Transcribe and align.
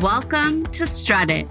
Welcome 0.00 0.64
to 0.68 0.86
Strut 0.86 1.30
It, 1.30 1.46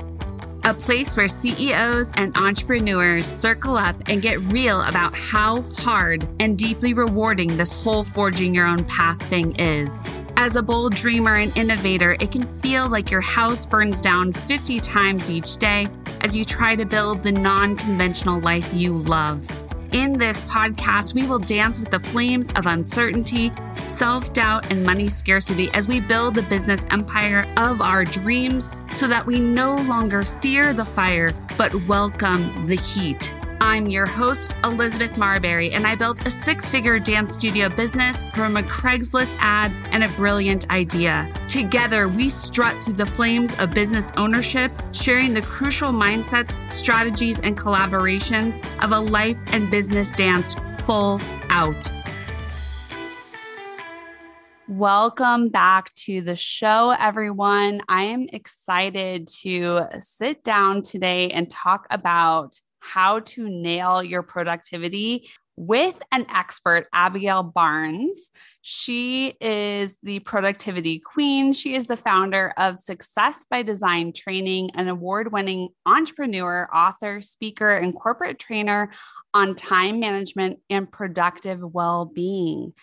a 0.64 0.74
place 0.74 1.16
where 1.16 1.28
CEOs 1.28 2.12
and 2.16 2.36
entrepreneurs 2.36 3.28
circle 3.28 3.78
up 3.78 3.96
and 4.10 4.20
get 4.20 4.40
real 4.40 4.82
about 4.82 5.16
how 5.16 5.62
hard 5.78 6.28
and 6.40 6.58
deeply 6.58 6.96
rewarding 6.96 7.56
this 7.56 7.84
whole 7.84 8.04
forging 8.04 8.56
your 8.56 8.66
own 8.66 8.84
path 8.86 9.22
thing 9.22 9.52
is. 9.60 10.08
As 10.38 10.56
a 10.56 10.64
bold 10.64 10.96
dreamer 10.96 11.36
and 11.36 11.56
innovator, 11.56 12.14
it 12.20 12.32
can 12.32 12.42
feel 12.42 12.90
like 12.90 13.12
your 13.12 13.22
house 13.22 13.68
burns 13.68 14.02
down 14.02 14.34
50 14.34 14.80
times 14.80 15.30
each 15.30 15.58
day 15.58 15.88
as 16.22 16.36
you 16.36 16.44
try 16.44 16.76
to 16.76 16.84
build 16.84 17.22
the 17.22 17.32
non 17.32 17.76
conventional 17.76 18.40
life 18.40 18.74
you 18.74 18.98
love. 18.98 19.61
In 19.92 20.18
this 20.18 20.42
podcast, 20.44 21.14
we 21.14 21.28
will 21.28 21.38
dance 21.38 21.78
with 21.78 21.92
the 21.92 22.00
flames 22.00 22.50
of 22.54 22.66
uncertainty, 22.66 23.52
self 23.88 24.32
doubt, 24.32 24.72
and 24.72 24.86
money 24.86 25.10
scarcity 25.10 25.70
as 25.74 25.90
we 25.90 26.00
build 26.00 26.36
the 26.36 26.44
business 26.44 26.86
empire 26.92 27.46
of 27.58 27.82
our 27.82 28.06
dreams 28.06 28.72
so 28.94 29.06
that 29.10 29.26
we 29.26 29.38
no 29.38 29.76
longer 29.76 30.24
fear 30.24 30.74
the 30.74 30.86
fire, 30.86 31.34
but 31.58 31.76
welcome 31.90 32.68
the 32.68 32.76
heat. 32.76 33.34
I'm 33.64 33.86
your 33.86 34.08
host, 34.08 34.56
Elizabeth 34.64 35.20
Marberry, 35.20 35.72
and 35.72 35.86
I 35.86 35.94
built 35.94 36.26
a 36.26 36.32
six 36.32 36.68
figure 36.68 36.98
dance 36.98 37.36
studio 37.36 37.70
business 37.70 38.24
from 38.34 38.58
a 38.58 38.64
Craigslist 38.64 39.38
ad 39.40 39.72
and 39.92 40.04
a 40.04 40.08
brilliant 40.18 40.68
idea. 40.72 41.32
Together, 41.48 42.08
we 42.08 42.28
strut 42.28 42.84
through 42.84 42.96
the 42.96 43.06
flames 43.06 43.54
of 43.60 43.72
business 43.72 44.12
ownership, 44.18 44.72
sharing 44.94 45.36
the 45.36 45.44
crucial 45.44 45.92
mindsets, 45.92 46.58
strategies, 46.72 47.40
and 47.42 47.56
collaborations 47.56 48.58
of 48.84 48.94
a 48.94 49.00
life 49.00 49.38
and 49.54 49.70
business 49.70 50.10
danced 50.10 50.58
full 50.80 51.22
out. 51.50 51.94
Welcome 54.68 55.50
back 55.50 55.94
to 56.06 56.22
the 56.22 56.36
show, 56.36 56.96
everyone. 57.00 57.82
I 57.88 58.06
am 58.06 58.26
excited 58.34 59.28
to 59.44 59.84
sit 60.00 60.44
down 60.44 60.82
today 60.82 61.30
and 61.30 61.48
talk 61.48 61.86
about 61.92 62.60
how 62.82 63.20
to 63.22 63.48
nail 63.48 64.04
your 64.04 64.24
productivity 64.24 65.30
with 65.56 66.02
an 66.12 66.26
expert, 66.34 66.88
Abigail 66.92 67.44
Barnes. 67.44 68.32
She 68.62 69.36
is 69.40 69.98
the 70.02 70.20
productivity 70.20 71.00
queen. 71.00 71.54
She 71.54 71.76
is 71.76 71.86
the 71.86 71.98
founder 71.98 72.54
of 72.58 72.80
Success 72.80 73.46
by 73.50 73.62
Design 73.62 74.12
Training, 74.14 74.72
an 74.74 74.88
award 74.88 75.32
winning 75.32 75.70
entrepreneur, 75.86 76.68
author, 76.74 77.22
speaker, 77.22 77.70
and 77.70 77.96
corporate 77.96 78.40
trainer 78.40 78.92
on 79.34 79.56
time 79.56 80.00
management 80.00 80.60
and 80.70 80.92
productive 80.92 81.60
well 81.62 82.06
being. 82.06 82.74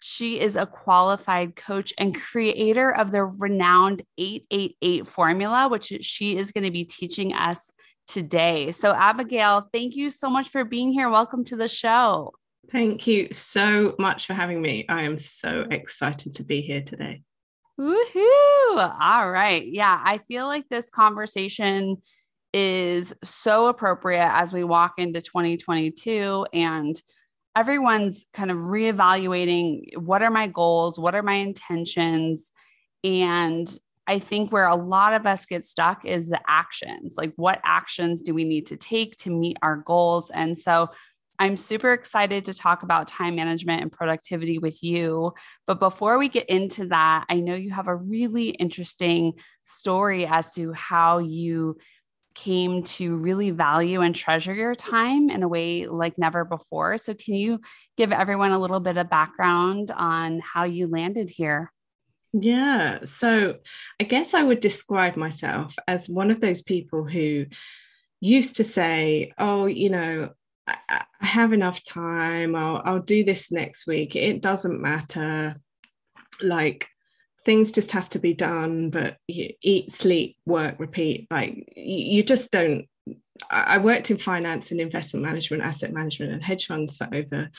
She 0.00 0.38
is 0.38 0.54
a 0.54 0.66
qualified 0.66 1.56
coach 1.56 1.92
and 1.98 2.14
creator 2.14 2.94
of 2.94 3.10
the 3.10 3.24
renowned 3.24 4.02
888 4.16 5.08
formula, 5.08 5.68
which 5.68 5.92
she 6.02 6.36
is 6.36 6.52
going 6.52 6.64
to 6.64 6.70
be 6.70 6.84
teaching 6.84 7.34
us 7.34 7.72
today. 8.08 8.72
So, 8.72 8.92
Abigail, 8.92 9.68
thank 9.72 9.94
you 9.94 10.10
so 10.10 10.28
much 10.28 10.48
for 10.48 10.64
being 10.64 10.92
here. 10.92 11.08
Welcome 11.08 11.44
to 11.44 11.56
the 11.56 11.68
show. 11.68 12.32
Thank 12.72 13.06
you 13.06 13.28
so 13.32 13.94
much 13.98 14.26
for 14.26 14.34
having 14.34 14.60
me. 14.60 14.84
I 14.88 15.02
am 15.02 15.16
so 15.18 15.64
excited 15.70 16.34
to 16.36 16.44
be 16.44 16.60
here 16.60 16.82
today. 16.82 17.22
Woohoo! 17.78 18.98
All 19.00 19.30
right. 19.30 19.64
Yeah, 19.64 20.00
I 20.02 20.18
feel 20.18 20.46
like 20.46 20.68
this 20.68 20.90
conversation 20.90 21.98
is 22.52 23.14
so 23.22 23.68
appropriate 23.68 24.30
as 24.32 24.52
we 24.52 24.64
walk 24.64 24.94
into 24.98 25.20
2022 25.20 26.46
and 26.52 27.00
everyone's 27.54 28.26
kind 28.34 28.50
of 28.50 28.56
reevaluating 28.56 29.96
what 29.96 30.22
are 30.22 30.30
my 30.30 30.48
goals, 30.48 30.98
what 30.98 31.14
are 31.14 31.22
my 31.22 31.34
intentions, 31.34 32.52
and 33.04 33.78
I 34.08 34.18
think 34.18 34.50
where 34.50 34.66
a 34.66 34.74
lot 34.74 35.12
of 35.12 35.26
us 35.26 35.46
get 35.46 35.64
stuck 35.64 36.04
is 36.04 36.28
the 36.28 36.40
actions. 36.48 37.14
Like, 37.16 37.34
what 37.36 37.60
actions 37.62 38.22
do 38.22 38.34
we 38.34 38.44
need 38.44 38.66
to 38.66 38.76
take 38.76 39.14
to 39.16 39.30
meet 39.30 39.58
our 39.62 39.76
goals? 39.76 40.30
And 40.30 40.56
so, 40.56 40.88
I'm 41.40 41.56
super 41.56 41.92
excited 41.92 42.46
to 42.46 42.52
talk 42.52 42.82
about 42.82 43.06
time 43.06 43.36
management 43.36 43.80
and 43.82 43.92
productivity 43.92 44.58
with 44.58 44.82
you. 44.82 45.34
But 45.68 45.78
before 45.78 46.18
we 46.18 46.28
get 46.28 46.48
into 46.48 46.86
that, 46.86 47.26
I 47.28 47.36
know 47.36 47.54
you 47.54 47.70
have 47.70 47.86
a 47.86 47.94
really 47.94 48.48
interesting 48.48 49.34
story 49.62 50.26
as 50.26 50.52
to 50.54 50.72
how 50.72 51.18
you 51.18 51.78
came 52.34 52.82
to 52.84 53.16
really 53.16 53.50
value 53.50 54.00
and 54.00 54.14
treasure 54.14 54.54
your 54.54 54.74
time 54.74 55.30
in 55.30 55.42
a 55.42 55.48
way 55.48 55.86
like 55.86 56.18
never 56.18 56.44
before. 56.44 56.98
So, 56.98 57.14
can 57.14 57.34
you 57.34 57.60
give 57.96 58.10
everyone 58.10 58.50
a 58.52 58.58
little 58.58 58.80
bit 58.80 58.96
of 58.96 59.10
background 59.10 59.92
on 59.92 60.40
how 60.40 60.64
you 60.64 60.88
landed 60.88 61.30
here? 61.30 61.72
Yeah. 62.32 63.00
So 63.04 63.56
I 64.00 64.04
guess 64.04 64.34
I 64.34 64.42
would 64.42 64.60
describe 64.60 65.16
myself 65.16 65.74
as 65.86 66.08
one 66.08 66.30
of 66.30 66.40
those 66.40 66.62
people 66.62 67.04
who 67.04 67.46
used 68.20 68.56
to 68.56 68.64
say, 68.64 69.32
oh, 69.38 69.66
you 69.66 69.90
know, 69.90 70.30
I, 70.66 71.04
have 71.20 71.52
enough 71.52 71.82
time. 71.84 72.54
I'll, 72.54 72.80
I'll 72.84 73.00
do 73.00 73.24
this 73.24 73.50
next 73.50 73.86
week. 73.86 74.16
It 74.16 74.40
doesn't 74.40 74.80
matter. 74.80 75.56
Like, 76.40 76.88
things 77.44 77.72
just 77.72 77.92
have 77.92 78.08
to 78.10 78.18
be 78.18 78.34
done, 78.34 78.90
but 78.90 79.16
you 79.26 79.54
eat, 79.62 79.92
sleep, 79.92 80.36
work, 80.46 80.76
repeat. 80.78 81.26
Like, 81.30 81.72
you 81.76 82.22
just 82.22 82.50
don't. 82.50 82.86
I 83.50 83.78
worked 83.78 84.10
in 84.10 84.18
finance 84.18 84.70
and 84.70 84.80
investment 84.80 85.24
management, 85.24 85.62
asset 85.62 85.92
management, 85.92 86.32
and 86.32 86.42
hedge 86.42 86.66
funds 86.66 86.96
for 86.96 87.08
over 87.12 87.50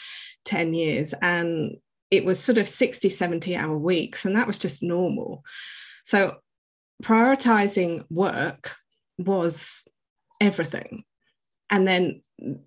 10 0.46 0.74
years. 0.74 1.14
And 1.22 1.78
it 2.12 2.26
was 2.26 2.40
sort 2.40 2.58
of 2.58 2.68
60, 2.68 3.10
70 3.10 3.56
hour 3.56 3.78
weeks, 3.78 4.26
and 4.26 4.36
that 4.36 4.48
was 4.48 4.58
just 4.58 4.82
normal. 4.82 5.44
So 6.06 6.38
prioritizing 7.04 8.06
work 8.10 8.72
was 9.18 9.84
everything. 10.42 11.04
And 11.70 11.88
then 11.88 12.22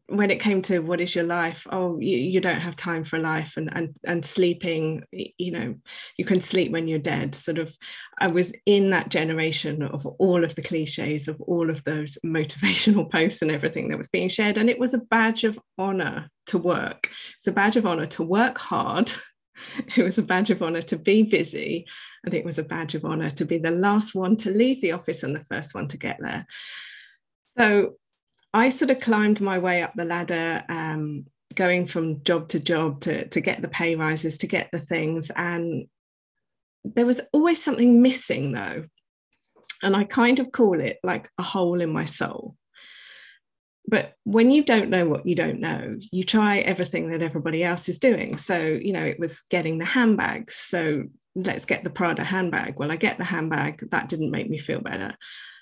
when 0.06 0.30
it 0.30 0.40
came 0.40 0.62
to 0.62 0.80
what 0.80 1.00
is 1.00 1.14
your 1.14 1.24
life, 1.24 1.66
oh, 1.70 1.98
you, 1.98 2.16
you 2.16 2.40
don't 2.40 2.60
have 2.60 2.76
time 2.76 3.04
for 3.04 3.18
life 3.18 3.56
and, 3.56 3.70
and 3.74 3.94
and 4.04 4.24
sleeping, 4.24 5.02
you 5.10 5.50
know, 5.50 5.74
you 6.16 6.24
can 6.24 6.40
sleep 6.40 6.70
when 6.70 6.86
you're 6.86 6.98
dead. 6.98 7.34
Sort 7.34 7.58
of 7.58 7.74
I 8.20 8.28
was 8.28 8.52
in 8.66 8.90
that 8.90 9.08
generation 9.08 9.82
of 9.82 10.06
all 10.06 10.44
of 10.44 10.54
the 10.54 10.62
cliches 10.62 11.26
of 11.26 11.40
all 11.40 11.70
of 11.70 11.82
those 11.84 12.18
motivational 12.24 13.10
posts 13.10 13.42
and 13.42 13.50
everything 13.50 13.88
that 13.88 13.98
was 13.98 14.08
being 14.08 14.28
shared. 14.28 14.58
And 14.58 14.70
it 14.70 14.78
was 14.78 14.94
a 14.94 14.98
badge 14.98 15.44
of 15.44 15.58
honor 15.78 16.30
to 16.46 16.58
work. 16.58 17.10
It's 17.38 17.46
a 17.48 17.52
badge 17.52 17.76
of 17.76 17.86
honor 17.86 18.06
to 18.06 18.22
work 18.22 18.58
hard 18.58 19.12
it 19.96 20.02
was 20.02 20.18
a 20.18 20.22
badge 20.22 20.50
of 20.50 20.62
honor 20.62 20.82
to 20.82 20.96
be 20.96 21.22
busy. 21.22 21.86
And 22.24 22.34
it 22.34 22.44
was 22.44 22.58
a 22.58 22.62
badge 22.62 22.94
of 22.94 23.04
honor 23.04 23.30
to 23.30 23.44
be 23.44 23.58
the 23.58 23.70
last 23.70 24.14
one 24.14 24.36
to 24.38 24.50
leave 24.50 24.80
the 24.80 24.92
office 24.92 25.22
and 25.22 25.34
the 25.34 25.44
first 25.50 25.74
one 25.74 25.88
to 25.88 25.96
get 25.96 26.18
there. 26.20 26.46
So 27.56 27.96
i 28.54 28.68
sort 28.68 28.90
of 28.90 29.00
climbed 29.00 29.40
my 29.40 29.58
way 29.58 29.82
up 29.82 29.94
the 29.94 30.04
ladder 30.04 30.62
um, 30.68 31.24
going 31.54 31.86
from 31.86 32.22
job 32.22 32.48
to 32.48 32.60
job 32.60 33.00
to, 33.00 33.26
to 33.28 33.40
get 33.40 33.62
the 33.62 33.68
pay 33.68 33.94
rises 33.94 34.38
to 34.38 34.46
get 34.46 34.68
the 34.72 34.78
things. 34.78 35.30
And 35.34 35.86
there 36.84 37.06
was 37.06 37.20
always 37.32 37.62
something 37.62 38.02
missing 38.02 38.52
though. 38.52 38.84
And 39.82 39.96
i 39.96 40.04
kind 40.04 40.38
of 40.38 40.52
call 40.52 40.80
it 40.80 40.98
like 41.02 41.28
a 41.38 41.42
hole 41.42 41.80
in 41.80 41.90
my 41.90 42.04
soul 42.04 42.56
but 43.86 44.14
when 44.24 44.50
you 44.50 44.64
don't 44.64 44.90
know 44.90 45.06
what 45.08 45.26
you 45.26 45.34
don't 45.34 45.60
know 45.60 45.96
you 46.10 46.24
try 46.24 46.58
everything 46.58 47.10
that 47.10 47.22
everybody 47.22 47.64
else 47.64 47.88
is 47.88 47.98
doing. 47.98 48.36
So 48.36 48.58
you 48.58 48.92
know 48.92 49.04
it 49.04 49.18
was 49.18 49.42
getting 49.50 49.78
the 49.78 49.84
handbags 49.84 50.56
so 50.56 51.04
let's 51.34 51.64
get 51.64 51.84
the 51.84 51.90
prada 51.90 52.24
handbag. 52.24 52.78
Well 52.78 52.92
i 52.92 52.96
get 52.96 53.18
the 53.18 53.24
handbag. 53.24 53.88
That 53.90 54.08
didn't 54.08 54.30
make 54.30 54.48
me 54.48 54.58
feel 54.58 54.80
better. 54.80 55.14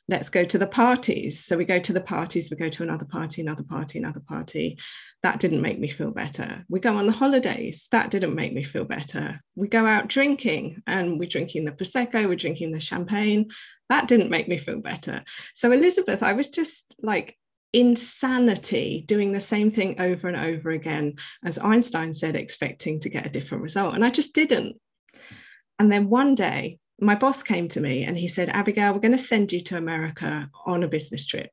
Let's 0.08 0.28
go 0.28 0.44
to 0.44 0.58
the 0.58 0.66
parties. 0.66 1.44
So 1.44 1.56
we 1.56 1.64
go 1.64 1.78
to 1.78 1.92
the 1.92 2.00
parties. 2.00 2.50
We 2.50 2.56
go 2.56 2.68
to 2.68 2.82
another 2.82 3.04
party 3.04 3.42
another 3.42 3.62
party 3.62 3.98
another 3.98 4.20
party. 4.20 4.78
That 5.22 5.38
didn't 5.38 5.62
make 5.62 5.78
me 5.78 5.88
feel 5.88 6.10
better. 6.10 6.64
We 6.68 6.80
go 6.80 6.96
on 6.96 7.06
the 7.06 7.12
holidays. 7.12 7.88
That 7.90 8.10
didn't 8.10 8.34
make 8.34 8.52
me 8.52 8.64
feel 8.64 8.84
better. 8.84 9.40
We 9.54 9.68
go 9.68 9.86
out 9.86 10.08
drinking 10.08 10.82
and 10.86 11.18
we're 11.18 11.28
drinking 11.28 11.64
the 11.64 11.72
prosecco 11.72 12.28
we're 12.28 12.36
drinking 12.36 12.72
the 12.72 12.80
champagne. 12.80 13.50
That 13.88 14.08
didn't 14.08 14.30
make 14.30 14.48
me 14.48 14.58
feel 14.58 14.80
better. 14.80 15.24
So 15.54 15.72
elizabeth 15.72 16.22
i 16.22 16.32
was 16.32 16.48
just 16.48 16.84
like 17.02 17.36
insanity 17.72 19.04
doing 19.06 19.32
the 19.32 19.40
same 19.40 19.70
thing 19.70 20.00
over 20.00 20.28
and 20.28 20.36
over 20.36 20.70
again, 20.70 21.16
as 21.44 21.58
Einstein 21.58 22.12
said, 22.14 22.36
expecting 22.36 23.00
to 23.00 23.08
get 23.08 23.26
a 23.26 23.30
different 23.30 23.62
result. 23.62 23.94
And 23.94 24.04
I 24.04 24.10
just 24.10 24.34
didn't. 24.34 24.76
And 25.78 25.90
then 25.90 26.10
one 26.10 26.34
day, 26.34 26.78
my 27.00 27.14
boss 27.14 27.42
came 27.42 27.68
to 27.68 27.80
me 27.80 28.04
and 28.04 28.18
he 28.18 28.28
said, 28.28 28.50
Abigail, 28.50 28.92
we're 28.92 29.00
going 29.00 29.12
to 29.12 29.18
send 29.18 29.52
you 29.52 29.62
to 29.62 29.78
America 29.78 30.50
on 30.66 30.82
a 30.82 30.88
business 30.88 31.26
trip. 31.26 31.50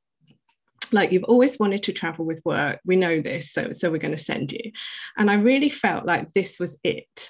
Like 0.91 1.11
you've 1.11 1.23
always 1.23 1.57
wanted 1.59 1.83
to 1.83 1.93
travel 1.93 2.25
with 2.25 2.41
work. 2.43 2.79
We 2.85 2.95
know 2.95 3.21
this. 3.21 3.51
So, 3.51 3.71
so 3.73 3.89
we're 3.89 3.97
going 3.97 4.15
to 4.15 4.23
send 4.23 4.51
you. 4.51 4.71
And 5.17 5.29
I 5.31 5.35
really 5.35 5.69
felt 5.69 6.05
like 6.05 6.33
this 6.33 6.59
was 6.59 6.77
it 6.83 7.29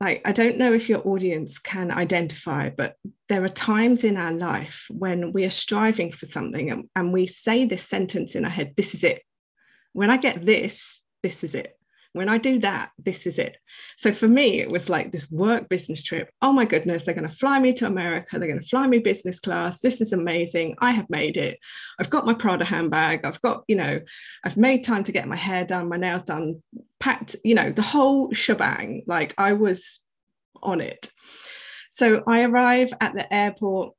like 0.00 0.22
i 0.24 0.32
don't 0.32 0.58
know 0.58 0.72
if 0.72 0.88
your 0.88 1.06
audience 1.06 1.58
can 1.58 1.90
identify 1.90 2.68
but 2.70 2.96
there 3.28 3.44
are 3.44 3.48
times 3.48 4.04
in 4.04 4.16
our 4.16 4.32
life 4.32 4.86
when 4.90 5.32
we 5.32 5.44
are 5.44 5.50
striving 5.50 6.10
for 6.10 6.26
something 6.26 6.70
and, 6.70 6.88
and 6.96 7.12
we 7.12 7.26
say 7.26 7.64
this 7.64 7.86
sentence 7.86 8.34
in 8.34 8.44
our 8.44 8.50
head 8.50 8.74
this 8.76 8.94
is 8.94 9.04
it. 9.04 9.22
When 9.92 10.10
i 10.10 10.16
get 10.16 10.44
this 10.44 11.00
this 11.22 11.44
is 11.44 11.54
it 11.54 11.76
When 12.12 12.28
I 12.28 12.38
do 12.38 12.58
that, 12.60 12.90
this 12.98 13.26
is 13.26 13.38
it. 13.38 13.56
So 13.96 14.12
for 14.12 14.26
me, 14.26 14.60
it 14.60 14.70
was 14.70 14.90
like 14.90 15.12
this 15.12 15.30
work 15.30 15.68
business 15.68 16.02
trip. 16.02 16.30
Oh 16.42 16.52
my 16.52 16.64
goodness, 16.64 17.04
they're 17.04 17.14
going 17.14 17.28
to 17.28 17.34
fly 17.34 17.60
me 17.60 17.72
to 17.74 17.86
America. 17.86 18.38
They're 18.38 18.48
going 18.48 18.60
to 18.60 18.66
fly 18.66 18.86
me 18.88 18.98
business 18.98 19.38
class. 19.38 19.78
This 19.78 20.00
is 20.00 20.12
amazing. 20.12 20.74
I 20.80 20.90
have 20.90 21.08
made 21.08 21.36
it. 21.36 21.60
I've 22.00 22.10
got 22.10 22.26
my 22.26 22.34
Prada 22.34 22.64
handbag. 22.64 23.24
I've 23.24 23.40
got, 23.42 23.62
you 23.68 23.76
know, 23.76 24.00
I've 24.44 24.56
made 24.56 24.82
time 24.82 25.04
to 25.04 25.12
get 25.12 25.28
my 25.28 25.36
hair 25.36 25.64
done, 25.64 25.88
my 25.88 25.98
nails 25.98 26.24
done, 26.24 26.62
packed, 26.98 27.36
you 27.44 27.54
know, 27.54 27.70
the 27.70 27.82
whole 27.82 28.32
shebang. 28.32 29.04
Like 29.06 29.34
I 29.38 29.52
was 29.52 30.00
on 30.62 30.80
it. 30.80 31.10
So 31.90 32.22
I 32.26 32.42
arrive 32.42 32.92
at 33.00 33.14
the 33.14 33.32
airport 33.32 33.94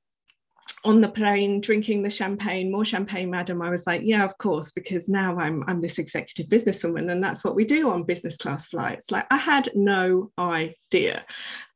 on 0.84 1.02
the 1.02 1.10
plane 1.10 1.62
drinking 1.62 2.02
the 2.02 2.10
champagne 2.10 2.72
more 2.72 2.86
champagne 2.86 3.30
madam. 3.30 3.62
I 3.62 3.70
was 3.70 3.86
like 3.86 4.02
yeah 4.04 4.24
of 4.24 4.38
course 4.38 4.72
because 4.72 5.08
now 5.08 5.38
i'm 5.40 5.64
i'm 5.68 5.82
this 5.82 6.00
executive 6.00 6.48
businesswoman 6.48 7.12
and 7.12 7.24
that's 7.24 7.44
what 7.44 7.56
we 7.56 7.66
do 7.66 7.90
on 7.92 8.04
business 8.04 8.38
class 8.38 8.66
flights. 8.66 9.12
Like 9.12 9.26
i 9.30 9.38
had 9.38 9.70
no 9.76 10.32
idea. 10.38 11.26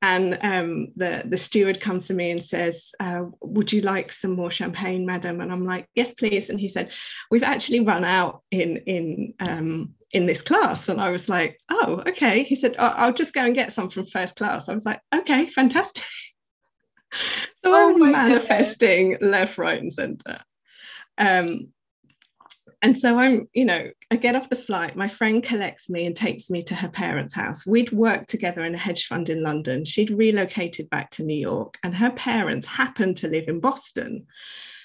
And 0.02 0.38
um, 0.42 0.88
the 0.96 1.24
the 1.26 1.38
steward 1.38 1.82
comes 1.82 2.08
to 2.08 2.14
me 2.14 2.32
and 2.32 2.42
says 2.42 2.92
uh, 3.00 3.24
would 3.42 3.72
you 3.72 3.82
like 3.82 4.12
some 4.12 4.32
more 4.32 4.52
champagne 4.52 5.06
madam? 5.06 5.42
And 5.42 5.52
i'm 5.52 5.66
like 5.66 5.88
yes 5.96 6.14
please. 6.14 6.50
And 6.50 6.60
he 6.60 6.70
said 6.70 6.92
we've 7.30 7.44
actually 7.44 7.82
run 7.82 8.04
out 8.04 8.42
in 8.52 8.78
in 8.78 9.34
um, 9.40 9.94
in 10.12 10.26
this 10.26 10.42
class. 10.42 10.90
And 10.90 11.00
i 11.00 11.10
was 11.10 11.30
like 11.30 11.60
oh 11.70 12.04
okay. 12.08 12.44
He 12.44 12.56
said 12.56 12.76
i'll 12.80 13.14
just 13.14 13.34
go 13.34 13.46
and 13.46 13.56
get 13.56 13.72
some 13.72 13.90
from 13.90 14.08
first 14.08 14.36
class. 14.36 14.68
I 14.68 14.74
was 14.74 14.86
like 14.86 15.02
okay 15.14 15.48
fantastic 15.50 16.04
so 17.13 17.48
oh 17.66 17.74
I 17.74 17.86
was 17.86 17.98
manifesting 17.98 19.12
goodness. 19.12 19.31
left, 19.31 19.57
right, 19.57 19.80
and 19.80 19.92
center. 19.92 20.40
Um, 21.18 21.69
and 22.81 22.98
so 22.98 23.18
I'm, 23.18 23.50
you 23.54 23.66
know, 23.66 23.90
I 24.12 24.16
get 24.16 24.36
off 24.36 24.50
the 24.50 24.56
flight. 24.56 24.96
My 24.96 25.07
friend 25.07 25.42
collects 25.42 25.90
me 25.90 26.06
and 26.06 26.16
takes 26.16 26.50
me 26.50 26.62
to 26.63 26.75
her 26.75 26.90
parents' 26.90 27.34
house. 27.34 27.66
We'd 27.66 27.92
worked 27.92 28.30
together 28.30 28.63
in 28.63 28.75
a 28.75 28.78
hedge 28.78 29.07
fund 29.07 29.30
in 29.30 29.42
London. 29.42 29.86
She'd 29.86 30.12
relocated 30.12 30.90
back 30.90 31.10
to 31.12 31.24
New 31.24 31.40
York, 31.40 31.78
and 31.84 31.96
her 31.96 32.12
parents 32.12 32.68
happened 32.68 33.18
to 33.18 33.28
live 33.28 33.48
in 33.48 33.60
Boston. 33.60 34.28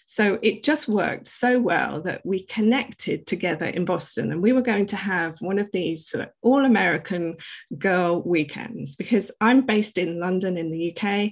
So 0.07 0.41
it 0.43 0.65
just 0.65 0.89
worked 0.89 1.29
so 1.29 1.61
well 1.61 2.03
that 2.03 2.27
we 2.27 2.43
connected 2.47 3.29
together 3.29 3.67
in 3.67 3.85
Boston 3.85 4.33
and 4.33 4.43
we 4.43 4.53
were 4.53 4.61
going 4.61 4.87
to 4.87 4.97
have 4.97 5.41
one 5.41 5.61
of 5.61 5.71
these 5.73 6.09
sort 6.09 6.25
of 6.25 6.31
all 6.43 6.65
American 6.65 7.37
girl 7.79 8.21
weekends 8.21 8.97
because 8.97 9.31
I'm 9.41 9.67
based 9.67 9.99
in 9.99 10.19
London 10.19 10.57
in 10.57 10.73
the 10.73 10.97
UK 10.97 11.31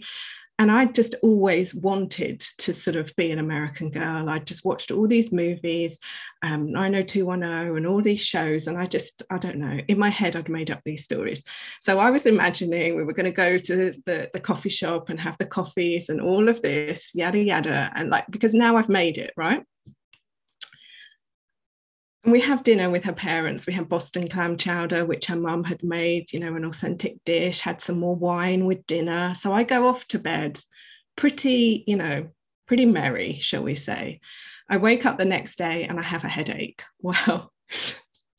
and 0.59 0.73
I 0.73 0.87
just 0.87 1.15
always 1.23 1.73
wanted 1.73 2.41
to 2.41 2.75
sort 2.75 2.97
of 2.97 3.15
be 3.15 3.31
an 3.31 3.39
American 3.39 3.91
girl. 3.91 4.29
I 4.29 4.41
just 4.41 4.65
watched 4.65 4.91
all 4.91 5.07
these 5.07 5.31
movies, 5.31 5.99
um, 6.43 6.73
90210, 6.73 7.77
and 7.77 7.87
all 7.87 8.03
these 8.03 8.21
shows. 8.21 8.67
And 8.67 8.77
I 8.77 8.87
just, 8.87 9.23
I 9.31 9.39
don't 9.39 9.59
know, 9.59 9.79
in 9.87 9.99
my 9.99 10.09
head, 10.09 10.35
I'd 10.35 10.49
made 10.49 10.73
up 10.73 10.81
these 10.85 11.05
stories. 11.05 11.45
So 11.81 12.01
I 12.01 12.11
was 12.11 12.27
imagining 12.27 12.97
we 12.97 13.05
were 13.05 13.13
going 13.13 13.27
to 13.27 13.33
go 13.33 13.57
to 13.57 13.93
the, 14.05 14.31
the 14.33 14.41
coffee 14.41 14.69
shop 14.69 15.11
and 15.11 15.21
have 15.21 15.39
the 15.39 15.47
coffees 15.47 16.09
and 16.09 16.21
all 16.21 16.49
of 16.49 16.61
this, 16.61 17.13
yada, 17.15 17.39
yada. 17.39 17.93
And 17.95 18.11
like, 18.11 18.25
because 18.29 18.53
now 18.53 18.77
I've 18.77 18.89
made 18.89 19.17
it, 19.17 19.33
right? 19.37 19.63
We 22.25 22.41
have 22.41 22.65
dinner 22.65 22.91
with 22.91 23.05
her 23.05 23.13
parents. 23.13 23.67
We 23.67 23.73
had 23.73 23.89
Boston 23.89 24.29
clam 24.29 24.57
chowder, 24.57 25.07
which 25.07 25.27
her 25.27 25.37
mum 25.37 25.65
had 25.65 25.83
made, 25.83 26.33
you 26.33 26.41
know, 26.41 26.57
an 26.57 26.65
authentic 26.65 27.23
dish, 27.25 27.61
had 27.61 27.81
some 27.81 27.99
more 27.99 28.17
wine 28.17 28.67
with 28.67 28.87
dinner. 28.87 29.35
So 29.35 29.53
I 29.53 29.63
go 29.63 29.87
off 29.87 30.07
to 30.09 30.19
bed 30.19 30.61
pretty, 31.17 31.85
you 31.87 31.97
know, 31.97 32.29
pretty 32.67 32.85
merry, 32.85 33.39
shall 33.41 33.63
we 33.63 33.75
say. 33.75 34.21
I 34.69 34.77
wake 34.77 35.07
up 35.07 35.17
the 35.17 35.25
next 35.25 35.57
day 35.57 35.85
and 35.85 35.99
I 35.99 36.03
have 36.03 36.25
a 36.25 36.29
headache. 36.29 36.83
Well, 37.01 37.53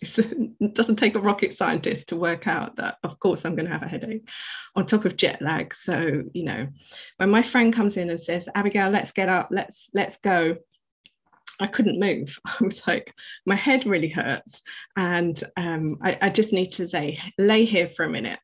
it 0.02 0.74
doesn't 0.74 0.96
take 0.96 1.16
a 1.16 1.20
rocket 1.20 1.54
scientist 1.54 2.08
to 2.08 2.16
work 2.16 2.48
out 2.48 2.78
that, 2.78 2.98
of 3.04 3.20
course, 3.20 3.44
I'm 3.44 3.56
going 3.56 3.66
to 3.66 3.72
have 3.72 3.84
a 3.84 3.88
headache 3.88 4.28
on 4.76 4.86
top 4.86 5.04
of 5.04 5.18
jet 5.18 5.42
lag. 5.42 5.76
So, 5.76 6.24
you 6.34 6.44
know, 6.44 6.68
when 7.18 7.30
my 7.30 7.42
friend 7.42 7.74
comes 7.74 7.98
in 7.98 8.10
and 8.10 8.20
says, 8.20 8.48
Abigail, 8.56 8.90
let's 8.90 9.12
get 9.12 9.28
up, 9.28 9.50
let's 9.52 9.90
let's 9.94 10.18
go. 10.18 10.56
I 11.60 11.68
couldn't 11.68 12.00
move. 12.00 12.40
I 12.46 12.64
was 12.64 12.86
like, 12.88 13.14
my 13.46 13.56
head 13.56 13.86
really 13.86 14.10
hurts, 14.10 14.62
and 14.96 15.42
um, 15.58 15.98
I, 16.02 16.18
I, 16.22 16.30
just 16.30 16.54
need 16.54 16.72
to 16.74 16.88
lay 16.94 17.20
lay 17.38 17.66
here 17.66 17.90
for 17.90 18.06
a 18.06 18.10
minute. 18.10 18.40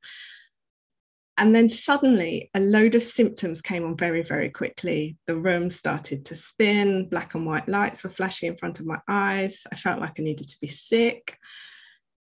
And 1.38 1.54
then 1.54 1.70
suddenly, 1.70 2.50
a 2.54 2.62
load 2.62 2.96
of 2.96 3.04
symptoms 3.04 3.62
came 3.62 3.84
on 3.84 3.98
very, 3.98 4.24
very 4.24 4.50
quickly. 4.50 5.18
The 5.28 5.36
room 5.36 5.70
started 5.70 6.26
to 6.26 6.36
spin. 6.36 7.10
Black 7.10 7.36
and 7.36 7.46
white 7.46 7.68
lights 7.68 8.04
were 8.04 8.10
flashing 8.10 8.48
in 8.48 8.58
front 8.58 8.80
of 8.80 8.86
my 8.86 9.00
eyes. 9.10 9.64
I 9.72 9.76
felt 9.76 10.00
like 10.00 10.14
I 10.18 10.24
needed 10.24 10.48
to 10.48 10.60
be 10.62 10.70
sick. 10.70 11.38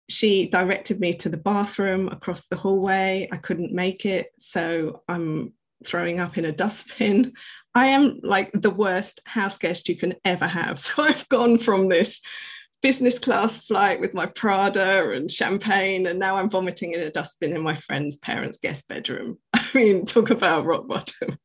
She 0.08 0.48
directed 0.48 0.98
me 0.98 1.14
to 1.14 1.28
the 1.28 1.36
bathroom 1.36 2.08
across 2.08 2.48
the 2.48 2.56
hallway. 2.56 3.28
I 3.30 3.36
couldn't 3.36 3.72
make 3.72 4.04
it, 4.04 4.26
so 4.36 5.02
I'm 5.08 5.52
throwing 5.84 6.18
up 6.18 6.36
in 6.36 6.44
a 6.44 6.52
dustbin. 6.64 7.34
I 7.74 7.86
am 7.86 8.20
like 8.22 8.50
the 8.52 8.70
worst 8.70 9.20
house 9.26 9.58
guest 9.58 9.88
you 9.88 9.96
can 9.96 10.14
ever 10.24 10.46
have. 10.46 10.78
So 10.84 11.02
I've 11.02 11.28
gone 11.28 11.58
from 11.58 11.88
this 11.88 12.20
business 12.82 13.18
class 13.18 13.56
flight 13.56 13.98
with 13.98 14.14
my 14.14 14.26
Prada 14.26 15.10
and 15.12 15.30
champagne, 15.30 16.06
and 16.06 16.18
now 16.18 16.36
I'm 16.36 16.50
vomiting 16.50 16.92
in 16.92 17.00
a 17.00 17.10
dustbin 17.10 17.56
in 17.56 17.62
my 17.62 17.76
friend's 17.76 18.16
parents' 18.16 18.58
guest 18.58 18.88
bedroom. 18.88 19.38
I 19.54 19.66
mean, 19.74 20.04
talk 20.04 20.30
about 20.30 20.66
rock 20.66 20.86
bottom. 20.86 21.38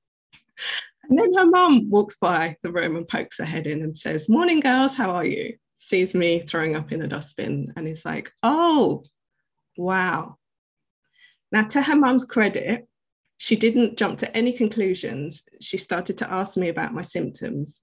And 1.10 1.18
then 1.18 1.34
her 1.34 1.46
mum 1.46 1.90
walks 1.90 2.18
by 2.18 2.58
the 2.62 2.72
room 2.72 2.96
and 2.96 3.08
pokes 3.08 3.38
her 3.40 3.46
head 3.46 3.66
in 3.66 3.82
and 3.82 3.98
says, 3.98 4.30
Morning, 4.30 4.60
girls, 4.60 4.96
how 4.96 5.12
are 5.12 5.26
you? 5.26 5.56
Sees 5.80 6.14
me 6.14 6.40
throwing 6.40 6.76
up 6.76 6.92
in 6.92 7.00
the 7.00 7.08
dustbin 7.08 7.74
and 7.76 7.88
is 7.88 8.06
like, 8.06 8.32
Oh, 8.44 9.04
wow. 9.78 10.36
Now, 11.52 11.64
to 11.64 11.82
her 11.82 11.96
mum's 11.96 12.26
credit, 12.26 12.88
she 13.40 13.56
didn't 13.56 13.98
jump 13.98 14.20
to 14.20 14.38
any 14.38 14.52
conclusions. 14.52 15.44
She 15.62 15.78
started 15.78 16.18
to 16.18 16.32
ask 16.32 16.58
me 16.58 16.68
about 16.68 16.94
my 16.94 17.02
symptoms 17.02 17.80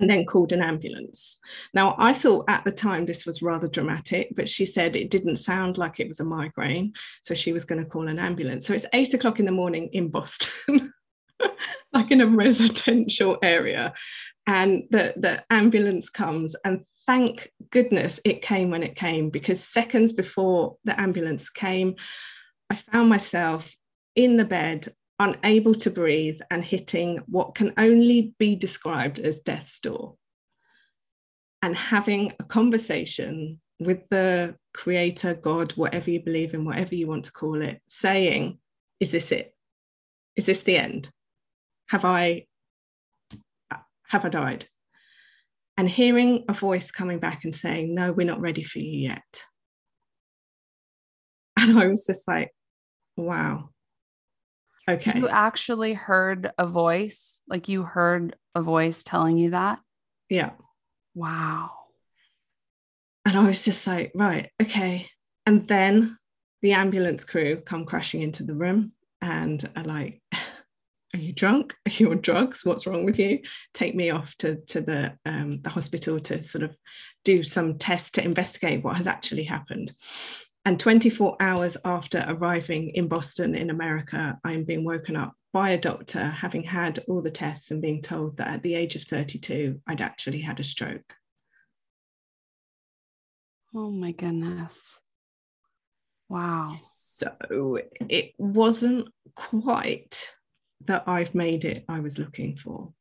and 0.00 0.10
then 0.10 0.26
called 0.26 0.50
an 0.50 0.62
ambulance. 0.62 1.38
Now, 1.74 1.94
I 1.96 2.12
thought 2.12 2.44
at 2.48 2.64
the 2.64 2.72
time 2.72 3.06
this 3.06 3.24
was 3.24 3.40
rather 3.40 3.68
dramatic, 3.68 4.34
but 4.34 4.48
she 4.48 4.66
said 4.66 4.96
it 4.96 5.10
didn't 5.10 5.36
sound 5.36 5.78
like 5.78 6.00
it 6.00 6.08
was 6.08 6.18
a 6.18 6.24
migraine. 6.24 6.92
So 7.22 7.34
she 7.34 7.52
was 7.52 7.64
going 7.64 7.82
to 7.82 7.88
call 7.88 8.08
an 8.08 8.18
ambulance. 8.18 8.66
So 8.66 8.74
it's 8.74 8.86
eight 8.92 9.14
o'clock 9.14 9.38
in 9.38 9.46
the 9.46 9.52
morning 9.52 9.90
in 9.92 10.08
Boston, 10.08 10.92
like 11.92 12.10
in 12.10 12.20
a 12.20 12.26
residential 12.26 13.38
area. 13.40 13.94
And 14.48 14.88
the, 14.90 15.14
the 15.16 15.44
ambulance 15.50 16.10
comes, 16.10 16.56
and 16.64 16.84
thank 17.06 17.52
goodness 17.70 18.18
it 18.24 18.42
came 18.42 18.70
when 18.70 18.82
it 18.82 18.96
came, 18.96 19.30
because 19.30 19.62
seconds 19.62 20.12
before 20.12 20.78
the 20.82 21.00
ambulance 21.00 21.48
came, 21.48 21.94
I 22.70 22.74
found 22.74 23.08
myself 23.08 23.72
in 24.18 24.36
the 24.36 24.44
bed, 24.44 24.92
unable 25.20 25.76
to 25.76 25.90
breathe, 25.90 26.40
and 26.50 26.64
hitting 26.64 27.20
what 27.26 27.54
can 27.54 27.72
only 27.78 28.34
be 28.36 28.56
described 28.56 29.20
as 29.20 29.38
death's 29.38 29.78
door. 29.78 30.16
And 31.62 31.76
having 31.76 32.32
a 32.40 32.44
conversation 32.44 33.60
with 33.78 34.00
the 34.10 34.56
creator, 34.74 35.34
God, 35.34 35.72
whatever 35.76 36.10
you 36.10 36.20
believe 36.20 36.52
in, 36.52 36.64
whatever 36.64 36.96
you 36.96 37.06
want 37.06 37.26
to 37.26 37.32
call 37.32 37.62
it, 37.62 37.80
saying, 37.86 38.58
Is 38.98 39.12
this 39.12 39.30
it? 39.30 39.54
Is 40.34 40.46
this 40.46 40.64
the 40.64 40.76
end? 40.76 41.10
Have 41.90 42.04
I 42.04 42.46
have 44.08 44.24
I 44.24 44.30
died? 44.30 44.66
And 45.76 45.88
hearing 45.88 46.44
a 46.48 46.54
voice 46.54 46.90
coming 46.90 47.20
back 47.20 47.44
and 47.44 47.54
saying, 47.54 47.94
No, 47.94 48.10
we're 48.10 48.26
not 48.26 48.40
ready 48.40 48.64
for 48.64 48.80
you 48.80 49.10
yet. 49.10 49.44
And 51.56 51.78
I 51.78 51.86
was 51.86 52.04
just 52.06 52.26
like, 52.26 52.50
wow, 53.16 53.70
Okay. 54.88 55.18
You 55.18 55.28
actually 55.28 55.92
heard 55.92 56.50
a 56.56 56.66
voice, 56.66 57.42
like 57.46 57.68
you 57.68 57.82
heard 57.82 58.36
a 58.54 58.62
voice 58.62 59.02
telling 59.04 59.36
you 59.36 59.50
that? 59.50 59.80
Yeah. 60.30 60.50
Wow. 61.14 61.72
And 63.24 63.36
I 63.36 63.46
was 63.46 63.64
just 63.64 63.86
like, 63.86 64.12
right, 64.14 64.50
okay. 64.62 65.10
And 65.44 65.68
then 65.68 66.16
the 66.62 66.72
ambulance 66.72 67.24
crew 67.24 67.58
come 67.58 67.84
crashing 67.84 68.22
into 68.22 68.44
the 68.44 68.54
room 68.54 68.92
and 69.20 69.68
are 69.76 69.84
like, 69.84 70.22
are 71.14 71.20
you 71.20 71.32
drunk? 71.32 71.74
Are 71.86 71.92
you 71.92 72.10
on 72.10 72.20
drugs? 72.20 72.64
What's 72.64 72.86
wrong 72.86 73.04
with 73.04 73.18
you? 73.18 73.40
Take 73.74 73.94
me 73.94 74.10
off 74.10 74.34
to, 74.38 74.56
to 74.68 74.80
the, 74.80 75.18
um, 75.26 75.60
the 75.60 75.70
hospital 75.70 76.20
to 76.20 76.42
sort 76.42 76.64
of 76.64 76.74
do 77.24 77.42
some 77.42 77.76
tests 77.76 78.12
to 78.12 78.24
investigate 78.24 78.82
what 78.82 78.96
has 78.96 79.06
actually 79.06 79.44
happened. 79.44 79.92
And 80.68 80.78
24 80.78 81.38
hours 81.40 81.78
after 81.86 82.22
arriving 82.28 82.90
in 82.90 83.08
Boston 83.08 83.54
in 83.54 83.70
America, 83.70 84.38
I'm 84.44 84.64
being 84.64 84.84
woken 84.84 85.16
up 85.16 85.32
by 85.50 85.70
a 85.70 85.80
doctor, 85.80 86.22
having 86.22 86.62
had 86.62 86.98
all 87.08 87.22
the 87.22 87.30
tests 87.30 87.70
and 87.70 87.80
being 87.80 88.02
told 88.02 88.36
that 88.36 88.48
at 88.48 88.62
the 88.62 88.74
age 88.74 88.94
of 88.94 89.04
32, 89.04 89.80
I'd 89.86 90.02
actually 90.02 90.42
had 90.42 90.60
a 90.60 90.64
stroke. 90.64 91.14
Oh 93.74 93.90
my 93.90 94.12
goodness. 94.12 94.98
Wow. 96.28 96.70
So 96.76 97.78
it 98.06 98.34
wasn't 98.36 99.08
quite 99.34 100.34
that 100.84 101.04
I've 101.06 101.34
made 101.34 101.64
it 101.64 101.86
I 101.88 102.00
was 102.00 102.18
looking 102.18 102.56
for. 102.56 102.92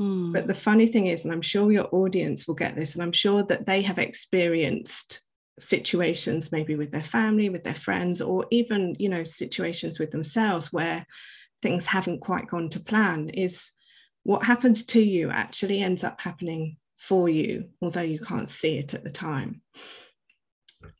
Hmm. 0.00 0.32
But 0.32 0.48
the 0.48 0.54
funny 0.54 0.88
thing 0.88 1.06
is, 1.06 1.22
and 1.22 1.32
I'm 1.32 1.42
sure 1.42 1.70
your 1.70 1.94
audience 1.94 2.48
will 2.48 2.56
get 2.56 2.74
this, 2.74 2.94
and 2.94 3.04
I'm 3.04 3.12
sure 3.12 3.44
that 3.44 3.66
they 3.66 3.82
have 3.82 4.00
experienced 4.00 5.20
situations 5.58 6.52
maybe 6.52 6.74
with 6.74 6.90
their 6.90 7.02
family 7.02 7.48
with 7.48 7.64
their 7.64 7.74
friends 7.74 8.20
or 8.20 8.46
even 8.50 8.96
you 8.98 9.08
know 9.08 9.24
situations 9.24 9.98
with 9.98 10.10
themselves 10.10 10.72
where 10.72 11.06
things 11.62 11.86
haven't 11.86 12.20
quite 12.20 12.48
gone 12.48 12.68
to 12.68 12.80
plan 12.80 13.28
is 13.30 13.72
what 14.22 14.44
happens 14.44 14.84
to 14.84 15.00
you 15.02 15.30
actually 15.30 15.80
ends 15.80 16.04
up 16.04 16.20
happening 16.20 16.76
for 16.96 17.28
you 17.28 17.68
although 17.80 18.00
you 18.00 18.18
can't 18.18 18.48
see 18.50 18.78
it 18.78 18.94
at 18.94 19.04
the 19.04 19.10
time 19.10 19.60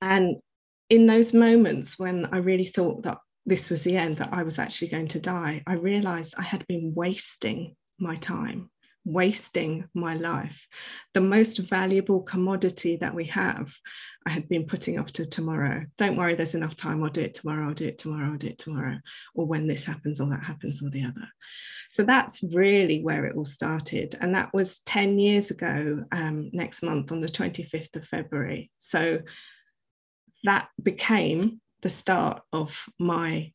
and 0.01 0.37
in 0.91 1.07
those 1.07 1.33
moments 1.33 1.99
when 1.99 2.27
i 2.27 2.39
really 2.39 2.67
thought 2.67 3.03
that 3.03 3.19
this 3.47 3.71
was 3.71 3.83
the 3.83 3.97
end 3.97 4.17
that 4.17 4.33
i 4.33 4.43
was 4.43 4.59
actually 4.59 4.89
going 4.89 5.09
to 5.09 5.21
die 5.21 5.63
i 5.67 5.75
realized 5.75 6.35
i 6.39 6.43
had 6.43 6.67
been 6.67 6.93
wasting 6.95 7.75
my 7.99 8.17
time 8.17 8.71
wasting 9.09 9.89
my 9.95 10.15
life. 10.15 10.69
The 11.15 11.21
most 11.21 11.59
valuable 11.59 12.21
commodity 12.21 12.97
that 12.97 13.15
we 13.15 13.25
have, 13.27 13.75
I 14.29 14.31
had 14.31 14.47
been 14.47 14.67
putting 14.67 14.99
off 14.99 15.11
to 15.15 15.25
tomorrow. 15.25 15.87
Don't 15.97 16.17
worry, 16.17 16.35
there's 16.35 16.55
enough 16.55 16.77
time. 16.77 17.03
I'll 17.03 17.09
do 17.09 17.23
it 17.23 17.33
tomorrow. 17.33 17.67
I'll 17.67 17.73
do 17.73 17.87
it 17.87 17.97
tomorrow. 17.97 18.31
I'll 18.31 18.37
do 18.37 18.49
it 18.49 18.59
tomorrow. 18.59 18.99
Or 19.35 19.47
when 19.47 19.67
this 19.67 19.85
happens, 19.85 20.21
or 20.21 20.29
that 20.29 20.45
happens, 20.45 20.83
or 20.83 20.91
the 20.91 21.05
other. 21.05 21.27
So 21.89 22.03
that's 22.03 22.43
really 22.43 23.03
where 23.03 23.25
it 23.25 23.37
all 23.37 23.47
started. 23.47 24.19
And 24.21 24.35
that 24.35 24.53
was 24.53 24.81
10 24.81 25.19
years 25.19 25.51
ago 25.51 26.05
um, 26.13 26.51
next 26.53 26.83
month 26.83 27.11
on 27.11 27.23
the 27.23 27.27
25th 27.27 27.97
of 27.97 28.07
February. 28.07 28.71
So 28.77 29.21
that 30.45 30.69
became 30.83 31.63
the 31.81 31.89
start 31.89 32.43
of 32.53 32.79
my 32.99 33.51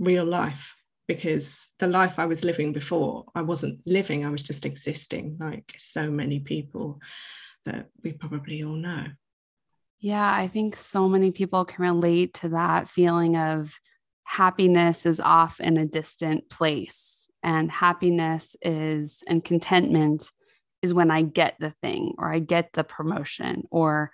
real 0.00 0.24
life 0.24 0.74
because 1.06 1.68
the 1.78 1.86
life 1.86 2.18
I 2.18 2.26
was 2.26 2.42
living 2.42 2.72
before, 2.72 3.26
I 3.36 3.42
wasn't 3.42 3.82
living, 3.86 4.26
I 4.26 4.30
was 4.30 4.42
just 4.42 4.66
existing 4.66 5.36
like 5.38 5.76
so 5.78 6.10
many 6.10 6.40
people 6.40 6.98
that 7.66 7.86
we 8.02 8.14
probably 8.14 8.64
all 8.64 8.74
know. 8.74 9.04
Yeah, 10.00 10.32
I 10.32 10.48
think 10.48 10.76
so 10.76 11.08
many 11.08 11.32
people 11.32 11.64
can 11.64 11.82
relate 11.82 12.34
to 12.34 12.50
that 12.50 12.88
feeling 12.88 13.36
of 13.36 13.72
happiness 14.24 15.06
is 15.06 15.18
off 15.20 15.58
in 15.58 15.76
a 15.76 15.86
distant 15.86 16.48
place. 16.50 17.28
And 17.42 17.70
happiness 17.70 18.56
is, 18.62 19.22
and 19.26 19.44
contentment 19.44 20.30
is 20.82 20.94
when 20.94 21.10
I 21.10 21.22
get 21.22 21.56
the 21.58 21.72
thing 21.82 22.14
or 22.18 22.32
I 22.32 22.38
get 22.38 22.72
the 22.74 22.84
promotion. 22.84 23.64
Or, 23.70 24.12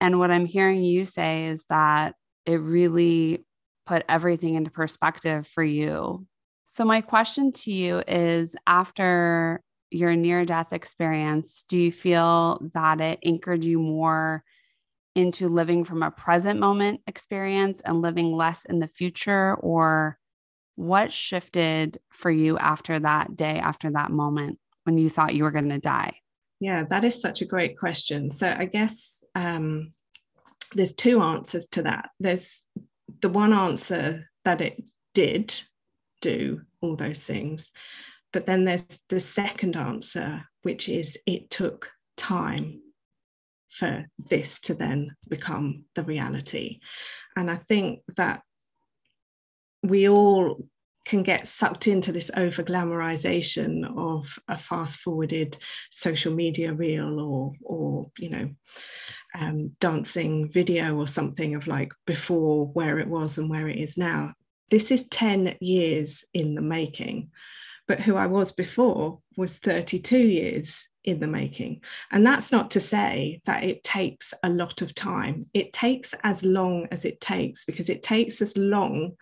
and 0.00 0.18
what 0.18 0.30
I'm 0.30 0.46
hearing 0.46 0.82
you 0.82 1.04
say 1.04 1.46
is 1.46 1.64
that 1.68 2.14
it 2.46 2.60
really 2.60 3.44
put 3.86 4.04
everything 4.08 4.54
into 4.54 4.70
perspective 4.70 5.46
for 5.46 5.64
you. 5.64 6.26
So, 6.66 6.84
my 6.84 7.00
question 7.00 7.52
to 7.52 7.72
you 7.72 8.02
is 8.06 8.54
after 8.66 9.60
your 9.90 10.14
near 10.14 10.44
death 10.44 10.72
experience, 10.72 11.64
do 11.68 11.78
you 11.78 11.90
feel 11.90 12.60
that 12.74 13.00
it 13.00 13.18
anchored 13.24 13.64
you 13.64 13.80
more 13.80 14.44
into 15.14 15.48
living 15.48 15.84
from 15.84 16.02
a 16.02 16.10
present 16.10 16.60
moment 16.60 17.00
experience 17.06 17.80
and 17.84 18.02
living 18.02 18.32
less 18.32 18.64
in 18.64 18.78
the 18.78 18.88
future? 18.88 19.54
Or 19.54 20.18
what 20.76 21.12
shifted 21.12 21.98
for 22.10 22.30
you 22.30 22.58
after 22.58 22.98
that 22.98 23.36
day, 23.36 23.58
after 23.58 23.90
that 23.90 24.10
moment 24.10 24.58
when 24.84 24.98
you 24.98 25.10
thought 25.10 25.34
you 25.34 25.44
were 25.44 25.50
going 25.50 25.68
to 25.68 25.78
die? 25.78 26.16
Yeah, 26.60 26.84
that 26.90 27.04
is 27.04 27.20
such 27.20 27.40
a 27.40 27.46
great 27.46 27.78
question. 27.78 28.30
So, 28.30 28.54
I 28.56 28.66
guess 28.66 29.24
um, 29.34 29.92
there's 30.74 30.94
two 30.94 31.20
answers 31.20 31.68
to 31.68 31.82
that. 31.82 32.10
There's 32.18 32.62
the 33.20 33.28
one 33.28 33.52
answer 33.52 34.28
that 34.44 34.60
it 34.60 34.82
did 35.14 35.54
do 36.20 36.62
all 36.80 36.96
those 36.96 37.20
things. 37.20 37.70
But 38.32 38.46
then 38.46 38.64
there's 38.64 38.86
the 39.08 39.20
second 39.20 39.76
answer, 39.76 40.44
which 40.62 40.88
is 40.88 41.18
it 41.26 41.50
took 41.50 41.88
time 42.16 42.80
for 43.70 44.06
this 44.18 44.60
to 44.60 44.74
then 44.74 45.16
become 45.28 45.84
the 45.94 46.02
reality. 46.02 46.80
And 47.36 47.50
I 47.50 47.56
think 47.56 48.00
that 48.16 48.42
we 49.82 50.08
all 50.08 50.68
can 51.06 51.22
get 51.22 51.48
sucked 51.48 51.86
into 51.86 52.12
this 52.12 52.30
over 52.36 52.62
glamorization 52.62 53.84
of 53.96 54.38
a 54.48 54.58
fast 54.58 54.98
forwarded 54.98 55.56
social 55.90 56.32
media 56.32 56.72
reel 56.72 57.18
or 57.18 57.52
or 57.62 58.10
you 58.18 58.28
know 58.28 58.50
um, 59.34 59.74
dancing 59.80 60.50
video 60.50 60.96
or 60.96 61.06
something 61.06 61.54
of 61.54 61.66
like 61.66 61.92
before 62.06 62.66
where 62.66 62.98
it 62.98 63.08
was 63.08 63.38
and 63.38 63.48
where 63.48 63.68
it 63.68 63.78
is 63.78 63.96
now. 63.96 64.34
This 64.70 64.90
is 64.90 65.08
10 65.08 65.56
years 65.60 66.24
in 66.32 66.54
the 66.54 66.62
making, 66.62 67.30
but 67.88 68.00
who 68.00 68.16
I 68.16 68.26
was 68.26 68.52
before 68.52 69.20
was 69.36 69.58
32 69.58 70.18
years 70.18 70.86
in 71.04 71.20
the 71.20 71.26
making. 71.26 71.82
And 72.10 72.26
that's 72.26 72.52
not 72.52 72.70
to 72.72 72.80
say 72.80 73.40
that 73.46 73.64
it 73.64 73.82
takes 73.82 74.34
a 74.42 74.48
lot 74.48 74.82
of 74.82 74.94
time. 74.94 75.46
It 75.54 75.72
takes 75.72 76.14
as 76.22 76.44
long 76.44 76.88
as 76.90 77.04
it 77.04 77.20
takes 77.20 77.64
because 77.64 77.88
it 77.88 78.02
takes 78.02 78.42
as 78.42 78.56
long 78.56 79.12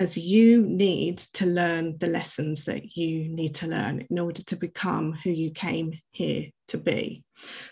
as 0.00 0.16
you 0.16 0.62
need 0.62 1.18
to 1.18 1.46
learn 1.46 1.98
the 1.98 2.06
lessons 2.06 2.64
that 2.64 2.96
you 2.96 3.28
need 3.28 3.54
to 3.56 3.66
learn 3.66 4.06
in 4.08 4.18
order 4.18 4.42
to 4.44 4.56
become 4.56 5.12
who 5.24 5.30
you 5.30 5.50
came 5.50 5.92
here 6.10 6.46
to 6.68 6.78
be. 6.78 7.24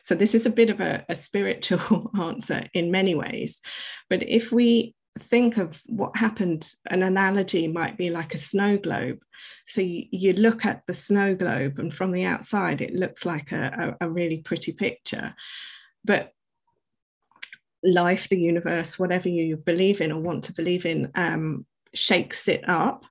So, 0.05 0.15
this 0.15 0.35
is 0.35 0.45
a 0.45 0.51
bit 0.51 0.71
of 0.71 0.81
a, 0.81 1.05
a 1.09 1.15
spiritual 1.15 2.11
answer 2.21 2.67
in 2.75 2.91
many 2.91 3.15
ways. 3.15 3.61
But 4.11 4.29
if 4.29 4.51
we 4.51 4.95
think 5.19 5.57
of 5.57 5.81
what 5.87 6.17
happened, 6.17 6.73
an 6.87 7.03
analogy 7.03 7.69
might 7.69 7.97
be 7.97 8.11
like 8.11 8.35
a 8.35 8.39
snow 8.39 8.77
globe. 8.77 9.19
So, 9.67 9.81
you, 9.81 10.05
you 10.11 10.33
look 10.33 10.65
at 10.65 10.83
the 10.87 10.95
snow 10.95 11.35
globe, 11.35 11.79
and 11.79 11.93
from 11.93 12.13
the 12.13 12.25
outside, 12.25 12.81
it 12.81 12.95
looks 12.95 13.25
like 13.25 13.53
a, 13.53 13.97
a, 14.01 14.07
a 14.07 14.11
really 14.11 14.39
pretty 14.39 14.73
picture. 14.73 15.35
But 16.05 16.33
life, 17.83 18.29
the 18.29 18.39
universe, 18.39 18.99
whatever 18.99 19.29
you 19.29 19.57
believe 19.57 20.01
in 20.01 20.13
or 20.13 20.21
want 20.21 20.45
to 20.45 20.53
believe 20.53 20.87
in, 20.87 21.11
um, 21.15 21.67
shakes 21.95 22.49
it 22.49 22.69
up. 22.69 23.07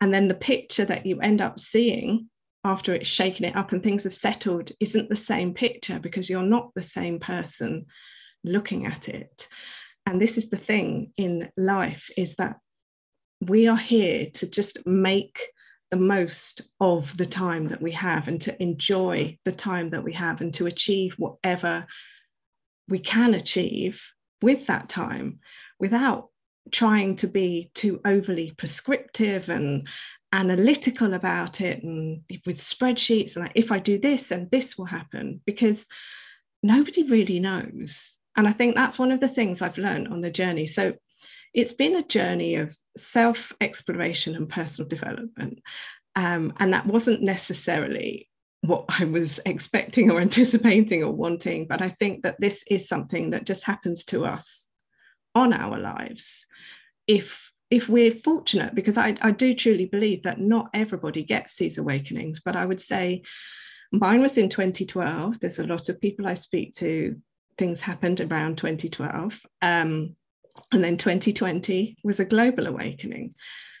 And 0.00 0.12
then 0.12 0.28
the 0.28 0.34
picture 0.34 0.84
that 0.84 1.06
you 1.06 1.20
end 1.20 1.40
up 1.40 1.58
seeing 1.58 2.28
after 2.64 2.94
it's 2.94 3.08
shaken 3.08 3.44
it 3.44 3.56
up 3.56 3.72
and 3.72 3.82
things 3.82 4.04
have 4.04 4.14
settled 4.14 4.72
isn't 4.80 5.08
the 5.08 5.16
same 5.16 5.54
picture 5.54 5.98
because 5.98 6.28
you're 6.28 6.42
not 6.42 6.72
the 6.74 6.82
same 6.82 7.18
person 7.18 7.86
looking 8.44 8.86
at 8.86 9.08
it. 9.08 9.48
And 10.06 10.20
this 10.20 10.38
is 10.38 10.48
the 10.48 10.56
thing 10.56 11.12
in 11.16 11.50
life 11.56 12.10
is 12.16 12.36
that 12.36 12.56
we 13.40 13.68
are 13.68 13.76
here 13.76 14.28
to 14.34 14.46
just 14.46 14.84
make 14.86 15.40
the 15.90 15.96
most 15.96 16.62
of 16.80 17.16
the 17.16 17.26
time 17.26 17.68
that 17.68 17.80
we 17.80 17.92
have 17.92 18.28
and 18.28 18.40
to 18.42 18.62
enjoy 18.62 19.38
the 19.44 19.52
time 19.52 19.90
that 19.90 20.04
we 20.04 20.12
have 20.12 20.40
and 20.40 20.52
to 20.54 20.66
achieve 20.66 21.14
whatever 21.18 21.86
we 22.88 22.98
can 22.98 23.34
achieve 23.34 24.02
with 24.42 24.66
that 24.66 24.88
time 24.88 25.38
without 25.78 26.28
trying 26.70 27.16
to 27.16 27.26
be 27.26 27.70
too 27.74 28.00
overly 28.04 28.52
prescriptive 28.56 29.48
and 29.48 29.88
analytical 30.32 31.14
about 31.14 31.60
it 31.60 31.82
and 31.82 32.22
with 32.44 32.58
spreadsheets 32.58 33.36
and 33.36 33.46
like, 33.46 33.52
if 33.54 33.72
I 33.72 33.78
do 33.78 33.98
this 33.98 34.30
and 34.30 34.50
this 34.50 34.76
will 34.76 34.84
happen 34.84 35.40
because 35.46 35.86
nobody 36.62 37.04
really 37.04 37.40
knows. 37.40 38.17
And 38.38 38.46
I 38.46 38.52
think 38.52 38.76
that's 38.76 39.00
one 39.00 39.10
of 39.10 39.18
the 39.18 39.28
things 39.28 39.60
I've 39.60 39.78
learned 39.78 40.08
on 40.08 40.20
the 40.20 40.30
journey. 40.30 40.68
So 40.68 40.94
it's 41.52 41.72
been 41.72 41.96
a 41.96 42.06
journey 42.06 42.54
of 42.54 42.76
self 42.96 43.52
exploration 43.60 44.36
and 44.36 44.48
personal 44.48 44.88
development. 44.88 45.58
Um, 46.14 46.52
and 46.60 46.72
that 46.72 46.86
wasn't 46.86 47.20
necessarily 47.20 48.28
what 48.60 48.84
I 48.88 49.04
was 49.06 49.40
expecting 49.46 50.12
or 50.12 50.20
anticipating 50.20 51.02
or 51.02 51.12
wanting. 51.12 51.66
But 51.66 51.82
I 51.82 51.90
think 51.90 52.22
that 52.22 52.40
this 52.40 52.62
is 52.70 52.88
something 52.88 53.30
that 53.30 53.44
just 53.44 53.64
happens 53.64 54.04
to 54.06 54.24
us 54.24 54.68
on 55.34 55.52
our 55.52 55.78
lives 55.78 56.46
if 57.06 57.52
if 57.70 57.86
we're 57.88 58.10
fortunate 58.10 58.74
because 58.74 58.96
I, 58.96 59.16
I 59.20 59.30
do 59.30 59.54
truly 59.54 59.84
believe 59.84 60.22
that 60.22 60.40
not 60.40 60.70
everybody 60.72 61.22
gets 61.22 61.54
these 61.54 61.76
awakenings 61.76 62.40
but 62.42 62.56
i 62.56 62.64
would 62.64 62.80
say 62.80 63.22
mine 63.92 64.22
was 64.22 64.38
in 64.38 64.48
2012 64.48 65.38
there's 65.38 65.58
a 65.58 65.64
lot 65.64 65.90
of 65.90 66.00
people 66.00 66.26
i 66.26 66.34
speak 66.34 66.74
to 66.76 67.14
things 67.58 67.80
happened 67.80 68.20
around 68.20 68.56
2012 68.56 69.40
um, 69.62 70.16
and 70.72 70.82
then 70.82 70.96
2020 70.96 71.96
was 72.04 72.20
a 72.20 72.24
global 72.24 72.66
awakening 72.66 73.34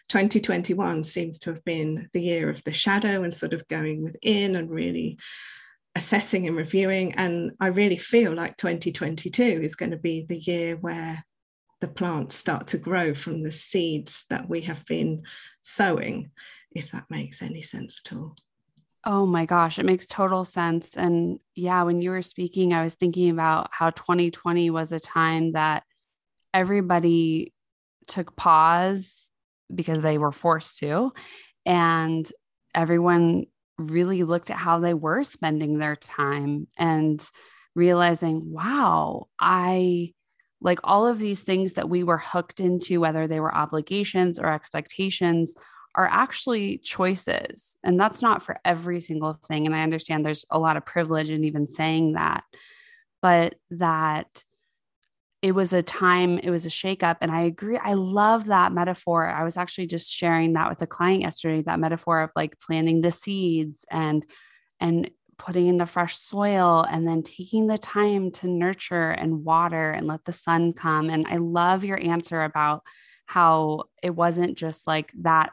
2021 0.08 1.04
seems 1.04 1.38
to 1.38 1.52
have 1.52 1.64
been 1.64 2.08
the 2.12 2.20
year 2.20 2.48
of 2.48 2.62
the 2.64 2.72
shadow 2.72 3.22
and 3.22 3.32
sort 3.32 3.52
of 3.52 3.66
going 3.68 4.02
within 4.02 4.56
and 4.56 4.70
really 4.70 5.18
assessing 5.94 6.46
and 6.46 6.56
reviewing 6.56 7.14
and 7.14 7.52
i 7.60 7.66
really 7.66 7.96
feel 7.96 8.34
like 8.34 8.56
2022 8.56 9.42
is 9.62 9.74
going 9.74 9.90
to 9.90 9.96
be 9.96 10.24
the 10.28 10.38
year 10.38 10.76
where 10.76 11.24
the 11.80 11.88
plants 11.88 12.34
start 12.34 12.66
to 12.68 12.78
grow 12.78 13.14
from 13.14 13.42
the 13.42 13.52
seeds 13.52 14.24
that 14.30 14.48
we 14.48 14.62
have 14.62 14.84
been 14.86 15.22
sowing, 15.62 16.30
if 16.72 16.90
that 16.92 17.04
makes 17.08 17.42
any 17.42 17.62
sense 17.62 18.00
at 18.04 18.12
all. 18.12 18.34
Oh 19.04 19.26
my 19.26 19.46
gosh, 19.46 19.78
it 19.78 19.86
makes 19.86 20.06
total 20.06 20.44
sense. 20.44 20.96
And 20.96 21.38
yeah, 21.54 21.82
when 21.84 22.00
you 22.00 22.10
were 22.10 22.22
speaking, 22.22 22.72
I 22.72 22.82
was 22.82 22.94
thinking 22.94 23.30
about 23.30 23.68
how 23.72 23.90
2020 23.90 24.70
was 24.70 24.92
a 24.92 25.00
time 25.00 25.52
that 25.52 25.84
everybody 26.54 27.54
took 28.08 28.36
pause 28.36 29.30
because 29.74 30.02
they 30.02 30.18
were 30.18 30.32
forced 30.32 30.78
to. 30.80 31.12
And 31.66 32.30
everyone 32.74 33.46
really 33.78 34.24
looked 34.24 34.50
at 34.50 34.58
how 34.58 34.80
they 34.80 34.94
were 34.94 35.24
spending 35.24 35.78
their 35.78 35.96
time 35.96 36.68
and 36.78 37.24
realizing, 37.74 38.52
wow, 38.52 39.28
I 39.40 40.12
like 40.60 40.80
all 40.84 41.06
of 41.06 41.18
these 41.18 41.42
things 41.42 41.74
that 41.74 41.88
we 41.88 42.02
were 42.02 42.18
hooked 42.18 42.60
into, 42.60 43.00
whether 43.00 43.26
they 43.28 43.40
were 43.40 43.54
obligations 43.54 44.38
or 44.38 44.48
expectations, 44.52 45.54
are 45.94 46.08
actually 46.10 46.78
choices. 46.78 47.76
And 47.82 47.98
that's 47.98 48.22
not 48.22 48.42
for 48.42 48.58
every 48.64 49.00
single 49.00 49.38
thing. 49.48 49.66
And 49.66 49.74
I 49.74 49.82
understand 49.82 50.24
there's 50.24 50.44
a 50.50 50.58
lot 50.58 50.76
of 50.76 50.84
privilege 50.84 51.30
in 51.30 51.44
even 51.44 51.66
saying 51.66 52.12
that, 52.12 52.44
but 53.22 53.56
that 53.70 54.44
it 55.40 55.52
was 55.52 55.72
a 55.72 55.82
time, 55.82 56.38
it 56.38 56.50
was 56.50 56.66
a 56.66 56.70
shakeup. 56.70 57.18
And 57.20 57.30
I 57.30 57.42
agree. 57.42 57.78
I 57.78 57.94
love 57.94 58.46
that 58.46 58.72
metaphor. 58.72 59.28
I 59.28 59.44
was 59.44 59.56
actually 59.56 59.86
just 59.86 60.12
sharing 60.12 60.54
that 60.54 60.68
with 60.68 60.82
a 60.82 60.86
client 60.86 61.22
yesterday, 61.22 61.62
that 61.62 61.78
metaphor 61.78 62.22
of 62.22 62.32
like 62.34 62.58
planting 62.60 63.00
the 63.00 63.12
seeds 63.12 63.84
and 63.90 64.24
and 64.80 65.10
putting 65.38 65.68
in 65.68 65.78
the 65.78 65.86
fresh 65.86 66.18
soil 66.18 66.84
and 66.90 67.06
then 67.06 67.22
taking 67.22 67.68
the 67.68 67.78
time 67.78 68.32
to 68.32 68.48
nurture 68.48 69.10
and 69.10 69.44
water 69.44 69.90
and 69.90 70.08
let 70.08 70.24
the 70.24 70.32
sun 70.32 70.72
come. 70.72 71.08
And 71.08 71.26
I 71.28 71.36
love 71.36 71.84
your 71.84 72.00
answer 72.00 72.42
about 72.42 72.82
how 73.26 73.84
it 74.02 74.10
wasn't 74.10 74.58
just 74.58 74.86
like 74.86 75.12
that 75.20 75.52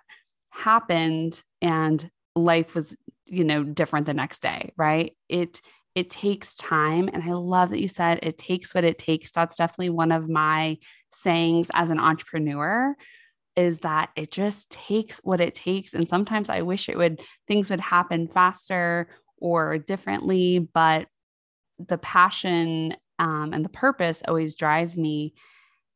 happened 0.56 1.44
and 1.62 2.10
life 2.36 2.76
was, 2.76 2.96
you 3.26 3.44
know, 3.44 3.64
different 3.64 4.06
the 4.06 4.14
next 4.14 4.42
day, 4.42 4.72
right? 4.78 5.14
It 5.30 5.62
it 5.96 6.10
takes 6.10 6.56
time 6.56 7.10
and 7.14 7.24
I 7.24 7.32
love 7.32 7.70
that 7.70 7.80
you 7.80 7.88
said 7.88 8.20
it 8.22 8.38
takes 8.38 8.76
what 8.76 8.84
it 8.84 9.00
takes. 9.00 9.32
That's 9.32 9.58
definitely 9.58 9.92
one 9.92 10.12
of 10.12 10.30
my 10.30 10.78
sayings 11.14 11.70
as 11.74 11.90
an 11.90 12.00
entrepreneur 12.00 12.96
is 13.56 13.80
that 13.80 14.10
it 14.18 14.32
just 14.32 14.70
takes 14.70 15.20
what 15.20 15.40
it 15.40 15.56
takes 15.56 15.94
and 15.94 16.10
sometimes 16.10 16.50
I 16.50 16.62
wish 16.62 16.90
it 16.90 16.98
would 16.98 17.22
things 17.48 17.70
would 17.70 17.80
happen 17.80 18.28
faster 18.28 19.08
or 19.38 19.78
differently, 19.78 20.60
but 20.60 21.08
the 21.80 21.98
passion 21.98 22.96
um, 23.20 23.54
and 23.54 23.64
the 23.64 23.70
purpose 23.70 24.22
always 24.28 24.56
drive 24.56 24.98
me. 24.98 25.34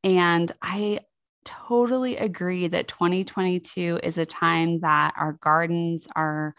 And 0.03 0.51
I 0.61 0.99
totally 1.45 2.17
agree 2.17 2.67
that 2.67 2.87
2022 2.87 3.99
is 4.03 4.17
a 4.17 4.25
time 4.25 4.79
that 4.81 5.13
our 5.17 5.33
gardens 5.33 6.07
are 6.15 6.55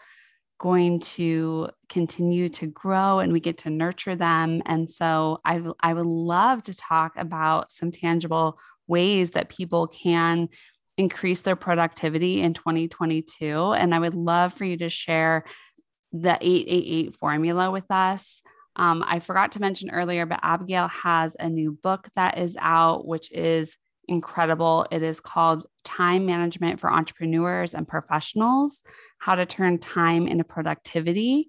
going 0.59 0.99
to 0.99 1.67
continue 1.89 2.47
to 2.47 2.67
grow 2.67 3.19
and 3.19 3.33
we 3.33 3.39
get 3.39 3.57
to 3.57 3.69
nurture 3.69 4.15
them. 4.15 4.61
And 4.65 4.87
so 4.89 5.39
I, 5.43 5.59
I 5.79 5.93
would 5.93 6.05
love 6.05 6.61
to 6.63 6.75
talk 6.75 7.13
about 7.17 7.71
some 7.71 7.91
tangible 7.91 8.59
ways 8.87 9.31
that 9.31 9.49
people 9.49 9.87
can 9.87 10.49
increase 10.97 11.41
their 11.41 11.55
productivity 11.55 12.41
in 12.41 12.53
2022. 12.53 13.71
And 13.71 13.95
I 13.95 13.99
would 13.99 14.13
love 14.13 14.53
for 14.53 14.65
you 14.65 14.77
to 14.77 14.89
share 14.89 15.45
the 16.11 16.37
888 16.39 17.15
formula 17.15 17.71
with 17.71 17.89
us. 17.89 18.43
Um, 18.75 19.03
I 19.05 19.19
forgot 19.19 19.53
to 19.53 19.61
mention 19.61 19.89
earlier, 19.89 20.25
but 20.25 20.41
Abigail 20.43 20.87
has 20.89 21.35
a 21.39 21.49
new 21.49 21.71
book 21.71 22.07
that 22.15 22.37
is 22.37 22.55
out, 22.59 23.07
which 23.07 23.31
is 23.31 23.75
incredible. 24.11 24.85
It 24.91 25.01
is 25.01 25.19
called 25.19 25.65
Time 25.83 26.25
Management 26.25 26.79
for 26.79 26.91
Entrepreneurs 26.91 27.73
and 27.73 27.87
Professionals 27.87 28.83
How 29.17 29.35
to 29.35 29.45
Turn 29.45 29.79
Time 29.79 30.27
into 30.27 30.43
Productivity. 30.43 31.47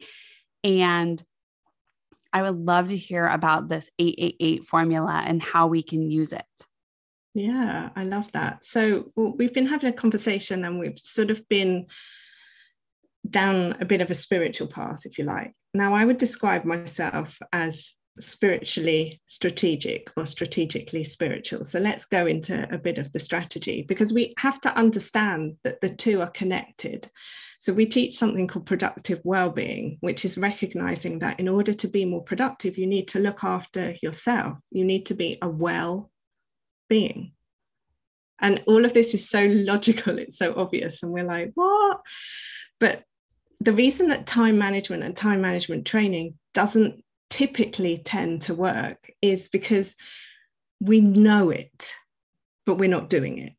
And 0.65 1.23
I 2.33 2.43
would 2.43 2.57
love 2.57 2.89
to 2.89 2.97
hear 2.97 3.27
about 3.27 3.69
this 3.69 3.91
888 3.99 4.67
formula 4.67 5.23
and 5.27 5.43
how 5.43 5.67
we 5.67 5.83
can 5.83 6.11
use 6.11 6.33
it. 6.33 6.45
Yeah, 7.35 7.91
I 7.97 8.05
love 8.05 8.31
that. 8.33 8.65
So 8.65 9.13
we've 9.17 9.53
been 9.53 9.67
having 9.67 9.91
a 9.91 9.97
conversation 9.97 10.65
and 10.65 10.79
we've 10.79 10.99
sort 10.99 11.31
of 11.31 11.47
been 11.49 11.87
down 13.29 13.77
a 13.81 13.85
bit 13.85 14.01
of 14.01 14.11
a 14.11 14.15
spiritual 14.15 14.69
path, 14.69 15.05
if 15.05 15.19
you 15.19 15.25
like. 15.25 15.53
Now, 15.75 15.95
I 15.95 16.05
would 16.05 16.19
describe 16.19 16.65
myself 16.65 17.39
as 17.53 17.93
spiritually 18.21 19.21
strategic 19.27 20.11
or 20.17 20.27
strategically 20.27 21.05
spiritual. 21.05 21.65
So 21.65 21.79
let's 21.79 22.05
go 22.05 22.27
into 22.27 22.69
a 22.73 22.79
bit 22.79 22.99
of 22.99 23.13
the 23.13 23.19
strategy 23.19 23.83
because 23.83 24.13
we 24.13 24.35
have 24.39 24.61
to 24.63 24.77
understand 24.77 25.57
that 25.65 25.81
the 25.81 25.89
two 25.89 26.21
are 26.21 26.31
connected. 26.31 27.11
So 27.59 27.73
we 27.73 27.87
teach 27.87 28.17
something 28.17 28.49
called 28.49 28.67
productive 28.67 29.21
well-being, 29.25 29.99
which 30.01 30.25
is 30.25 30.37
recognizing 30.37 31.21
that 31.21 31.39
in 31.39 31.49
order 31.49 31.73
to 31.73 31.89
be 31.89 32.05
more 32.05 32.23
productive, 32.23 32.77
you 32.77 32.87
need 32.87 33.09
to 33.09 33.21
look 33.21 33.45
after 33.45 33.95
yourself. 34.03 34.59
You 34.71 34.85
need 34.85 35.07
to 35.07 35.15
be 35.15 35.39
a 35.41 35.49
well 35.49 36.11
being. 36.89 37.33
And 38.41 38.63
all 38.67 38.85
of 38.85 38.93
this 38.93 39.15
is 39.15 39.29
so 39.29 39.45
logical, 39.45 40.19
it's 40.19 40.39
so 40.39 40.55
obvious. 40.57 41.03
And 41.03 41.13
we're 41.13 41.25
like, 41.25 41.53
what? 41.55 42.01
But 42.81 43.05
the 43.61 43.73
reason 43.73 44.09
that 44.09 44.27
time 44.27 44.59
management 44.59 45.05
and 45.05 45.17
time 45.17 45.41
management 45.41 45.87
training 45.87 46.35
doesn't 46.53 47.02
typically 47.33 47.97
tend 47.97 48.43
to 48.43 48.55
work 48.55 49.11
is 49.23 49.49
because 49.49 49.97
we 50.81 51.01
know 51.01 51.49
it, 51.49 51.91
but 52.67 52.75
we're 52.75 52.91
not 52.91 53.09
doing 53.09 53.39
it. 53.39 53.55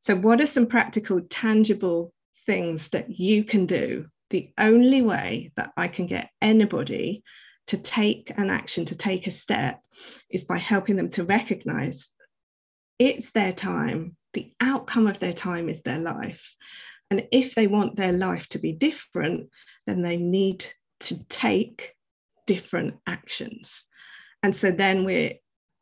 So, 0.00 0.14
what 0.14 0.38
are 0.38 0.46
some 0.46 0.66
practical, 0.66 1.22
tangible 1.30 2.12
things 2.44 2.90
that 2.90 3.18
you 3.18 3.44
can 3.44 3.64
do? 3.64 4.06
The 4.28 4.50
only 4.58 5.00
way 5.00 5.52
that 5.56 5.72
I 5.78 5.88
can 5.88 6.06
get 6.06 6.28
anybody 6.42 7.22
to 7.68 7.78
take 7.78 8.30
an 8.36 8.50
action, 8.50 8.84
to 8.86 8.94
take 8.94 9.26
a 9.26 9.30
step, 9.30 9.80
is 10.28 10.44
by 10.44 10.58
helping 10.58 10.96
them 10.96 11.08
to 11.10 11.24
recognize 11.24 12.10
it's 12.98 13.30
their 13.30 13.52
time, 13.52 14.14
the 14.34 14.52
outcome 14.60 15.06
of 15.06 15.20
their 15.20 15.32
time 15.32 15.70
is 15.70 15.80
their 15.80 16.00
life. 16.00 16.54
And 17.10 17.26
if 17.32 17.54
they 17.54 17.66
want 17.66 17.96
their 17.96 18.12
life 18.12 18.46
to 18.50 18.58
be 18.58 18.72
different, 18.72 19.48
then 19.86 20.02
they 20.02 20.18
need 20.18 20.66
to 21.00 21.24
take 21.24 21.94
different 22.52 22.94
actions. 23.06 23.84
And 24.42 24.54
so 24.54 24.70
then 24.70 25.04
we're 25.04 25.34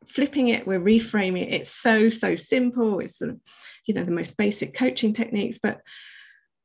flipping 0.07 0.47
it, 0.49 0.65
we're 0.65 0.79
reframing 0.79 1.43
it. 1.43 1.53
It's 1.53 1.69
so, 1.69 2.09
so 2.09 2.35
simple. 2.35 2.99
It's 2.99 3.17
sort 3.19 3.31
of, 3.31 3.39
you 3.85 3.93
know, 3.93 4.03
the 4.03 4.11
most 4.11 4.37
basic 4.37 4.73
coaching 4.75 5.11
techniques, 5.13 5.59
but 5.61 5.81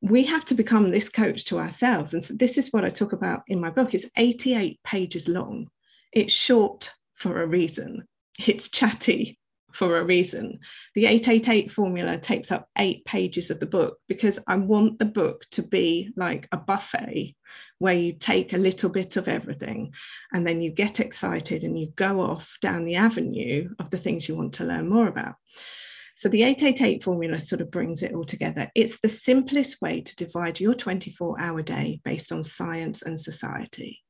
we 0.00 0.24
have 0.24 0.44
to 0.44 0.54
become 0.54 0.90
this 0.90 1.08
coach 1.08 1.44
to 1.46 1.58
ourselves. 1.58 2.14
And 2.14 2.22
so 2.22 2.34
this 2.34 2.56
is 2.56 2.72
what 2.72 2.84
I 2.84 2.90
talk 2.90 3.12
about 3.12 3.42
in 3.48 3.60
my 3.60 3.70
book. 3.70 3.94
It's 3.94 4.06
88 4.16 4.78
pages 4.84 5.26
long. 5.26 5.68
It's 6.12 6.32
short 6.32 6.92
for 7.14 7.42
a 7.42 7.46
reason. 7.46 8.06
It's 8.38 8.68
chatty 8.68 9.38
for 9.76 9.98
a 9.98 10.04
reason. 10.04 10.58
The 10.94 11.06
888 11.06 11.70
formula 11.70 12.18
takes 12.18 12.50
up 12.50 12.68
eight 12.78 13.04
pages 13.04 13.50
of 13.50 13.60
the 13.60 13.66
book 13.66 13.98
because 14.08 14.38
I 14.46 14.56
want 14.56 14.98
the 14.98 15.04
book 15.04 15.44
to 15.52 15.62
be 15.62 16.10
like 16.16 16.48
a 16.50 16.56
buffet 16.56 17.36
where 17.78 17.94
you 17.94 18.14
take 18.14 18.52
a 18.52 18.58
little 18.58 18.88
bit 18.88 19.16
of 19.16 19.28
everything 19.28 19.92
and 20.32 20.46
then 20.46 20.62
you 20.62 20.70
get 20.70 20.98
excited 20.98 21.62
and 21.62 21.78
you 21.78 21.92
go 21.94 22.20
off 22.20 22.56
down 22.62 22.84
the 22.84 22.96
avenue 22.96 23.68
of 23.78 23.90
the 23.90 23.98
things 23.98 24.28
you 24.28 24.34
want 24.34 24.54
to 24.54 24.64
learn 24.64 24.88
more 24.88 25.08
about. 25.08 25.34
So 26.16 26.30
the 26.30 26.44
888 26.44 27.04
formula 27.04 27.38
sort 27.38 27.60
of 27.60 27.70
brings 27.70 28.02
it 28.02 28.14
all 28.14 28.24
together. 28.24 28.70
It's 28.74 28.98
the 29.00 29.10
simplest 29.10 29.82
way 29.82 30.00
to 30.00 30.16
divide 30.16 30.58
your 30.58 30.72
24 30.72 31.38
hour 31.38 31.60
day 31.60 32.00
based 32.02 32.32
on 32.32 32.42
science 32.42 33.02
and 33.02 33.20
society. 33.20 34.00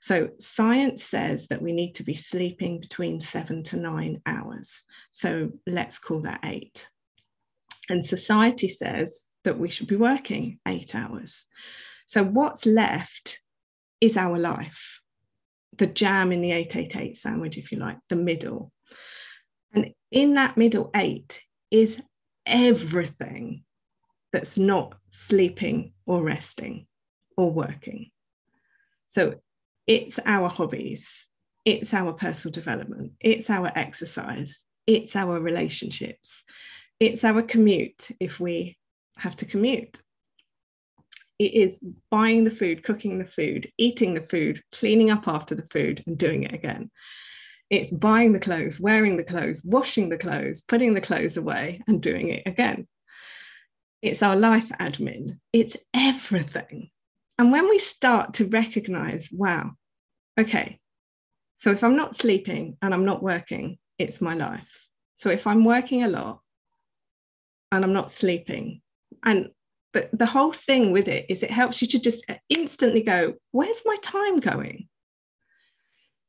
So, 0.00 0.30
science 0.38 1.02
says 1.04 1.48
that 1.48 1.60
we 1.60 1.72
need 1.72 1.94
to 1.96 2.04
be 2.04 2.14
sleeping 2.14 2.80
between 2.80 3.20
seven 3.20 3.62
to 3.64 3.76
nine 3.76 4.22
hours. 4.26 4.84
So, 5.10 5.50
let's 5.66 5.98
call 5.98 6.20
that 6.20 6.40
eight. 6.44 6.88
And 7.88 8.04
society 8.04 8.68
says 8.68 9.24
that 9.44 9.58
we 9.58 9.68
should 9.70 9.88
be 9.88 9.96
working 9.96 10.60
eight 10.66 10.94
hours. 10.94 11.44
So, 12.06 12.22
what's 12.22 12.64
left 12.64 13.40
is 14.00 14.16
our 14.16 14.38
life, 14.38 15.00
the 15.76 15.86
jam 15.86 16.30
in 16.32 16.42
the 16.42 16.52
888 16.52 17.16
sandwich, 17.16 17.58
if 17.58 17.72
you 17.72 17.78
like, 17.78 17.98
the 18.08 18.16
middle. 18.16 18.72
And 19.72 19.92
in 20.10 20.34
that 20.34 20.56
middle 20.56 20.90
eight 20.94 21.40
is 21.70 21.98
everything 22.46 23.64
that's 24.32 24.56
not 24.56 24.94
sleeping 25.10 25.92
or 26.06 26.22
resting 26.22 26.86
or 27.36 27.50
working. 27.50 28.10
So 29.08 29.40
it's 29.88 30.20
our 30.26 30.48
hobbies, 30.50 31.26
it's 31.64 31.94
our 31.94 32.12
personal 32.12 32.52
development, 32.52 33.12
it's 33.20 33.48
our 33.48 33.72
exercise, 33.74 34.62
it's 34.86 35.16
our 35.16 35.40
relationships, 35.40 36.44
it's 37.00 37.24
our 37.24 37.42
commute 37.42 38.08
if 38.20 38.38
we 38.38 38.76
have 39.16 39.34
to 39.36 39.46
commute. 39.46 40.00
It 41.38 41.54
is 41.54 41.80
buying 42.10 42.44
the 42.44 42.50
food, 42.50 42.82
cooking 42.84 43.18
the 43.18 43.24
food, 43.24 43.72
eating 43.78 44.12
the 44.12 44.20
food, 44.20 44.62
cleaning 44.72 45.10
up 45.10 45.26
after 45.26 45.54
the 45.54 45.66
food, 45.70 46.04
and 46.06 46.18
doing 46.18 46.42
it 46.42 46.52
again. 46.52 46.90
It's 47.70 47.90
buying 47.90 48.32
the 48.32 48.40
clothes, 48.40 48.78
wearing 48.78 49.16
the 49.16 49.24
clothes, 49.24 49.62
washing 49.64 50.08
the 50.08 50.18
clothes, 50.18 50.60
putting 50.60 50.94
the 50.94 51.00
clothes 51.00 51.36
away, 51.36 51.82
and 51.86 52.02
doing 52.02 52.28
it 52.28 52.42
again. 52.44 52.88
It's 54.02 54.22
our 54.22 54.36
life 54.36 54.68
admin. 54.80 55.38
It's 55.52 55.76
everything. 55.94 56.90
And 57.38 57.52
when 57.52 57.68
we 57.68 57.78
start 57.78 58.34
to 58.34 58.46
recognize, 58.46 59.28
wow, 59.30 59.72
okay, 60.38 60.80
so 61.56 61.70
if 61.70 61.84
I'm 61.84 61.96
not 61.96 62.16
sleeping 62.16 62.76
and 62.82 62.92
I'm 62.92 63.04
not 63.04 63.22
working, 63.22 63.78
it's 63.98 64.20
my 64.20 64.34
life. 64.34 64.68
So 65.18 65.30
if 65.30 65.46
I'm 65.46 65.64
working 65.64 66.04
a 66.04 66.08
lot 66.08 66.40
and 67.72 67.84
I'm 67.84 67.92
not 67.92 68.12
sleeping, 68.12 68.80
and 69.24 69.50
but 69.92 70.10
the 70.12 70.26
whole 70.26 70.52
thing 70.52 70.92
with 70.92 71.08
it 71.08 71.26
is 71.28 71.42
it 71.42 71.50
helps 71.50 71.80
you 71.80 71.88
to 71.88 71.98
just 71.98 72.24
instantly 72.48 73.02
go, 73.02 73.34
where's 73.52 73.82
my 73.84 73.96
time 74.02 74.38
going? 74.38 74.88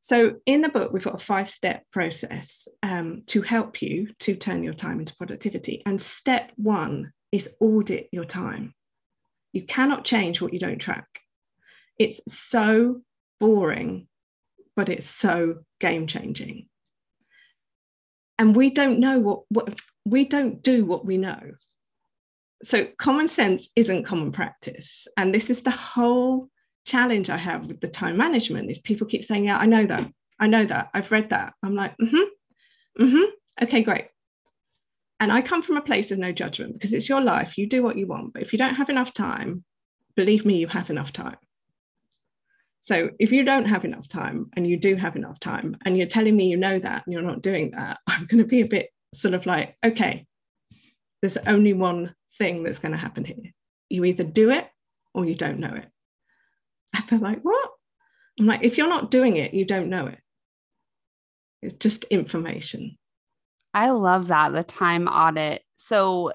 So, 0.02 0.36
in 0.46 0.62
the 0.62 0.70
book, 0.70 0.94
we've 0.94 1.04
got 1.04 1.22
a 1.22 1.26
five 1.26 1.50
step 1.50 1.84
process 1.92 2.68
um, 2.84 3.24
to 3.28 3.42
help 3.42 3.82
you 3.82 4.08
to 4.20 4.36
turn 4.36 4.64
your 4.64 4.74
time 4.74 5.00
into 5.00 5.16
productivity. 5.16 5.84
And 5.86 6.00
step 6.00 6.52
one 6.56 7.12
is 7.32 7.50
audit 7.60 8.08
your 8.12 8.24
time. 8.24 8.74
You 9.52 9.64
cannot 9.66 10.06
change 10.06 10.42
what 10.42 10.54
you 10.54 10.60
don't 10.60 10.80
track. 10.80 11.08
It's 11.98 12.22
so 12.28 13.02
boring, 13.40 14.08
but 14.76 14.90
it's 14.90 15.10
so 15.10 15.60
game 15.80 16.08
changing. 16.08 16.68
And 18.38 18.56
we 18.56 18.70
don't 18.70 19.00
know 19.00 19.20
what, 19.20 19.44
what 19.50 19.82
we 20.06 20.26
don't 20.26 20.62
do 20.64 20.86
what 20.86 21.06
we 21.06 21.18
know. 21.18 21.40
So, 22.64 22.88
common 22.98 23.28
sense 23.28 23.70
isn't 23.76 24.06
common 24.06 24.32
practice. 24.32 25.08
And 25.18 25.34
this 25.34 25.50
is 25.50 25.62
the 25.62 25.72
whole 25.72 26.50
challenge 26.86 27.30
I 27.30 27.38
have 27.38 27.68
with 27.68 27.80
the 27.82 27.88
time 27.88 28.18
management 28.18 28.72
is 28.72 28.80
people 28.80 29.08
keep 29.08 29.24
saying, 29.24 29.46
Yeah, 29.46 29.58
I 29.58 29.66
know 29.66 29.86
that. 29.86 30.12
I 30.40 30.48
know 30.48 30.66
that. 30.66 30.90
I've 30.94 31.12
read 31.12 31.30
that. 31.30 31.54
I'm 31.64 31.76
like, 31.76 31.96
mm-hmm. 32.02 33.04
Mm-hmm. 33.04 33.64
Okay, 33.64 33.84
great. 33.84 34.06
And 35.20 35.32
I 35.32 35.42
come 35.42 35.62
from 35.62 35.78
a 35.78 35.82
place 35.82 36.12
of 36.12 36.20
no 36.20 36.32
judgment 36.32 36.74
because 36.74 36.94
it's 36.94 37.10
your 37.10 37.22
life. 37.22 37.58
You 37.58 37.68
do 37.68 37.84
what 37.84 37.98
you 37.98 38.08
want. 38.08 38.34
But 38.34 38.42
if 38.42 38.54
you 38.54 38.60
don't 38.60 38.76
have 38.76 38.90
enough 38.90 39.14
time, 39.14 39.64
believe 40.16 40.46
me, 40.46 40.58
you 40.58 40.68
have 40.68 40.90
enough 40.90 41.12
time. 41.12 41.38
So 42.82 43.10
if 43.20 43.32
you 43.32 43.44
don't 43.44 43.66
have 43.66 43.84
enough 43.84 44.08
time 44.08 44.50
and 44.56 44.66
you 44.66 44.78
do 44.78 44.96
have 44.96 45.18
enough 45.18 45.40
time 45.40 45.78
and 45.86 45.98
you're 45.98 46.08
telling 46.08 46.36
me 46.36 46.48
you 46.48 46.56
know 46.58 46.80
that 46.80 47.04
and 47.06 47.14
you're 47.14 47.22
not 47.22 47.42
doing 47.42 47.72
that, 47.72 48.00
I'm 48.08 48.26
going 48.26 48.42
to 48.42 48.48
be 48.48 48.62
a 48.62 48.68
bit 48.68 48.90
sort 49.14 49.34
of 49.34 49.46
like, 49.46 49.76
okay, 49.86 50.26
there's 51.22 51.38
only 51.38 51.74
one 51.74 52.16
thing 52.38 52.64
that's 52.64 52.80
going 52.80 52.94
to 52.94 52.98
happen 52.98 53.26
here. 53.26 53.52
You 53.90 54.06
either 54.06 54.24
do 54.24 54.52
it 54.52 54.68
or 55.14 55.26
you 55.26 55.36
don't 55.36 55.60
know 55.60 55.74
it. 55.74 55.88
And 56.96 57.04
they're 57.10 57.20
like, 57.20 57.42
what? 57.42 57.70
I'm 58.40 58.46
like, 58.46 58.64
if 58.64 58.78
you're 58.78 58.88
not 58.88 59.12
doing 59.12 59.36
it, 59.36 59.54
you 59.54 59.66
don't 59.66 59.90
know 59.90 60.08
it. 60.08 60.20
It's 61.62 61.76
just 61.78 62.06
information. 62.06 62.98
I 63.74 63.92
love 63.92 64.28
that 64.28 64.54
the 64.54 64.64
time 64.64 65.08
audit. 65.08 65.64
So 65.76 66.32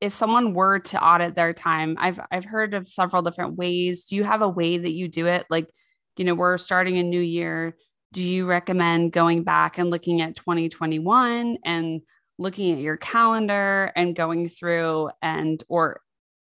if 0.00 0.14
someone 0.14 0.54
were 0.54 0.78
to 0.78 1.04
audit 1.04 1.34
their 1.34 1.52
time, 1.52 1.96
I've 1.98 2.20
I've 2.30 2.44
heard 2.44 2.74
of 2.74 2.88
several 2.88 3.22
different 3.22 3.56
ways. 3.56 4.04
Do 4.04 4.16
you 4.16 4.24
have 4.24 4.42
a 4.42 4.48
way 4.48 4.78
that 4.78 4.92
you 4.92 5.08
do 5.08 5.26
it? 5.26 5.46
Like, 5.50 5.68
you 6.16 6.24
know, 6.24 6.34
we're 6.34 6.58
starting 6.58 6.96
a 6.98 7.02
new 7.02 7.20
year. 7.20 7.76
Do 8.12 8.22
you 8.22 8.46
recommend 8.46 9.12
going 9.12 9.44
back 9.44 9.78
and 9.78 9.90
looking 9.90 10.20
at 10.22 10.36
2021 10.36 11.58
and 11.64 12.00
looking 12.38 12.72
at 12.72 12.80
your 12.80 12.96
calendar 12.96 13.92
and 13.94 14.16
going 14.16 14.48
through 14.48 15.10
and 15.22 15.62
or 15.68 16.00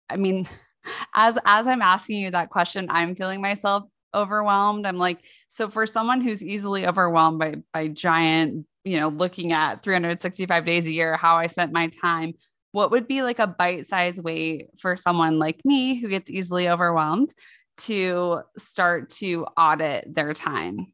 I 0.09 0.17
mean 0.17 0.49
as 1.15 1.39
as 1.45 1.67
I'm 1.67 1.83
asking 1.83 2.21
you 2.21 2.31
that 2.31 2.51
question, 2.51 2.87
I'm 2.91 3.17
feeling 3.17 3.41
myself 3.41 3.85
overwhelmed. 4.15 4.87
I'm 4.87 4.99
like, 4.99 5.19
so 5.49 5.71
for 5.71 5.87
someone 5.87 6.21
who's 6.21 6.43
easily 6.43 6.87
overwhelmed 6.87 7.39
by 7.39 7.57
by 7.73 7.89
giant, 7.89 8.67
you 8.85 8.99
know, 8.99 9.09
looking 9.09 9.53
at 9.53 9.83
365 9.83 10.65
days 10.65 10.87
a 10.87 10.93
year, 10.93 11.17
how 11.17 11.37
I 11.37 11.47
spent 11.47 11.73
my 11.73 11.89
time, 11.89 12.35
what 12.73 12.91
would 12.91 13.09
be 13.09 13.23
like 13.23 13.39
a 13.39 13.47
bite-sized 13.47 14.23
way 14.23 14.69
for 14.81 14.97
someone 14.97 15.39
like 15.39 15.65
me 15.65 15.97
who 16.01 16.09
gets 16.09 16.31
easily 16.31 16.69
overwhelmed 16.69 17.33
to 17.79 18.41
start 18.57 19.11
to 19.11 19.47
audit 19.57 20.15
their 20.15 20.35
time? 20.35 20.93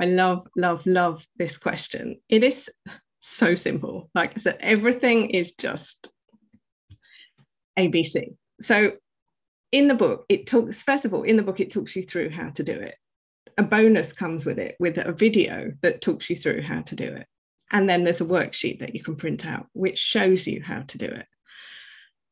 I 0.00 0.06
love, 0.06 0.46
love, 0.56 0.86
love 0.86 1.26
this 1.36 1.58
question. 1.58 2.16
It 2.28 2.42
is 2.42 2.70
so 3.20 3.54
simple. 3.54 4.10
Like 4.14 4.36
I 4.36 4.40
said, 4.40 4.58
everything 4.60 5.30
is 5.30 5.52
just 5.52 6.08
ABC. 7.78 8.34
So 8.60 8.92
in 9.72 9.88
the 9.88 9.94
book, 9.94 10.26
it 10.28 10.46
talks, 10.46 10.82
first 10.82 11.04
of 11.04 11.14
all, 11.14 11.22
in 11.22 11.36
the 11.36 11.42
book, 11.42 11.58
it 11.58 11.72
talks 11.72 11.96
you 11.96 12.02
through 12.02 12.30
how 12.30 12.50
to 12.50 12.62
do 12.62 12.74
it. 12.74 12.94
A 13.58 13.62
bonus 13.62 14.12
comes 14.12 14.46
with 14.46 14.58
it, 14.58 14.76
with 14.78 14.98
a 14.98 15.12
video 15.12 15.72
that 15.80 16.02
talks 16.02 16.30
you 16.30 16.36
through 16.36 16.62
how 16.62 16.82
to 16.82 16.94
do 16.94 17.06
it. 17.06 17.26
And 17.70 17.88
then 17.88 18.04
there's 18.04 18.20
a 18.20 18.26
worksheet 18.26 18.80
that 18.80 18.94
you 18.94 19.02
can 19.02 19.16
print 19.16 19.46
out, 19.46 19.66
which 19.72 19.98
shows 19.98 20.46
you 20.46 20.62
how 20.62 20.82
to 20.82 20.98
do 20.98 21.06
it. 21.06 21.26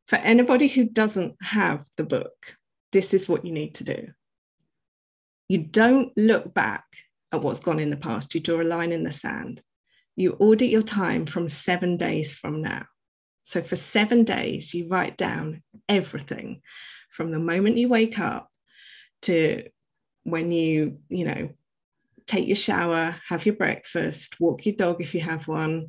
For 0.06 0.16
anybody 0.16 0.68
who 0.68 0.84
doesn't 0.84 1.36
have 1.40 1.84
the 1.96 2.04
book, 2.04 2.56
this 2.92 3.14
is 3.14 3.28
what 3.28 3.44
you 3.44 3.52
need 3.52 3.74
to 3.76 3.84
do. 3.84 4.08
You 5.48 5.58
don't 5.58 6.12
look 6.16 6.52
back 6.52 6.84
at 7.32 7.42
what's 7.42 7.60
gone 7.60 7.78
in 7.78 7.90
the 7.90 7.96
past, 7.96 8.34
you 8.34 8.40
draw 8.40 8.60
a 8.60 8.64
line 8.64 8.92
in 8.92 9.04
the 9.04 9.12
sand. 9.12 9.62
You 10.16 10.36
audit 10.38 10.68
your 10.68 10.82
time 10.82 11.26
from 11.26 11.48
seven 11.48 11.96
days 11.96 12.34
from 12.34 12.60
now. 12.60 12.86
So 13.44 13.62
for 13.62 13.76
seven 13.76 14.24
days, 14.24 14.74
you 14.74 14.88
write 14.88 15.16
down 15.16 15.62
everything 15.88 16.60
from 17.10 17.30
the 17.30 17.38
moment 17.38 17.76
you 17.76 17.88
wake 17.88 18.18
up 18.18 18.50
to 19.22 19.64
when 20.24 20.52
you, 20.52 20.98
you 21.08 21.24
know, 21.24 21.50
take 22.26 22.46
your 22.46 22.56
shower, 22.56 23.16
have 23.28 23.44
your 23.44 23.56
breakfast, 23.56 24.38
walk 24.40 24.64
your 24.64 24.76
dog 24.76 25.00
if 25.00 25.14
you 25.14 25.20
have 25.20 25.48
one, 25.48 25.88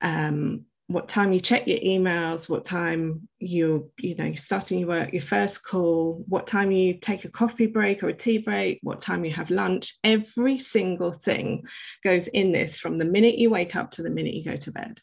um, 0.00 0.64
what 0.86 1.08
time 1.08 1.32
you 1.32 1.40
check 1.40 1.66
your 1.66 1.78
emails, 1.78 2.48
what 2.48 2.64
time 2.64 3.28
you, 3.38 3.90
you 3.98 4.14
know, 4.14 4.34
starting 4.34 4.80
your 4.80 4.88
work, 4.88 5.12
your 5.12 5.22
first 5.22 5.64
call, 5.64 6.22
what 6.28 6.46
time 6.46 6.70
you 6.70 6.94
take 6.94 7.24
a 7.24 7.30
coffee 7.30 7.66
break 7.66 8.02
or 8.02 8.08
a 8.08 8.14
tea 8.14 8.38
break, 8.38 8.78
what 8.82 9.00
time 9.00 9.24
you 9.24 9.32
have 9.32 9.50
lunch. 9.50 9.96
Every 10.04 10.58
single 10.58 11.12
thing 11.12 11.64
goes 12.04 12.28
in 12.28 12.52
this 12.52 12.78
from 12.78 12.98
the 12.98 13.04
minute 13.04 13.38
you 13.38 13.50
wake 13.50 13.74
up 13.74 13.92
to 13.92 14.02
the 14.02 14.10
minute 14.10 14.34
you 14.34 14.44
go 14.44 14.56
to 14.56 14.72
bed. 14.72 15.00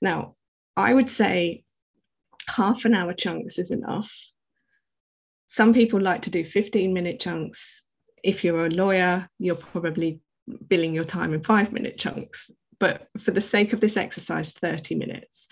Now, 0.00 0.34
I 0.76 0.92
would 0.92 1.08
say 1.08 1.64
half 2.46 2.84
an 2.84 2.94
hour 2.94 3.12
chunks 3.12 3.58
is 3.58 3.70
enough 3.70 4.12
some 5.48 5.72
people 5.72 6.00
like 6.00 6.22
to 6.22 6.30
do 6.30 6.44
15 6.44 6.92
minute 6.92 7.18
chunks. 7.18 7.82
If 8.22 8.44
you're 8.44 8.66
a 8.66 8.70
lawyer, 8.70 9.28
you're 9.38 9.56
probably 9.56 10.20
billing 10.68 10.94
your 10.94 11.04
time 11.04 11.32
in 11.32 11.42
five 11.42 11.72
minute 11.72 11.98
chunks. 11.98 12.50
But 12.78 13.08
for 13.18 13.30
the 13.32 13.40
sake 13.40 13.72
of 13.72 13.80
this 13.80 13.96
exercise, 13.96 14.52
30 14.52 14.94
minutes. 14.94 15.46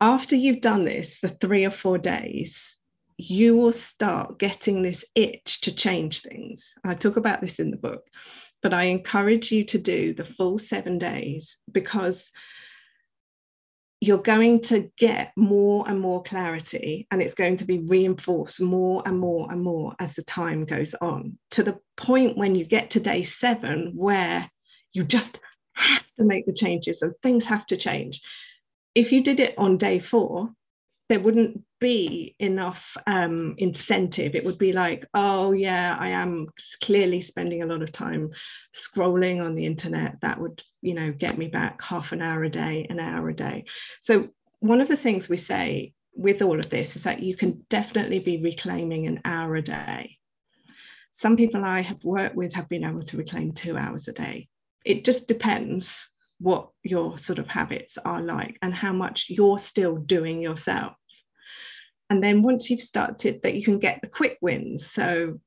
After 0.00 0.36
you've 0.36 0.60
done 0.60 0.84
this 0.84 1.18
for 1.18 1.28
three 1.28 1.64
or 1.64 1.70
four 1.70 1.96
days, 1.96 2.78
you 3.16 3.56
will 3.56 3.72
start 3.72 4.38
getting 4.38 4.82
this 4.82 5.04
itch 5.14 5.62
to 5.62 5.74
change 5.74 6.20
things. 6.20 6.74
I 6.84 6.94
talk 6.94 7.16
about 7.16 7.40
this 7.40 7.58
in 7.58 7.70
the 7.70 7.76
book, 7.76 8.04
but 8.62 8.74
I 8.74 8.84
encourage 8.84 9.50
you 9.52 9.64
to 9.64 9.78
do 9.78 10.12
the 10.12 10.24
full 10.24 10.58
seven 10.58 10.98
days 10.98 11.56
because 11.70 12.30
you're 14.02 14.18
going 14.18 14.60
to 14.60 14.90
get 14.98 15.30
more 15.36 15.88
and 15.88 16.00
more 16.00 16.24
clarity 16.24 17.06
and 17.12 17.22
it's 17.22 17.34
going 17.34 17.56
to 17.56 17.64
be 17.64 17.78
reinforced 17.78 18.60
more 18.60 19.00
and 19.06 19.16
more 19.16 19.48
and 19.52 19.62
more 19.62 19.94
as 20.00 20.14
the 20.14 20.22
time 20.24 20.64
goes 20.64 20.92
on 21.00 21.38
to 21.52 21.62
the 21.62 21.78
point 21.96 22.36
when 22.36 22.56
you 22.56 22.64
get 22.64 22.90
to 22.90 22.98
day 22.98 23.22
seven 23.22 23.92
where 23.94 24.50
you 24.92 25.04
just 25.04 25.38
have 25.74 26.04
to 26.18 26.24
make 26.24 26.44
the 26.46 26.52
changes 26.52 27.00
and 27.00 27.14
things 27.22 27.44
have 27.44 27.64
to 27.64 27.76
change. 27.76 28.20
If 28.96 29.12
you 29.12 29.22
did 29.22 29.38
it 29.38 29.54
on 29.56 29.76
day 29.76 30.00
four 30.00 30.50
there 31.08 31.20
wouldn't 31.20 31.62
be 31.82 32.36
enough 32.38 32.96
um, 33.08 33.56
incentive. 33.58 34.36
It 34.36 34.44
would 34.44 34.56
be 34.56 34.72
like, 34.72 35.04
oh, 35.14 35.50
yeah, 35.50 35.96
I 35.98 36.10
am 36.10 36.46
clearly 36.80 37.20
spending 37.20 37.60
a 37.62 37.66
lot 37.66 37.82
of 37.82 37.90
time 37.90 38.30
scrolling 38.72 39.44
on 39.44 39.56
the 39.56 39.66
internet. 39.66 40.20
That 40.22 40.40
would, 40.40 40.62
you 40.80 40.94
know, 40.94 41.12
get 41.12 41.36
me 41.36 41.48
back 41.48 41.82
half 41.82 42.12
an 42.12 42.22
hour 42.22 42.44
a 42.44 42.48
day, 42.48 42.86
an 42.88 43.00
hour 43.00 43.28
a 43.28 43.34
day. 43.34 43.64
So, 44.00 44.28
one 44.60 44.80
of 44.80 44.86
the 44.86 44.96
things 44.96 45.28
we 45.28 45.38
say 45.38 45.92
with 46.14 46.40
all 46.40 46.60
of 46.60 46.70
this 46.70 46.94
is 46.94 47.02
that 47.02 47.20
you 47.20 47.34
can 47.34 47.66
definitely 47.68 48.20
be 48.20 48.40
reclaiming 48.40 49.08
an 49.08 49.20
hour 49.24 49.56
a 49.56 49.62
day. 49.62 50.18
Some 51.10 51.36
people 51.36 51.64
I 51.64 51.82
have 51.82 52.04
worked 52.04 52.36
with 52.36 52.52
have 52.52 52.68
been 52.68 52.84
able 52.84 53.02
to 53.02 53.16
reclaim 53.16 53.52
two 53.52 53.76
hours 53.76 54.06
a 54.06 54.12
day. 54.12 54.48
It 54.84 55.04
just 55.04 55.26
depends 55.26 56.08
what 56.38 56.68
your 56.84 57.18
sort 57.18 57.40
of 57.40 57.48
habits 57.48 57.98
are 58.04 58.22
like 58.22 58.56
and 58.62 58.72
how 58.72 58.92
much 58.92 59.26
you're 59.28 59.58
still 59.58 59.96
doing 59.96 60.40
yourself 60.40 60.94
and 62.12 62.22
then 62.22 62.42
once 62.42 62.68
you've 62.68 62.82
started 62.82 63.40
that 63.42 63.54
you 63.54 63.64
can 63.64 63.78
get 63.78 64.02
the 64.02 64.06
quick 64.06 64.36
wins 64.42 64.86
so 64.86 65.40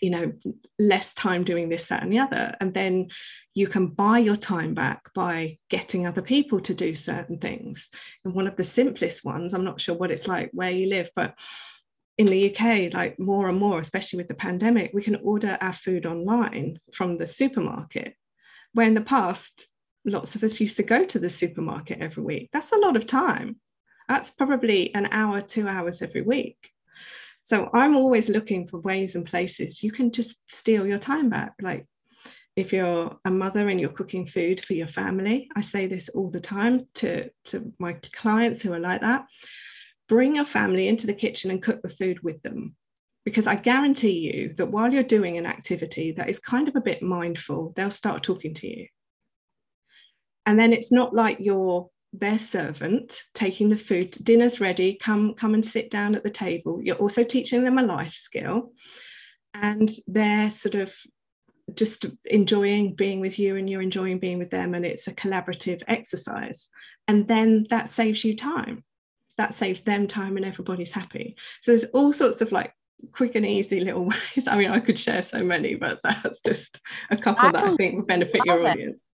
you 0.00 0.08
know 0.08 0.32
less 0.78 1.12
time 1.14 1.42
doing 1.42 1.68
this 1.68 1.88
that 1.88 2.00
and 2.00 2.12
the 2.12 2.18
other 2.20 2.54
and 2.60 2.72
then 2.72 3.08
you 3.54 3.66
can 3.66 3.88
buy 3.88 4.18
your 4.18 4.36
time 4.36 4.72
back 4.72 5.12
by 5.14 5.58
getting 5.70 6.06
other 6.06 6.22
people 6.22 6.60
to 6.60 6.74
do 6.74 6.94
certain 6.94 7.38
things 7.38 7.88
and 8.24 8.34
one 8.34 8.46
of 8.46 8.54
the 8.54 8.62
simplest 8.62 9.24
ones 9.24 9.52
i'm 9.52 9.64
not 9.64 9.80
sure 9.80 9.96
what 9.96 10.12
it's 10.12 10.28
like 10.28 10.48
where 10.52 10.70
you 10.70 10.86
live 10.88 11.10
but 11.16 11.34
in 12.16 12.28
the 12.28 12.54
UK, 12.54 12.94
like 12.94 13.18
more 13.18 13.48
and 13.48 13.58
more, 13.58 13.80
especially 13.80 14.18
with 14.18 14.28
the 14.28 14.34
pandemic, 14.34 14.92
we 14.94 15.02
can 15.02 15.16
order 15.16 15.58
our 15.60 15.72
food 15.72 16.06
online 16.06 16.78
from 16.92 17.18
the 17.18 17.26
supermarket. 17.26 18.14
Where 18.72 18.86
in 18.86 18.94
the 18.94 19.00
past, 19.00 19.66
lots 20.04 20.36
of 20.36 20.44
us 20.44 20.60
used 20.60 20.76
to 20.76 20.84
go 20.84 21.04
to 21.04 21.18
the 21.18 21.28
supermarket 21.28 21.98
every 22.00 22.22
week. 22.22 22.50
That's 22.52 22.70
a 22.70 22.78
lot 22.78 22.94
of 22.94 23.08
time 23.08 23.56
that's 24.08 24.30
probably 24.30 24.94
an 24.94 25.06
hour, 25.10 25.40
two 25.40 25.68
hours 25.68 26.02
every 26.02 26.22
week. 26.22 26.70
So 27.42 27.68
I'm 27.74 27.96
always 27.96 28.28
looking 28.28 28.66
for 28.66 28.80
ways 28.80 29.16
and 29.16 29.26
places 29.26 29.82
you 29.82 29.92
can 29.92 30.12
just 30.12 30.36
steal 30.48 30.86
your 30.86 30.98
time 30.98 31.28
back. 31.28 31.52
Like 31.60 31.86
if 32.56 32.72
you're 32.72 33.18
a 33.24 33.30
mother 33.30 33.68
and 33.68 33.80
you're 33.80 33.90
cooking 33.90 34.26
food 34.26 34.64
for 34.64 34.74
your 34.74 34.88
family, 34.88 35.48
I 35.56 35.60
say 35.60 35.86
this 35.86 36.08
all 36.08 36.30
the 36.30 36.40
time 36.40 36.86
to, 36.94 37.28
to 37.46 37.72
my 37.78 37.94
clients 38.12 38.62
who 38.62 38.72
are 38.72 38.78
like 38.78 39.00
that. 39.02 39.26
Bring 40.08 40.36
your 40.36 40.46
family 40.46 40.88
into 40.88 41.06
the 41.06 41.14
kitchen 41.14 41.50
and 41.50 41.62
cook 41.62 41.82
the 41.82 41.88
food 41.88 42.22
with 42.22 42.42
them. 42.42 42.76
because 43.24 43.46
I 43.46 43.56
guarantee 43.56 44.18
you 44.32 44.54
that 44.54 44.70
while 44.70 44.92
you're 44.92 45.02
doing 45.02 45.38
an 45.38 45.46
activity 45.46 46.12
that 46.12 46.28
is 46.28 46.38
kind 46.38 46.68
of 46.68 46.76
a 46.76 46.80
bit 46.80 47.02
mindful, 47.02 47.72
they'll 47.74 47.90
start 47.90 48.22
talking 48.22 48.54
to 48.54 48.68
you. 48.68 48.86
And 50.46 50.58
then 50.58 50.74
it's 50.74 50.92
not 50.92 51.14
like 51.14 51.38
you're 51.40 51.88
their 52.14 52.38
servant 52.38 53.22
taking 53.34 53.68
the 53.68 53.76
food 53.76 54.12
dinner's 54.22 54.60
ready 54.60 54.94
come 54.94 55.34
come 55.34 55.52
and 55.52 55.66
sit 55.66 55.90
down 55.90 56.14
at 56.14 56.22
the 56.22 56.30
table. 56.30 56.80
You're 56.82 56.96
also 56.96 57.24
teaching 57.24 57.64
them 57.64 57.78
a 57.78 57.82
life 57.82 58.14
skill 58.14 58.72
and 59.52 59.90
they're 60.06 60.50
sort 60.50 60.76
of 60.76 60.94
just 61.74 62.06
enjoying 62.24 62.94
being 62.94 63.20
with 63.20 63.38
you 63.38 63.56
and 63.56 63.68
you're 63.68 63.82
enjoying 63.82 64.20
being 64.20 64.38
with 64.38 64.50
them 64.50 64.74
and 64.74 64.86
it's 64.86 65.08
a 65.08 65.14
collaborative 65.14 65.82
exercise. 65.88 66.68
And 67.08 67.26
then 67.26 67.66
that 67.70 67.88
saves 67.88 68.24
you 68.24 68.36
time. 68.36 68.84
That 69.36 69.54
saves 69.54 69.82
them 69.82 70.06
time 70.06 70.36
and 70.36 70.46
everybody's 70.46 70.92
happy. 70.92 71.36
So 71.62 71.72
there's 71.72 71.84
all 71.86 72.12
sorts 72.12 72.40
of 72.40 72.52
like 72.52 72.72
quick 73.10 73.34
and 73.34 73.44
easy 73.44 73.80
little 73.80 74.04
ways. 74.36 74.46
I 74.46 74.56
mean 74.56 74.70
i 74.70 74.78
could 74.78 74.98
share 74.98 75.22
so 75.22 75.40
many 75.40 75.74
but 75.74 76.00
that's 76.04 76.40
just 76.40 76.80
a 77.10 77.16
couple 77.16 77.48
I 77.48 77.52
that 77.52 77.64
i 77.64 77.74
think 77.74 77.96
would 77.96 78.06
benefit 78.06 78.40
your 78.46 78.66
audience 78.66 79.10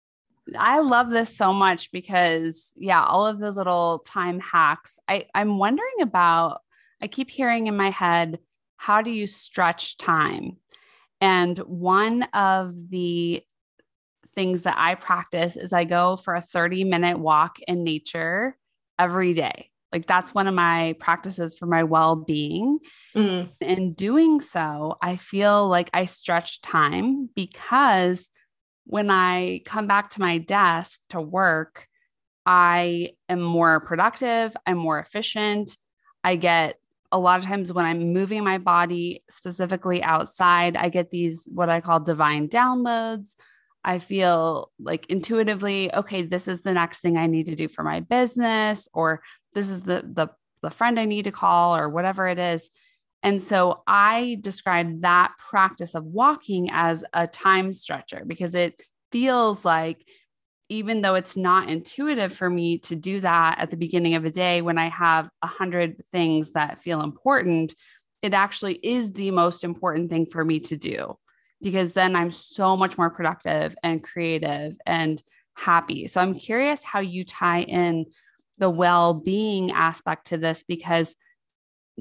I 0.58 0.80
love 0.80 1.10
this 1.10 1.36
so 1.36 1.54
much 1.54 1.92
because 1.92 2.72
yeah, 2.76 3.04
all 3.04 3.26
of 3.26 3.40
those 3.40 3.58
little 3.58 4.04
time 4.06 4.40
hacks. 4.40 5.00
I 5.08 5.26
I'm 5.34 5.58
wondering 5.58 6.02
about 6.02 6.62
I 7.02 7.08
keep 7.08 7.30
hearing 7.30 7.68
in 7.68 7.78
my 7.78 7.90
head, 7.90 8.40
how 8.78 9.02
do 9.02 9.12
you 9.12 9.28
stretch 9.28 9.98
time? 9.98 10.58
And 11.22 11.58
one 11.60 12.24
of 12.34 12.90
the 12.90 13.44
things 14.36 14.62
that 14.62 14.76
I 14.78 14.96
practice 14.96 15.56
is 15.56 15.74
I 15.74 15.84
go 15.84 16.16
for 16.16 16.34
a 16.34 16.42
30 16.42 16.86
minute 16.86 17.20
walk 17.20 17.58
in 17.68 17.84
nature 17.84 18.58
every 18.98 19.34
day. 19.34 19.70
Like 19.92 20.06
that's 20.06 20.34
one 20.34 20.48
of 20.48 20.54
my 20.54 20.96
practices 21.00 21.58
for 21.58 21.66
my 21.66 21.84
well 21.84 22.16
being. 22.16 22.80
Mm. 23.16 23.50
In 23.60 23.94
doing 23.94 24.40
so, 24.40 24.98
I 25.02 25.16
feel 25.16 25.68
like 25.68 25.90
I 25.94 26.06
stretch 26.06 26.62
time 26.62 27.30
because 27.36 28.30
when 28.90 29.12
I 29.12 29.62
come 29.66 29.86
back 29.86 30.10
to 30.12 30.20
my 30.20 30.40
desk 30.40 31.00
to 31.10 31.22
work, 31.22 31.88
I 32.44 33.12
am 33.30 33.40
more 33.40 33.80
productive, 33.82 34.58
I'm 34.66 34.80
more 34.80 34.98
efficient. 34.98 35.78
I 36.24 36.38
get 36.38 36.78
a 37.12 37.20
lot 37.20 37.38
of 37.38 37.46
times 37.46 37.72
when 37.72 37.86
I'm 37.86 38.14
moving 38.14 38.44
my 38.44 38.58
body 38.58 39.24
specifically 39.30 40.02
outside, 40.02 40.76
I 40.76 40.90
get 40.90 41.12
these 41.12 41.48
what 41.54 41.70
I 41.70 41.82
call 41.82 42.00
divine 42.00 42.50
downloads. 42.50 43.36
I 43.84 44.00
feel 44.00 44.72
like 44.80 45.06
intuitively, 45.06 45.94
okay, 45.94 46.24
this 46.24 46.48
is 46.48 46.64
the 46.64 46.74
next 46.74 47.02
thing 47.02 47.16
I 47.16 47.28
need 47.28 47.46
to 47.46 47.56
do 47.56 47.68
for 47.68 47.84
my 47.84 48.00
business, 48.00 48.88
or 48.92 49.22
this 49.54 49.70
is 49.70 49.84
the 49.84 50.02
the 50.02 50.30
the 50.64 50.72
friend 50.72 51.00
I 51.00 51.06
need 51.06 51.26
to 51.26 51.32
call, 51.32 51.78
or 51.78 51.90
whatever 51.90 52.28
it 52.28 52.40
is. 52.40 52.72
And 53.22 53.42
so 53.42 53.84
I 53.86 54.38
describe 54.42 55.02
that 55.02 55.34
practice 55.38 55.94
of 55.94 56.06
walking 56.06 56.70
as 56.72 57.04
a 57.14 57.28
time 57.28 57.74
stretcher 57.74 58.24
because 58.26 58.56
it 58.56 58.82
feels 59.12 59.66
like 59.66 60.06
even 60.70 61.02
though 61.02 61.16
it's 61.16 61.36
not 61.36 61.68
intuitive 61.68 62.32
for 62.32 62.50
me 62.50 62.78
to 62.78 62.96
do 62.96 63.20
that 63.22 63.58
at 63.60 63.72
the 63.72 63.78
beginning 63.78 64.16
of 64.16 64.24
a 64.24 64.30
day 64.30 64.62
when 64.62 64.78
I 64.78 64.88
have 64.90 65.30
a 65.42 65.48
hundred 65.48 66.04
things 66.12 66.52
that 66.52 66.80
feel 66.80 67.02
important, 67.02 67.74
it 68.22 68.34
actually 68.34 68.76
is 68.76 69.12
the 69.12 69.32
most 69.32 69.64
important 69.64 70.10
thing 70.10 70.28
for 70.28 70.46
me 70.46 70.60
to 70.62 70.78
do 70.78 71.18
because 71.62 71.94
then 71.94 72.16
I'm 72.16 72.32
so 72.32 72.78
much 72.78 72.98
more 72.98 73.10
productive 73.10 73.76
and 73.84 74.04
creative 74.04 74.78
and 74.86 75.22
happy. 75.56 76.08
So 76.08 76.22
I'm 76.22 76.36
curious 76.36 76.84
how 76.84 77.00
you 77.00 77.26
tie 77.26 77.62
in 77.62 78.06
the 78.60 78.70
well 78.70 79.14
being 79.14 79.72
aspect 79.72 80.28
to 80.28 80.38
this 80.38 80.64
because 80.68 81.16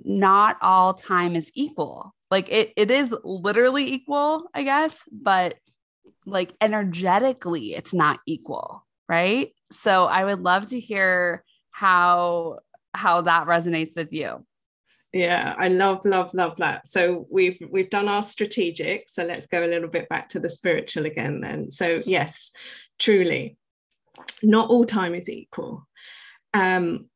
not 0.04 0.56
all 0.60 0.94
time 0.94 1.36
is 1.36 1.50
equal. 1.54 2.14
Like 2.30 2.50
it, 2.50 2.72
it 2.76 2.90
is 2.90 3.14
literally 3.24 3.92
equal, 3.92 4.50
I 4.54 4.62
guess, 4.62 5.02
but 5.10 5.54
like 6.26 6.54
energetically 6.60 7.74
it's 7.74 7.94
not 7.94 8.20
equal 8.26 8.84
right? 9.08 9.52
So 9.72 10.04
i 10.04 10.24
would 10.24 10.40
love 10.40 10.68
to 10.68 10.80
hear 10.80 11.44
how 11.70 12.58
how 12.94 13.22
that 13.22 13.46
resonates 13.46 13.96
with 13.96 14.12
you. 14.12 14.44
Yeah 15.12 15.54
i 15.58 15.68
love 15.68 16.04
love 16.04 16.32
love 16.34 16.56
that. 16.58 16.86
So 16.86 17.26
we've 17.30 17.58
we've 17.70 17.90
done 17.90 18.08
our 18.08 18.22
strategic 18.22 19.08
so 19.08 19.24
let's 19.24 19.46
go 19.46 19.64
a 19.64 19.66
little 19.66 19.88
bit 19.88 20.08
back 20.08 20.28
to 20.30 20.40
the 20.40 20.50
spiritual 20.50 21.06
again 21.06 21.40
then. 21.40 21.70
So 21.70 22.02
yes 22.04 22.50
truly 22.98 23.56
not 24.42 24.68
all 24.70 24.84
time 24.84 25.14
is 25.14 25.28
equal. 25.28 25.86
Um 26.54 27.06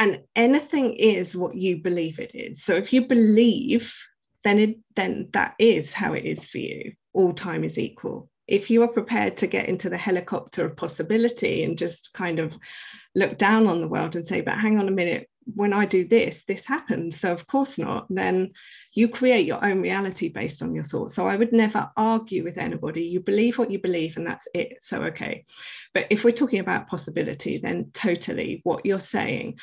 and 0.00 0.20
anything 0.34 0.94
is 0.94 1.36
what 1.36 1.54
you 1.54 1.76
believe 1.76 2.18
it 2.18 2.34
is 2.34 2.64
so 2.64 2.74
if 2.74 2.92
you 2.92 3.06
believe 3.06 3.94
then 4.42 4.58
it 4.58 4.78
then 4.96 5.28
that 5.32 5.54
is 5.58 5.92
how 5.92 6.12
it 6.12 6.24
is 6.24 6.44
for 6.46 6.58
you 6.58 6.92
all 7.12 7.32
time 7.32 7.64
is 7.64 7.78
equal. 7.78 8.30
If 8.46 8.70
you 8.70 8.82
are 8.82 8.88
prepared 8.88 9.36
to 9.38 9.46
get 9.46 9.68
into 9.68 9.88
the 9.88 9.98
helicopter 9.98 10.64
of 10.64 10.76
possibility 10.76 11.62
and 11.62 11.78
just 11.78 12.12
kind 12.12 12.38
of 12.38 12.56
look 13.14 13.38
down 13.38 13.66
on 13.66 13.80
the 13.80 13.88
world 13.88 14.16
and 14.16 14.26
say, 14.26 14.40
but 14.40 14.58
hang 14.58 14.78
on 14.78 14.88
a 14.88 14.92
minute, 14.92 15.28
when 15.44 15.72
I 15.72 15.86
do 15.86 16.06
this, 16.06 16.44
this 16.46 16.64
happens. 16.64 17.18
So, 17.18 17.32
of 17.32 17.46
course 17.46 17.78
not, 17.78 18.06
then 18.10 18.52
you 18.94 19.08
create 19.08 19.46
your 19.46 19.64
own 19.64 19.80
reality 19.80 20.28
based 20.28 20.62
on 20.62 20.74
your 20.74 20.84
thoughts. 20.84 21.14
So, 21.14 21.28
I 21.28 21.36
would 21.36 21.52
never 21.52 21.90
argue 21.96 22.44
with 22.44 22.58
anybody. 22.58 23.04
You 23.04 23.20
believe 23.20 23.58
what 23.58 23.70
you 23.70 23.78
believe, 23.78 24.16
and 24.16 24.26
that's 24.26 24.48
it. 24.54 24.78
So, 24.82 25.02
okay. 25.04 25.44
But 25.94 26.06
if 26.10 26.24
we're 26.24 26.32
talking 26.32 26.60
about 26.60 26.88
possibility, 26.88 27.58
then 27.58 27.90
totally 27.92 28.60
what 28.64 28.86
you're 28.86 29.00
saying. 29.00 29.58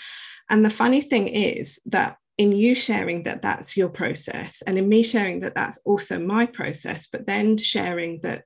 And 0.49 0.63
the 0.63 0.69
funny 0.69 1.01
thing 1.01 1.27
is 1.27 1.79
that 1.87 2.17
in 2.37 2.51
you 2.51 2.75
sharing 2.75 3.23
that 3.23 3.41
that's 3.41 3.75
your 3.75 3.89
process 3.89 4.61
and 4.65 4.77
in 4.77 4.87
me 4.87 5.01
sharing 5.03 5.39
that 5.39 5.55
that's 5.55 5.79
also 5.85 6.19
my 6.19 6.45
process 6.45 7.07
but 7.11 7.25
then 7.25 7.57
sharing 7.57 8.19
that 8.21 8.43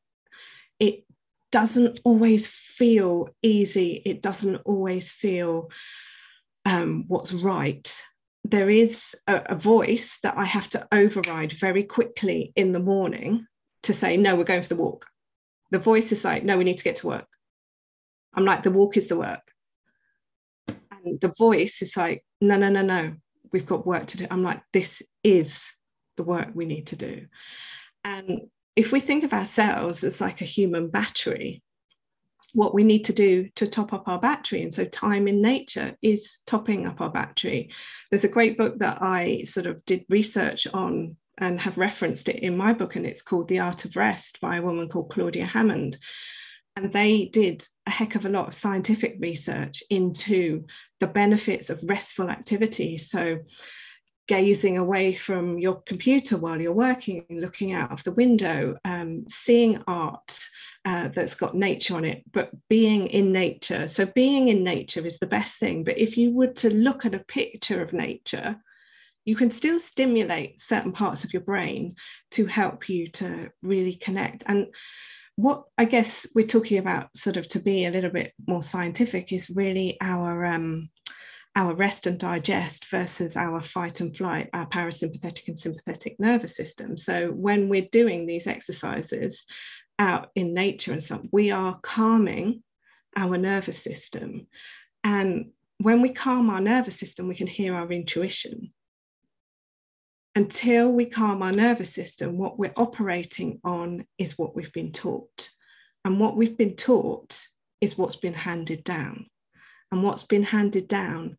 it 0.79 1.03
doesn't 1.51 1.99
always 2.05 2.47
feel 2.47 3.27
easy 3.41 4.01
it 4.05 4.21
doesn't 4.21 4.55
always 4.63 5.11
feel 5.11 5.69
um, 6.65 7.05
what's 7.07 7.33
right 7.33 8.03
there 8.43 8.69
is 8.69 9.15
a, 9.27 9.41
a 9.49 9.55
voice 9.55 10.17
that 10.23 10.37
i 10.37 10.45
have 10.45 10.67
to 10.67 10.87
override 10.91 11.53
very 11.53 11.83
quickly 11.83 12.51
in 12.55 12.71
the 12.71 12.79
morning 12.79 13.45
to 13.83 13.93
say 13.93 14.17
no 14.17 14.35
we're 14.35 14.43
going 14.43 14.63
for 14.63 14.69
the 14.69 14.75
walk 14.75 15.05
the 15.71 15.79
voice 15.79 16.11
is 16.11 16.23
like 16.23 16.43
no 16.43 16.57
we 16.57 16.63
need 16.63 16.77
to 16.77 16.83
get 16.83 16.97
to 16.97 17.07
work 17.07 17.27
i'm 18.35 18.45
like 18.45 18.63
the 18.63 18.71
walk 18.71 18.97
is 18.97 19.07
the 19.07 19.15
work 19.15 19.41
and 20.67 21.19
the 21.21 21.33
voice 21.37 21.81
is 21.81 21.95
like 21.95 22.23
no 22.41 22.57
no 22.57 22.69
no 22.69 22.81
no 22.81 23.13
we've 23.51 23.65
got 23.65 23.85
work 23.85 24.07
to 24.07 24.17
do. 24.17 24.27
I'm 24.29 24.43
like, 24.43 24.61
this 24.73 25.01
is 25.23 25.63
the 26.17 26.23
work 26.23 26.49
we 26.53 26.65
need 26.65 26.87
to 26.87 26.95
do. 26.95 27.27
And 28.03 28.41
if 28.75 28.91
we 28.91 28.99
think 28.99 29.23
of 29.23 29.33
ourselves 29.33 30.03
as 30.03 30.21
like 30.21 30.41
a 30.41 30.45
human 30.45 30.89
battery, 30.89 31.61
what 32.53 32.73
we 32.73 32.83
need 32.83 33.05
to 33.05 33.13
do 33.13 33.49
to 33.55 33.67
top 33.67 33.93
up 33.93 34.07
our 34.07 34.19
battery. 34.19 34.61
And 34.61 34.73
so, 34.73 34.85
time 34.85 35.27
in 35.27 35.41
nature 35.41 35.95
is 36.01 36.39
topping 36.45 36.85
up 36.85 37.01
our 37.01 37.09
battery. 37.09 37.71
There's 38.09 38.23
a 38.23 38.29
great 38.29 38.57
book 38.57 38.79
that 38.79 39.01
I 39.01 39.43
sort 39.43 39.67
of 39.67 39.83
did 39.85 40.05
research 40.09 40.67
on 40.73 41.17
and 41.37 41.59
have 41.59 41.77
referenced 41.77 42.29
it 42.29 42.37
in 42.37 42.55
my 42.55 42.73
book, 42.73 42.95
and 42.95 43.05
it's 43.05 43.21
called 43.21 43.47
The 43.47 43.59
Art 43.59 43.85
of 43.85 43.95
Rest 43.95 44.39
by 44.41 44.57
a 44.57 44.61
woman 44.61 44.89
called 44.89 45.09
Claudia 45.09 45.45
Hammond. 45.45 45.97
And 46.75 46.93
they 46.93 47.25
did 47.25 47.65
a 47.85 47.91
heck 47.91 48.15
of 48.15 48.25
a 48.25 48.29
lot 48.29 48.47
of 48.47 48.53
scientific 48.53 49.17
research 49.19 49.83
into 49.89 50.65
the 50.99 51.07
benefits 51.07 51.69
of 51.69 51.83
restful 51.83 52.29
activity. 52.29 52.97
So, 52.97 53.39
gazing 54.27 54.77
away 54.77 55.13
from 55.13 55.59
your 55.59 55.81
computer 55.81 56.37
while 56.37 56.61
you're 56.61 56.71
working, 56.71 57.25
looking 57.29 57.73
out 57.73 57.91
of 57.91 58.03
the 58.03 58.13
window, 58.13 58.77
um, 58.85 59.25
seeing 59.27 59.83
art 59.87 60.47
uh, 60.83 61.09
that's 61.09 61.35
got 61.35 61.55
nature 61.55 61.95
on 61.95 62.05
it, 62.05 62.23
but 62.31 62.49
being 62.67 63.07
in 63.07 63.31
nature. 63.31 63.87
So, 63.87 64.05
being 64.05 64.49
in 64.49 64.63
nature 64.63 65.05
is 65.05 65.19
the 65.19 65.27
best 65.27 65.57
thing. 65.59 65.83
But 65.83 65.97
if 65.97 66.17
you 66.17 66.33
were 66.33 66.53
to 66.53 66.69
look 66.69 67.05
at 67.05 67.13
a 67.13 67.19
picture 67.19 67.81
of 67.81 67.93
nature, 67.93 68.55
you 69.25 69.35
can 69.35 69.51
still 69.51 69.79
stimulate 69.79 70.59
certain 70.59 70.91
parts 70.91 71.23
of 71.23 71.33
your 71.33 71.43
brain 71.43 71.95
to 72.31 72.45
help 72.45 72.89
you 72.89 73.09
to 73.11 73.49
really 73.61 73.93
connect. 73.93 74.43
And 74.47 74.67
what 75.35 75.65
I 75.77 75.85
guess 75.85 76.25
we're 76.33 76.47
talking 76.47 76.79
about, 76.79 77.15
sort 77.15 77.37
of 77.37 77.47
to 77.49 77.59
be 77.59 77.85
a 77.85 77.91
little 77.91 78.09
bit 78.09 78.33
more 78.47 78.63
scientific, 78.63 79.31
is 79.31 79.49
really 79.49 79.97
our 80.01 80.45
um, 80.45 80.89
our 81.55 81.75
rest 81.75 82.07
and 82.07 82.17
digest 82.17 82.85
versus 82.89 83.35
our 83.35 83.61
fight 83.61 83.99
and 83.99 84.15
flight, 84.15 84.49
our 84.53 84.65
parasympathetic 84.67 85.49
and 85.49 85.59
sympathetic 85.59 86.15
nervous 86.17 86.55
system. 86.55 86.97
So 86.97 87.27
when 87.27 87.67
we're 87.67 87.89
doing 87.91 88.25
these 88.25 88.47
exercises 88.47 89.45
out 90.01 90.31
in 90.35 90.53
nature 90.53 90.91
and 90.91 91.03
stuff, 91.03 91.21
we 91.31 91.51
are 91.51 91.79
calming 91.81 92.63
our 93.15 93.37
nervous 93.37 93.77
system. 93.77 94.47
And 95.03 95.51
when 95.77 96.01
we 96.01 96.09
calm 96.09 96.49
our 96.49 96.61
nervous 96.61 96.97
system, 96.97 97.27
we 97.27 97.35
can 97.35 97.47
hear 97.47 97.75
our 97.75 97.91
intuition 97.91 98.71
until 100.35 100.89
we 100.89 101.05
calm 101.05 101.41
our 101.41 101.51
nervous 101.51 101.93
system, 101.93 102.37
what 102.37 102.57
we're 102.57 102.73
operating 102.77 103.59
on 103.63 104.05
is 104.17 104.37
what 104.37 104.55
we've 104.55 104.71
been 104.71 104.91
taught. 104.91 105.49
And 106.05 106.19
what 106.19 106.37
we've 106.37 106.57
been 106.57 106.75
taught 106.75 107.45
is 107.81 107.97
what's 107.97 108.15
been 108.15 108.33
handed 108.33 108.83
down. 108.83 109.27
And 109.91 110.03
what's 110.03 110.23
been 110.23 110.43
handed 110.43 110.87
down 110.87 111.37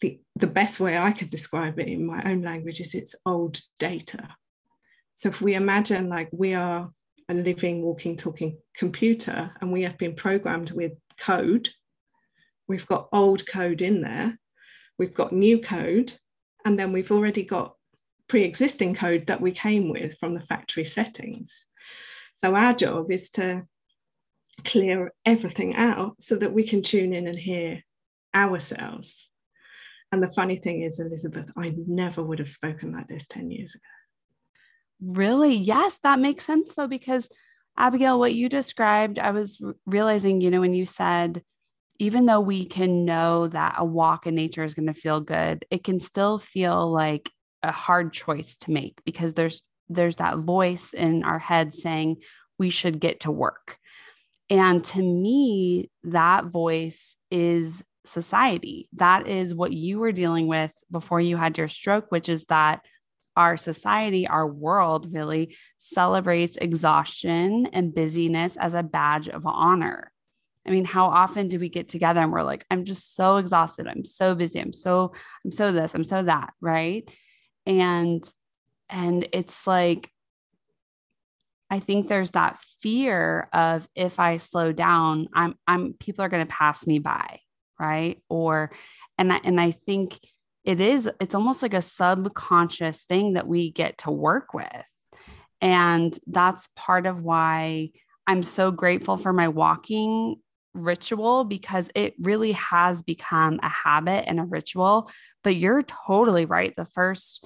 the, 0.00 0.20
the 0.34 0.48
best 0.48 0.80
way 0.80 0.98
I 0.98 1.12
could 1.12 1.30
describe 1.30 1.78
it 1.78 1.86
in 1.86 2.04
my 2.04 2.20
own 2.24 2.42
language 2.42 2.80
is 2.80 2.94
it's 2.94 3.14
old 3.24 3.60
data. 3.78 4.28
So 5.14 5.28
if 5.28 5.40
we 5.40 5.54
imagine 5.54 6.08
like 6.08 6.28
we 6.32 6.54
are 6.54 6.90
a 7.32 7.42
living, 7.42 7.82
walking, 7.82 8.16
talking 8.16 8.58
computer 8.76 9.50
and 9.60 9.72
we 9.72 9.82
have 9.82 9.98
been 9.98 10.14
programmed 10.14 10.70
with 10.70 10.92
code, 11.18 11.68
we've 12.68 12.86
got 12.86 13.08
old 13.12 13.46
code 13.46 13.82
in 13.82 14.00
there, 14.00 14.38
we've 14.98 15.14
got 15.14 15.32
new 15.32 15.60
code, 15.60 16.12
and 16.64 16.78
then 16.78 16.92
we've 16.92 17.10
already 17.10 17.42
got 17.42 17.74
pre-existing 18.28 18.94
code 18.94 19.26
that 19.26 19.40
we 19.40 19.52
came 19.52 19.88
with 19.88 20.16
from 20.18 20.34
the 20.34 20.40
factory 20.40 20.84
settings. 20.84 21.66
So 22.34 22.54
our 22.54 22.72
job 22.72 23.10
is 23.10 23.30
to 23.30 23.64
clear 24.64 25.12
everything 25.26 25.74
out 25.74 26.16
so 26.20 26.36
that 26.36 26.52
we 26.52 26.64
can 26.66 26.82
tune 26.82 27.12
in 27.12 27.26
and 27.26 27.38
hear 27.38 27.82
ourselves. 28.34 29.28
And 30.12 30.22
the 30.22 30.32
funny 30.32 30.56
thing 30.56 30.82
is, 30.82 30.98
Elizabeth, 30.98 31.50
I 31.56 31.74
never 31.86 32.22
would 32.22 32.38
have 32.38 32.50
spoken 32.50 32.92
like 32.92 33.08
this 33.08 33.26
10 33.28 33.50
years 33.50 33.74
ago. 33.74 33.82
Really? 35.04 35.54
Yes, 35.54 35.98
that 36.02 36.20
makes 36.20 36.44
sense 36.44 36.74
though, 36.74 36.86
because 36.86 37.28
Abigail, 37.76 38.18
what 38.18 38.34
you 38.34 38.48
described, 38.48 39.18
I 39.18 39.30
was 39.30 39.60
realizing, 39.86 40.40
you 40.40 40.50
know, 40.50 40.60
when 40.60 40.74
you 40.74 40.86
said, 40.86 41.42
even 41.98 42.26
though 42.26 42.40
we 42.40 42.64
can 42.66 43.04
know 43.04 43.48
that 43.48 43.76
a 43.78 43.84
walk 43.84 44.26
in 44.26 44.34
nature 44.34 44.64
is 44.64 44.74
going 44.74 44.86
to 44.86 44.94
feel 44.94 45.20
good, 45.20 45.64
it 45.70 45.84
can 45.84 46.00
still 46.00 46.38
feel 46.38 46.90
like 46.90 47.30
a 47.62 47.72
hard 47.72 48.12
choice 48.12 48.56
to 48.56 48.70
make 48.70 49.00
because 49.04 49.34
there's 49.34 49.62
there's 49.88 50.16
that 50.16 50.38
voice 50.38 50.94
in 50.94 51.22
our 51.22 51.38
head 51.38 51.74
saying 51.74 52.16
we 52.58 52.70
should 52.70 53.00
get 53.00 53.20
to 53.20 53.30
work. 53.30 53.78
And 54.48 54.84
to 54.86 55.02
me, 55.02 55.90
that 56.04 56.46
voice 56.46 57.16
is 57.30 57.82
society. 58.04 58.88
That 58.94 59.26
is 59.26 59.54
what 59.54 59.72
you 59.72 59.98
were 59.98 60.12
dealing 60.12 60.46
with 60.46 60.72
before 60.90 61.20
you 61.20 61.36
had 61.36 61.58
your 61.58 61.68
stroke, 61.68 62.06
which 62.10 62.28
is 62.28 62.44
that 62.46 62.82
our 63.36 63.56
society, 63.56 64.26
our 64.26 64.46
world 64.46 65.12
really 65.12 65.56
celebrates 65.78 66.56
exhaustion 66.56 67.66
and 67.72 67.94
busyness 67.94 68.56
as 68.56 68.74
a 68.74 68.82
badge 68.82 69.28
of 69.28 69.46
honor. 69.46 70.12
I 70.66 70.70
mean, 70.70 70.84
how 70.84 71.06
often 71.06 71.48
do 71.48 71.58
we 71.58 71.68
get 71.68 71.88
together 71.88 72.20
and 72.20 72.32
we're 72.32 72.42
like, 72.42 72.64
I'm 72.70 72.84
just 72.84 73.16
so 73.16 73.36
exhausted. 73.36 73.88
I'm 73.88 74.04
so 74.04 74.34
busy. 74.34 74.60
I'm 74.60 74.72
so, 74.72 75.12
I'm 75.44 75.50
so 75.50 75.72
this, 75.72 75.94
I'm 75.94 76.04
so 76.04 76.22
that, 76.22 76.52
right? 76.60 77.08
And 77.66 78.24
and 78.88 79.26
it's 79.32 79.66
like 79.66 80.10
I 81.72 81.80
think 81.80 82.06
there's 82.06 82.32
that 82.32 82.58
fear 82.82 83.48
of 83.54 83.88
if 83.94 84.20
I 84.20 84.36
slow 84.36 84.72
down, 84.72 85.28
I'm 85.32 85.54
I'm 85.66 85.94
people 85.94 86.22
are 86.22 86.28
going 86.28 86.46
to 86.46 86.52
pass 86.52 86.86
me 86.86 86.98
by, 86.98 87.40
right? 87.80 88.22
Or 88.28 88.70
and 89.16 89.32
I, 89.32 89.40
and 89.42 89.58
I 89.58 89.70
think 89.70 90.20
it 90.64 90.80
is 90.80 91.10
it's 91.20 91.34
almost 91.34 91.62
like 91.62 91.74
a 91.74 91.82
subconscious 91.82 93.04
thing 93.04 93.34
that 93.34 93.48
we 93.48 93.70
get 93.70 93.98
to 93.98 94.10
work 94.10 94.54
with. 94.54 94.66
And 95.60 96.16
that's 96.26 96.68
part 96.76 97.06
of 97.06 97.22
why 97.22 97.90
I'm 98.26 98.42
so 98.42 98.70
grateful 98.70 99.16
for 99.16 99.32
my 99.32 99.48
walking 99.48 100.36
ritual 100.74 101.44
because 101.44 101.90
it 101.94 102.14
really 102.20 102.52
has 102.52 103.02
become 103.02 103.60
a 103.62 103.68
habit 103.68 104.24
and 104.26 104.40
a 104.40 104.44
ritual. 104.44 105.10
But 105.44 105.56
you're 105.56 105.82
totally 105.82 106.46
right. 106.46 106.74
The 106.76 106.84
first 106.84 107.44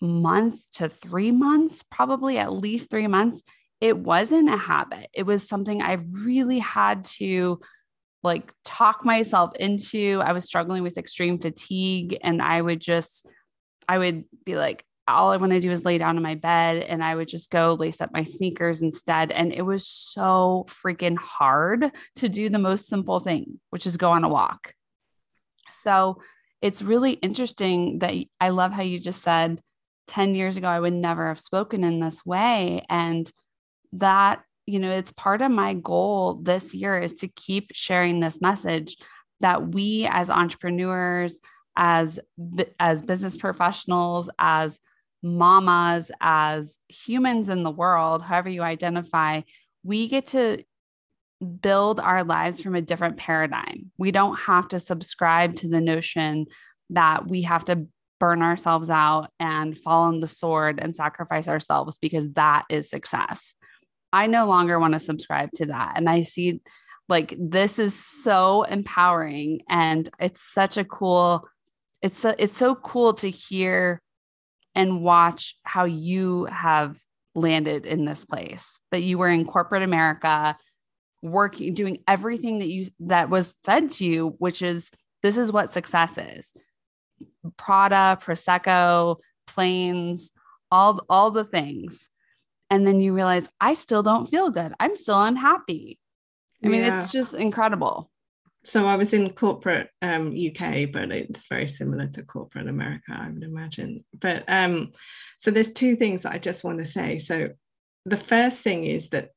month 0.00 0.60
to 0.74 0.88
three 0.88 1.30
months, 1.30 1.82
probably 1.90 2.38
at 2.38 2.52
least 2.52 2.90
three 2.90 3.06
months, 3.06 3.42
it 3.80 3.96
wasn't 3.98 4.48
a 4.48 4.56
habit. 4.56 5.08
It 5.12 5.24
was 5.24 5.48
something 5.48 5.82
I 5.82 5.98
really 6.24 6.58
had 6.58 7.04
to 7.04 7.60
like 8.26 8.52
talk 8.64 9.04
myself 9.04 9.54
into. 9.56 10.20
I 10.22 10.32
was 10.32 10.44
struggling 10.44 10.82
with 10.82 10.98
extreme 10.98 11.38
fatigue 11.38 12.18
and 12.22 12.42
I 12.42 12.60
would 12.60 12.80
just, 12.80 13.26
I 13.88 13.96
would 13.96 14.24
be 14.44 14.56
like, 14.56 14.84
all 15.08 15.30
I 15.30 15.36
want 15.36 15.52
to 15.52 15.60
do 15.60 15.70
is 15.70 15.84
lay 15.84 15.98
down 15.98 16.16
in 16.16 16.22
my 16.22 16.34
bed 16.34 16.82
and 16.82 17.02
I 17.02 17.14
would 17.14 17.28
just 17.28 17.50
go 17.50 17.74
lace 17.74 18.00
up 18.00 18.12
my 18.12 18.24
sneakers 18.24 18.82
instead. 18.82 19.30
And 19.30 19.52
it 19.52 19.62
was 19.62 19.86
so 19.86 20.66
freaking 20.68 21.16
hard 21.16 21.90
to 22.16 22.28
do 22.28 22.48
the 22.48 22.58
most 22.58 22.88
simple 22.88 23.20
thing, 23.20 23.60
which 23.70 23.86
is 23.86 23.96
go 23.96 24.10
on 24.10 24.24
a 24.24 24.28
walk. 24.28 24.74
So 25.70 26.20
it's 26.60 26.82
really 26.82 27.12
interesting 27.12 28.00
that 28.00 28.14
I 28.40 28.48
love 28.48 28.72
how 28.72 28.82
you 28.82 28.98
just 28.98 29.22
said 29.22 29.60
10 30.08 30.34
years 30.34 30.56
ago, 30.56 30.68
I 30.68 30.80
would 30.80 30.92
never 30.92 31.28
have 31.28 31.40
spoken 31.40 31.84
in 31.84 32.00
this 32.00 32.24
way. 32.24 32.84
And 32.88 33.30
that, 33.92 34.42
you 34.66 34.78
know, 34.80 34.90
it's 34.90 35.12
part 35.12 35.42
of 35.42 35.50
my 35.50 35.74
goal 35.74 36.40
this 36.42 36.74
year 36.74 36.98
is 36.98 37.14
to 37.14 37.28
keep 37.28 37.70
sharing 37.72 38.20
this 38.20 38.40
message 38.40 38.96
that 39.40 39.68
we 39.68 40.08
as 40.10 40.28
entrepreneurs, 40.28 41.38
as, 41.76 42.18
as 42.80 43.02
business 43.02 43.36
professionals, 43.36 44.28
as 44.38 44.78
mamas, 45.22 46.10
as 46.20 46.76
humans 46.88 47.48
in 47.48 47.62
the 47.62 47.70
world, 47.70 48.22
however 48.22 48.48
you 48.48 48.62
identify, 48.62 49.42
we 49.84 50.08
get 50.08 50.26
to 50.26 50.64
build 51.60 52.00
our 52.00 52.24
lives 52.24 52.60
from 52.60 52.74
a 52.74 52.80
different 52.80 53.18
paradigm. 53.18 53.90
We 53.98 54.10
don't 54.10 54.36
have 54.36 54.68
to 54.68 54.80
subscribe 54.80 55.56
to 55.56 55.68
the 55.68 55.80
notion 55.80 56.46
that 56.90 57.28
we 57.28 57.42
have 57.42 57.64
to 57.66 57.86
burn 58.18 58.42
ourselves 58.42 58.88
out 58.88 59.30
and 59.38 59.76
fall 59.76 60.04
on 60.04 60.20
the 60.20 60.26
sword 60.26 60.80
and 60.80 60.96
sacrifice 60.96 61.48
ourselves 61.48 61.98
because 61.98 62.32
that 62.32 62.64
is 62.70 62.88
success. 62.88 63.54
I 64.12 64.26
no 64.26 64.46
longer 64.46 64.78
want 64.78 64.94
to 64.94 65.00
subscribe 65.00 65.50
to 65.56 65.66
that. 65.66 65.94
And 65.96 66.08
I 66.08 66.22
see 66.22 66.60
like 67.08 67.36
this 67.38 67.78
is 67.78 67.94
so 67.94 68.64
empowering 68.64 69.60
and 69.68 70.08
it's 70.18 70.42
such 70.52 70.76
a 70.76 70.84
cool 70.84 71.46
it's 72.02 72.18
so, 72.18 72.34
it's 72.38 72.56
so 72.56 72.74
cool 72.74 73.14
to 73.14 73.30
hear 73.30 74.02
and 74.74 75.02
watch 75.02 75.56
how 75.64 75.84
you 75.84 76.44
have 76.46 76.98
landed 77.34 77.86
in 77.86 78.04
this 78.04 78.24
place 78.24 78.64
that 78.90 79.02
you 79.02 79.18
were 79.18 79.28
in 79.28 79.44
corporate 79.44 79.82
America 79.82 80.56
working 81.22 81.74
doing 81.74 81.98
everything 82.06 82.58
that 82.58 82.68
you 82.68 82.86
that 83.00 83.30
was 83.30 83.54
fed 83.64 83.90
to 83.90 84.04
you 84.04 84.34
which 84.38 84.62
is 84.62 84.90
this 85.22 85.36
is 85.36 85.52
what 85.52 85.72
success 85.72 86.18
is 86.18 86.52
Prada, 87.56 88.18
Prosecco, 88.20 89.16
planes, 89.46 90.30
all 90.70 91.00
all 91.08 91.30
the 91.30 91.44
things. 91.44 92.08
And 92.70 92.86
then 92.86 93.00
you 93.00 93.14
realize 93.14 93.48
I 93.60 93.74
still 93.74 94.02
don't 94.02 94.26
feel 94.26 94.50
good. 94.50 94.72
I'm 94.80 94.96
still 94.96 95.22
unhappy. 95.22 95.98
I 96.64 96.68
mean, 96.68 96.82
yeah. 96.82 96.98
it's 96.98 97.12
just 97.12 97.34
incredible. 97.34 98.10
So 98.64 98.86
I 98.86 98.96
was 98.96 99.14
in 99.14 99.30
corporate 99.30 99.90
um, 100.02 100.34
UK, 100.34 100.90
but 100.92 101.12
it's 101.12 101.46
very 101.48 101.68
similar 101.68 102.08
to 102.08 102.24
corporate 102.24 102.68
America, 102.68 103.16
I 103.16 103.30
would 103.30 103.44
imagine. 103.44 104.04
But 104.18 104.42
um, 104.48 104.92
so 105.38 105.52
there's 105.52 105.70
two 105.70 105.94
things 105.94 106.24
I 106.24 106.38
just 106.38 106.64
want 106.64 106.78
to 106.78 106.84
say. 106.84 107.20
So 107.20 107.50
the 108.06 108.16
first 108.16 108.58
thing 108.58 108.84
is 108.84 109.10
that 109.10 109.30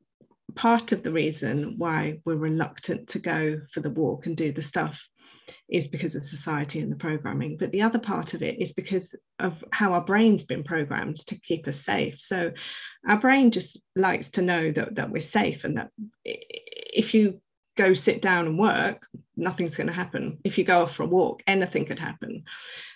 part 0.55 0.91
of 0.91 1.03
the 1.03 1.11
reason 1.11 1.75
why 1.77 2.19
we're 2.25 2.35
reluctant 2.35 3.09
to 3.09 3.19
go 3.19 3.61
for 3.71 3.81
the 3.81 3.91
walk 3.91 4.25
and 4.25 4.35
do 4.35 4.51
the 4.51 4.63
stuff 4.63 5.07
is 5.67 5.88
because 5.88 6.15
of 6.15 6.23
society 6.23 6.79
and 6.79 6.91
the 6.91 6.95
programming. 6.95 7.57
But 7.57 7.71
the 7.71 7.81
other 7.81 7.99
part 7.99 8.33
of 8.33 8.43
it 8.43 8.59
is 8.59 8.73
because 8.73 9.15
of 9.39 9.63
how 9.71 9.93
our 9.93 10.03
brain's 10.03 10.43
been 10.43 10.63
programmed 10.63 11.17
to 11.27 11.39
keep 11.39 11.67
us 11.67 11.79
safe. 11.79 12.19
So 12.19 12.51
our 13.07 13.17
brain 13.17 13.51
just 13.51 13.79
likes 13.95 14.29
to 14.31 14.41
know 14.41 14.71
that, 14.71 14.95
that 14.95 15.09
we're 15.09 15.21
safe 15.21 15.63
and 15.63 15.77
that 15.77 15.91
if 16.23 17.13
you 17.13 17.41
go 17.77 17.93
sit 17.93 18.21
down 18.21 18.45
and 18.45 18.59
work, 18.59 19.07
nothing's 19.38 19.77
going 19.77 19.88
to 19.88 19.93
happen. 19.93 20.39
If 20.43 20.57
you 20.57 20.63
go 20.63 20.83
off 20.83 20.95
for 20.95 21.03
a 21.03 21.07
walk, 21.07 21.41
anything 21.47 21.85
could 21.85 21.99
happen. 21.99 22.43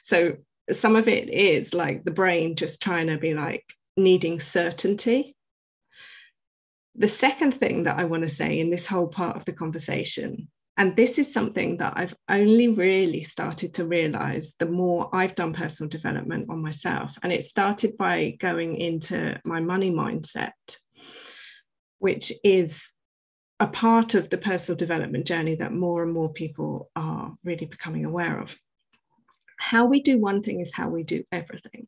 So 0.04 0.38
some 0.72 0.96
of 0.96 1.08
it 1.08 1.30
is 1.30 1.74
like 1.74 2.04
the 2.04 2.12
brain 2.12 2.56
just 2.56 2.82
trying 2.82 3.08
to 3.08 3.18
be 3.18 3.34
like 3.34 3.66
needing 3.98 4.40
certainty. 4.40 5.36
The 6.96 7.08
second 7.08 7.60
thing 7.60 7.84
that 7.84 7.98
I 7.98 8.06
want 8.06 8.24
to 8.24 8.30
say 8.30 8.60
in 8.60 8.70
this 8.70 8.86
whole 8.86 9.08
part 9.08 9.36
of 9.36 9.46
the 9.46 9.54
conversation 9.54 10.50
and 10.76 10.96
this 10.96 11.20
is 11.20 11.32
something 11.32 11.78
that 11.78 11.94
I've 11.96 12.16
only 12.28 12.68
really 12.68 13.24
started 13.24 13.76
to 13.76 13.86
realize 13.86 14.56
the 14.58 14.66
more 14.66 15.10
I've 15.14 15.36
done 15.36 15.54
personal 15.54 15.90
development 15.90 16.48
on 16.50 16.64
myself. 16.64 17.16
And 17.22 17.32
it 17.32 17.46
started 17.46 17.96
by 17.96 18.38
going 18.40 18.78
into 18.78 19.40
my 19.46 19.60
money 19.60 19.92
mindset, 19.92 20.52
which 22.00 22.34
is 22.44 22.96
a 23.60 23.68
part 23.68 24.16
of 24.16 24.32
the 24.32 24.38
personal 24.38 24.76
development 24.76 25.28
journey 25.28 25.56
that 25.56 25.74
more 25.74 26.02
and 26.02 26.12
more 26.12 26.34
people 26.34 26.90
are 26.96 27.36
really 27.44 27.68
becoming 27.68 28.06
aware 28.06 28.40
of. 28.40 28.56
How 29.60 29.86
we 29.86 30.02
do 30.02 30.18
one 30.18 30.42
thing 30.42 30.60
is 30.60 30.74
how 30.74 30.90
we 30.90 31.04
do 31.04 31.24
everything. 31.32 31.86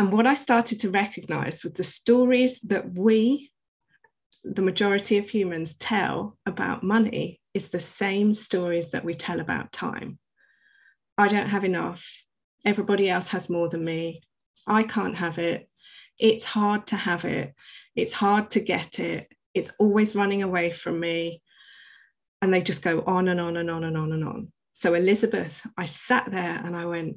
And 0.00 0.12
what 0.12 0.26
I 0.26 0.34
started 0.34 0.80
to 0.80 0.90
recognize 0.90 1.62
with 1.62 1.76
the 1.76 1.84
stories 1.84 2.60
that 2.62 2.92
we 2.92 3.52
the 4.52 4.62
majority 4.62 5.18
of 5.18 5.28
humans 5.28 5.74
tell 5.74 6.38
about 6.46 6.84
money 6.84 7.40
is 7.52 7.68
the 7.68 7.80
same 7.80 8.32
stories 8.32 8.90
that 8.90 9.04
we 9.04 9.14
tell 9.14 9.40
about 9.40 9.72
time. 9.72 10.18
I 11.18 11.28
don't 11.28 11.48
have 11.48 11.64
enough. 11.64 12.06
Everybody 12.64 13.10
else 13.10 13.28
has 13.30 13.50
more 13.50 13.68
than 13.68 13.84
me. 13.84 14.22
I 14.66 14.84
can't 14.84 15.16
have 15.16 15.38
it. 15.38 15.68
It's 16.18 16.44
hard 16.44 16.86
to 16.88 16.96
have 16.96 17.24
it. 17.24 17.54
It's 17.96 18.12
hard 18.12 18.50
to 18.52 18.60
get 18.60 18.98
it. 19.00 19.28
It's 19.54 19.70
always 19.78 20.14
running 20.14 20.42
away 20.42 20.70
from 20.70 21.00
me. 21.00 21.42
And 22.40 22.52
they 22.52 22.60
just 22.60 22.82
go 22.82 23.02
on 23.06 23.28
and 23.28 23.40
on 23.40 23.56
and 23.56 23.70
on 23.70 23.84
and 23.84 23.96
on 23.96 24.12
and 24.12 24.24
on. 24.24 24.52
So, 24.74 24.94
Elizabeth, 24.94 25.66
I 25.76 25.86
sat 25.86 26.30
there 26.30 26.60
and 26.64 26.76
I 26.76 26.84
went, 26.84 27.16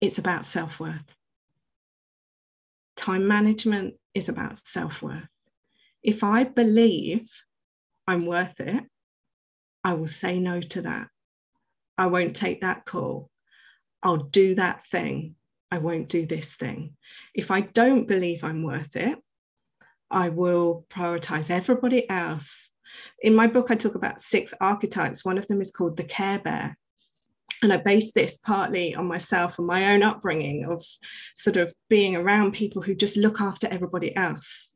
it's 0.00 0.18
about 0.18 0.46
self 0.46 0.80
worth. 0.80 1.04
Time 2.96 3.28
management 3.28 3.94
is 4.14 4.28
about 4.28 4.56
self 4.58 5.02
worth. 5.02 5.28
If 6.04 6.22
I 6.22 6.44
believe 6.44 7.30
I'm 8.06 8.26
worth 8.26 8.60
it, 8.60 8.84
I 9.82 9.94
will 9.94 10.06
say 10.06 10.38
no 10.38 10.60
to 10.60 10.82
that. 10.82 11.08
I 11.96 12.06
won't 12.06 12.36
take 12.36 12.60
that 12.60 12.84
call. 12.84 13.30
I'll 14.02 14.18
do 14.18 14.54
that 14.56 14.86
thing. 14.86 15.36
I 15.70 15.78
won't 15.78 16.10
do 16.10 16.26
this 16.26 16.56
thing. 16.56 16.96
If 17.34 17.50
I 17.50 17.62
don't 17.62 18.06
believe 18.06 18.44
I'm 18.44 18.62
worth 18.62 18.96
it, 18.96 19.18
I 20.10 20.28
will 20.28 20.86
prioritize 20.90 21.50
everybody 21.50 22.08
else. 22.10 22.70
In 23.22 23.34
my 23.34 23.46
book, 23.46 23.70
I 23.70 23.74
talk 23.74 23.94
about 23.94 24.20
six 24.20 24.52
archetypes. 24.60 25.24
One 25.24 25.38
of 25.38 25.46
them 25.46 25.62
is 25.62 25.70
called 25.70 25.96
the 25.96 26.04
Care 26.04 26.38
Bear. 26.38 26.76
And 27.62 27.72
I 27.72 27.78
base 27.78 28.12
this 28.12 28.36
partly 28.36 28.94
on 28.94 29.06
myself 29.06 29.58
and 29.58 29.66
my 29.66 29.94
own 29.94 30.02
upbringing 30.02 30.66
of 30.70 30.84
sort 31.34 31.56
of 31.56 31.74
being 31.88 32.14
around 32.14 32.52
people 32.52 32.82
who 32.82 32.94
just 32.94 33.16
look 33.16 33.40
after 33.40 33.66
everybody 33.68 34.14
else. 34.14 34.73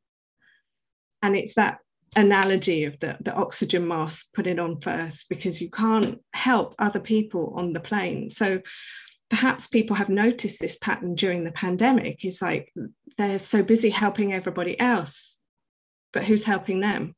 And 1.23 1.37
it's 1.37 1.55
that 1.55 1.79
analogy 2.17 2.85
of 2.85 2.99
the, 3.01 3.17
the 3.21 3.35
oxygen 3.35 3.87
mask 3.87 4.33
put 4.33 4.47
it 4.47 4.59
on 4.59 4.81
first 4.81 5.29
because 5.29 5.61
you 5.61 5.71
can't 5.71 6.21
help 6.33 6.75
other 6.79 7.01
people 7.01 7.53
on 7.57 7.73
the 7.73 7.81
plane. 7.81 8.31
So 8.31 8.61
perhaps 9.31 9.67
people 9.67 9.97
have 9.97 10.09
noticed 10.09 10.59
this 10.59 10.79
pattern 10.79 11.15
during 11.15 11.45
the 11.45 11.53
pandemic. 11.53 12.25
Is 12.25 12.41
like 12.41 12.73
they're 13.17 13.39
so 13.39 13.63
busy 13.63 13.91
helping 13.91 14.33
everybody 14.33 14.79
else 14.79 15.39
but 16.13 16.25
who's 16.25 16.45
helping 16.45 16.81
them? 16.81 17.15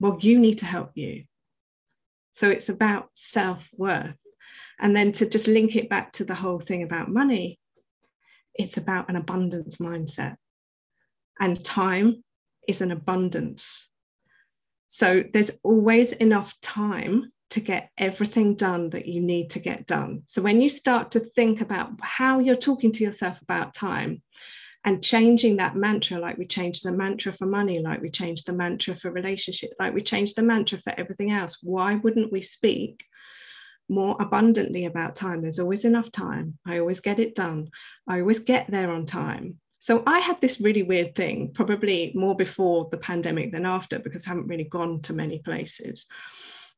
Well 0.00 0.16
you 0.20 0.38
need 0.38 0.58
to 0.58 0.66
help 0.66 0.92
you. 0.94 1.24
So 2.30 2.48
it's 2.48 2.70
about 2.70 3.10
self-worth. 3.12 4.16
And 4.80 4.96
then 4.96 5.12
to 5.12 5.26
just 5.26 5.46
link 5.46 5.76
it 5.76 5.90
back 5.90 6.12
to 6.12 6.24
the 6.24 6.34
whole 6.34 6.58
thing 6.58 6.82
about 6.82 7.10
money 7.10 7.58
it's 8.54 8.76
about 8.76 9.08
an 9.08 9.16
abundance 9.16 9.76
mindset 9.76 10.36
and 11.40 11.62
time 11.64 12.22
is 12.68 12.80
an 12.80 12.92
abundance. 12.92 13.88
So 14.88 15.24
there's 15.32 15.50
always 15.62 16.12
enough 16.12 16.54
time 16.60 17.32
to 17.50 17.60
get 17.60 17.90
everything 17.98 18.54
done 18.54 18.90
that 18.90 19.06
you 19.06 19.20
need 19.20 19.50
to 19.50 19.58
get 19.58 19.86
done. 19.86 20.22
So 20.26 20.40
when 20.40 20.60
you 20.60 20.70
start 20.70 21.10
to 21.12 21.20
think 21.20 21.60
about 21.60 21.90
how 22.00 22.38
you're 22.38 22.56
talking 22.56 22.92
to 22.92 23.04
yourself 23.04 23.40
about 23.42 23.74
time 23.74 24.22
and 24.84 25.02
changing 25.02 25.56
that 25.56 25.76
mantra, 25.76 26.18
like 26.18 26.38
we 26.38 26.46
changed 26.46 26.84
the 26.84 26.92
mantra 26.92 27.32
for 27.32 27.46
money, 27.46 27.78
like 27.80 28.00
we 28.00 28.10
changed 28.10 28.46
the 28.46 28.52
mantra 28.52 28.96
for 28.96 29.10
relationship, 29.10 29.72
like 29.78 29.94
we 29.94 30.02
changed 30.02 30.36
the 30.36 30.42
mantra 30.42 30.78
for 30.78 30.94
everything 30.98 31.30
else, 31.30 31.58
why 31.62 31.96
wouldn't 31.96 32.32
we 32.32 32.40
speak 32.42 33.04
more 33.88 34.16
abundantly 34.20 34.86
about 34.86 35.14
time? 35.14 35.40
There's 35.40 35.58
always 35.58 35.84
enough 35.84 36.10
time. 36.10 36.58
I 36.66 36.78
always 36.78 37.00
get 37.00 37.20
it 37.20 37.34
done. 37.34 37.70
I 38.08 38.20
always 38.20 38.38
get 38.38 38.70
there 38.70 38.90
on 38.90 39.04
time. 39.04 39.58
So 39.82 40.04
I 40.06 40.20
had 40.20 40.40
this 40.40 40.60
really 40.60 40.84
weird 40.84 41.16
thing, 41.16 41.50
probably 41.52 42.12
more 42.14 42.36
before 42.36 42.86
the 42.92 42.96
pandemic 42.96 43.50
than 43.50 43.66
after, 43.66 43.98
because 43.98 44.24
I 44.24 44.28
haven't 44.28 44.46
really 44.46 44.62
gone 44.62 45.00
to 45.02 45.12
many 45.12 45.40
places. 45.40 46.06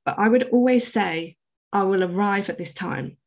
But 0.07 0.19
I 0.19 0.27
would 0.27 0.45
always 0.45 0.91
say, 0.91 1.37
I 1.71 1.83
will 1.83 2.03
arrive 2.03 2.49
at 2.49 2.57
this 2.57 2.73
time. 2.73 3.19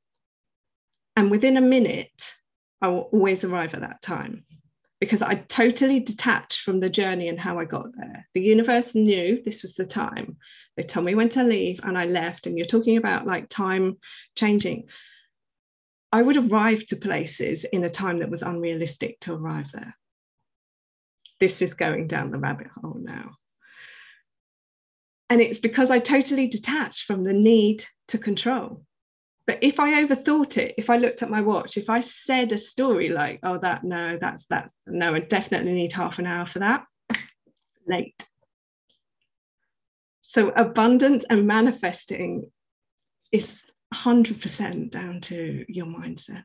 And 1.16 1.30
within 1.30 1.58
a 1.58 1.62
minute, 1.62 2.34
I 2.82 2.88
will 2.88 3.10
always 3.14 3.44
arrive 3.44 3.76
at 3.76 3.82
that 3.82 4.02
time 4.02 4.46
because 5.00 5.22
I 5.22 5.36
totally 5.36 6.00
detached 6.00 6.62
from 6.62 6.80
the 6.80 6.90
journey 6.90 7.30
and 7.30 7.40
how 7.40 7.60
I 7.60 7.66
got 7.66 7.96
there. 7.96 8.28
The 8.34 8.42
universe 8.42 8.96
knew 8.96 9.44
this 9.46 9.62
was 9.62 9.76
the 9.76 9.86
time. 9.86 10.38
They 10.76 10.82
told 10.82 11.06
me 11.06 11.14
when 11.14 11.30
to 11.30 11.44
leave 11.44 11.82
and 11.84 11.96
I 11.96 12.06
left. 12.06 12.48
And 12.48 12.58
you're 12.58 12.66
talking 12.66 12.98
about 12.98 13.28
like 13.28 13.48
time 13.48 13.98
changing. 14.34 14.88
I 16.12 16.22
would 16.22 16.38
arrive 16.38 16.86
to 16.88 16.96
places 16.96 17.66
in 17.66 17.84
a 17.84 17.90
time 17.90 18.20
that 18.20 18.30
was 18.30 18.42
unrealistic 18.42 19.20
to 19.22 19.34
arrive 19.34 19.72
there. 19.74 19.96
This 21.40 21.62
is 21.62 21.74
going 21.74 22.08
down 22.08 22.32
the 22.32 22.40
rabbit 22.40 22.68
hole 22.82 22.98
now. 23.00 23.32
And 25.30 25.42
it's 25.42 25.60
because 25.60 25.92
I 25.92 26.00
totally 26.00 26.48
detached 26.48 27.04
from 27.04 27.24
the 27.24 27.34
need 27.34 27.86
to 28.08 28.18
control. 28.18 28.86
But 29.46 29.60
if 29.62 29.80
I 29.80 30.04
overthought 30.04 30.58
it, 30.58 30.76
if 30.78 30.90
I 30.90 30.98
looked 30.98 31.22
at 31.22 31.30
my 31.30 31.42
watch, 31.42 31.78
if 31.78 31.90
I 31.90 32.00
said 32.00 32.52
a 32.52 32.58
story 32.58 33.10
like, 33.10 33.40
oh, 33.44 33.58
that, 33.60 33.84
no, 33.84 34.18
that's, 34.20 34.46
that, 34.46 34.72
no, 34.86 35.16
I 35.16 35.20
definitely 35.20 35.74
need 35.74 35.94
half 35.94 36.20
an 36.20 36.26
hour 36.26 36.46
for 36.46 36.60
that, 36.60 36.86
late. 37.88 38.26
So 40.22 40.50
abundance 40.50 41.24
and 41.30 41.48
manifesting 41.48 42.52
is 43.32 43.72
100% 43.94 44.92
down 44.92 45.22
to 45.22 45.66
your 45.68 45.86
mindset. 45.86 46.44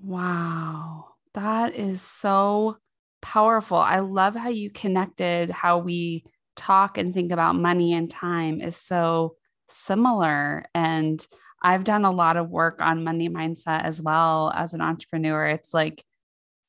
Wow. 0.00 1.06
That 1.34 1.74
is 1.74 2.02
so 2.02 2.78
powerful. 3.20 3.78
I 3.78 4.00
love 4.00 4.34
how 4.34 4.48
you 4.48 4.70
connected 4.70 5.50
how 5.50 5.78
we 5.78 6.24
talk 6.56 6.98
and 6.98 7.14
think 7.14 7.32
about 7.32 7.56
money 7.56 7.94
and 7.94 8.10
time 8.10 8.60
is 8.60 8.76
so 8.76 9.36
similar. 9.68 10.64
And 10.74 11.24
I've 11.62 11.84
done 11.84 12.04
a 12.04 12.10
lot 12.10 12.36
of 12.36 12.50
work 12.50 12.80
on 12.80 13.04
money 13.04 13.28
mindset 13.28 13.84
as 13.84 14.00
well 14.00 14.52
as 14.54 14.74
an 14.74 14.80
entrepreneur. 14.80 15.46
It's 15.46 15.74
like 15.74 16.04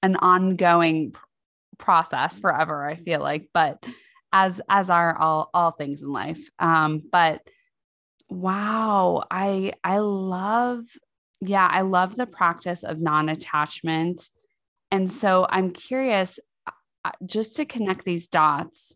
an 0.01 0.15
ongoing 0.15 1.13
process 1.77 2.39
forever, 2.39 2.85
I 2.85 2.95
feel 2.95 3.19
like, 3.19 3.49
but 3.53 3.83
as 4.31 4.61
as 4.69 4.89
are 4.89 5.17
all 5.17 5.49
all 5.53 5.71
things 5.71 6.01
in 6.01 6.11
life. 6.11 6.41
Um, 6.59 7.01
but 7.11 7.41
Wow. 8.29 9.23
I 9.29 9.73
I 9.83 9.97
love 9.99 10.83
yeah, 11.41 11.67
I 11.67 11.81
love 11.81 12.15
the 12.15 12.25
practice 12.27 12.83
of 12.83 12.99
non-attachment. 12.99 14.29
And 14.91 15.09
so 15.11 15.47
I'm 15.49 15.71
curious 15.71 16.37
uh, 16.67 17.11
just 17.25 17.55
to 17.55 17.65
connect 17.65 18.03
these 18.03 18.27
dots. 18.27 18.93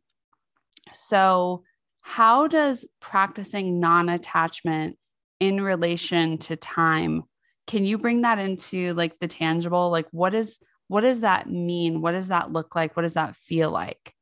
So 0.94 1.64
how 2.02 2.48
does 2.48 2.86
practicing 3.00 3.80
non-attachment 3.80 4.98
in 5.40 5.62
relation 5.62 6.38
to 6.38 6.56
time 6.56 7.24
can 7.66 7.86
you 7.86 7.98
bring 7.98 8.22
that 8.22 8.40
into 8.40 8.94
like 8.94 9.18
the 9.20 9.28
tangible 9.28 9.90
like 9.90 10.08
what 10.12 10.34
is 10.34 10.60
what 10.88 11.02
does 11.02 11.22
that 11.22 11.50
mean 11.50 12.02
what 12.02 12.12
does 12.12 12.28
that 12.28 12.52
look 12.52 12.76
like 12.76 12.96
what 12.96 13.04
does 13.04 13.14
that 13.14 13.36
feel 13.36 13.72
like 13.72 14.14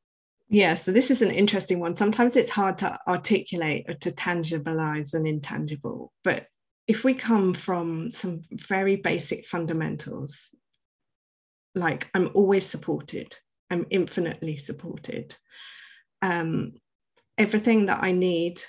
yeah, 0.52 0.74
so 0.74 0.91
this 0.91 1.10
is 1.10 1.22
an 1.22 1.32
interesting 1.32 1.80
one. 1.80 1.95
Sometimes 1.95 2.36
it's 2.36 2.49
hard 2.49 2.78
to 2.80 2.97
articulate 3.08 3.86
or 3.88 3.93
to 3.95 4.12
tangibilize 4.12 5.14
an 5.14 5.26
intangible, 5.26 6.12
but 6.26 6.47
if 6.88 7.06
we 7.06 7.14
come 7.14 7.54
from 7.54 8.12
some 8.12 8.41
very 8.52 8.97
basic 8.97 9.45
fundamentals, 9.45 10.49
like 11.74 12.10
I'm 12.14 12.32
always 12.34 12.68
supported, 12.68 13.34
I'm 13.70 13.86
infinitely 13.91 14.58
supported. 14.58 15.34
Um, 16.22 16.74
everything 17.38 17.86
that 17.86 18.04
I 18.04 18.12
need 18.12 18.62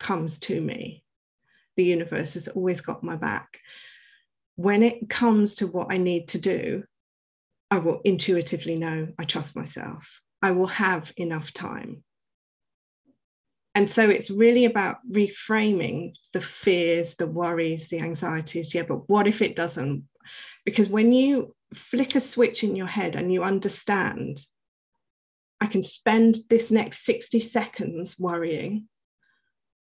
comes 0.00 0.38
to 0.38 0.58
me. 0.58 1.04
The 1.76 1.84
universe 1.84 2.32
has 2.32 2.48
always 2.48 2.80
got 2.80 3.04
my 3.04 3.16
back. 3.16 3.60
When 4.54 4.82
it 4.82 5.10
comes 5.10 5.56
to 5.56 5.66
what 5.66 5.88
I 5.90 5.98
need 5.98 6.28
to 6.28 6.38
do, 6.38 6.84
I 7.70 7.76
will 7.76 8.00
intuitively 8.04 8.76
know 8.76 9.08
I 9.18 9.24
trust 9.24 9.54
myself. 9.54 10.22
I 10.46 10.52
will 10.52 10.68
have 10.68 11.12
enough 11.16 11.52
time. 11.52 12.04
And 13.74 13.90
so 13.90 14.08
it's 14.08 14.30
really 14.30 14.64
about 14.64 14.98
reframing 15.10 16.12
the 16.32 16.40
fears, 16.40 17.16
the 17.16 17.26
worries, 17.26 17.88
the 17.88 17.98
anxieties. 17.98 18.72
Yeah, 18.72 18.84
but 18.86 19.08
what 19.08 19.26
if 19.26 19.42
it 19.42 19.56
doesn't? 19.56 20.04
Because 20.64 20.88
when 20.88 21.12
you 21.12 21.52
flick 21.74 22.14
a 22.14 22.20
switch 22.20 22.62
in 22.62 22.76
your 22.76 22.86
head 22.86 23.16
and 23.16 23.32
you 23.32 23.42
understand, 23.42 24.46
I 25.60 25.66
can 25.66 25.82
spend 25.82 26.36
this 26.48 26.70
next 26.70 27.04
60 27.04 27.40
seconds 27.40 28.16
worrying, 28.16 28.86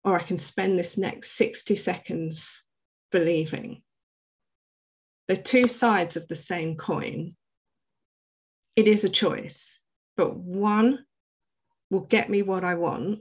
or 0.04 0.20
I 0.20 0.24
can 0.24 0.40
spend 0.40 0.80
this 0.80 0.98
next 0.98 1.34
60 1.34 1.76
seconds 1.76 2.64
believing. 3.12 3.84
They're 5.28 5.38
two 5.38 5.68
sides 5.68 6.18
of 6.18 6.28
the 6.28 6.36
same 6.36 6.76
coin. 6.76 7.36
It 8.76 8.88
is 8.88 9.04
a 9.04 9.10
choice 9.10 9.85
but 10.18 10.36
one 10.36 11.06
will 11.90 12.02
get 12.02 12.30
me 12.30 12.42
what 12.42 12.64
I 12.64 12.76
want 12.76 13.20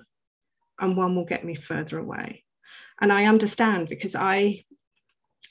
and 0.80 0.96
one 0.96 1.14
will 1.14 1.24
get 1.24 1.44
me 1.44 1.54
further 1.54 1.98
away. 1.98 2.44
And 3.00 3.12
I 3.12 3.26
understand 3.26 3.88
because 3.88 4.14
I 4.14 4.64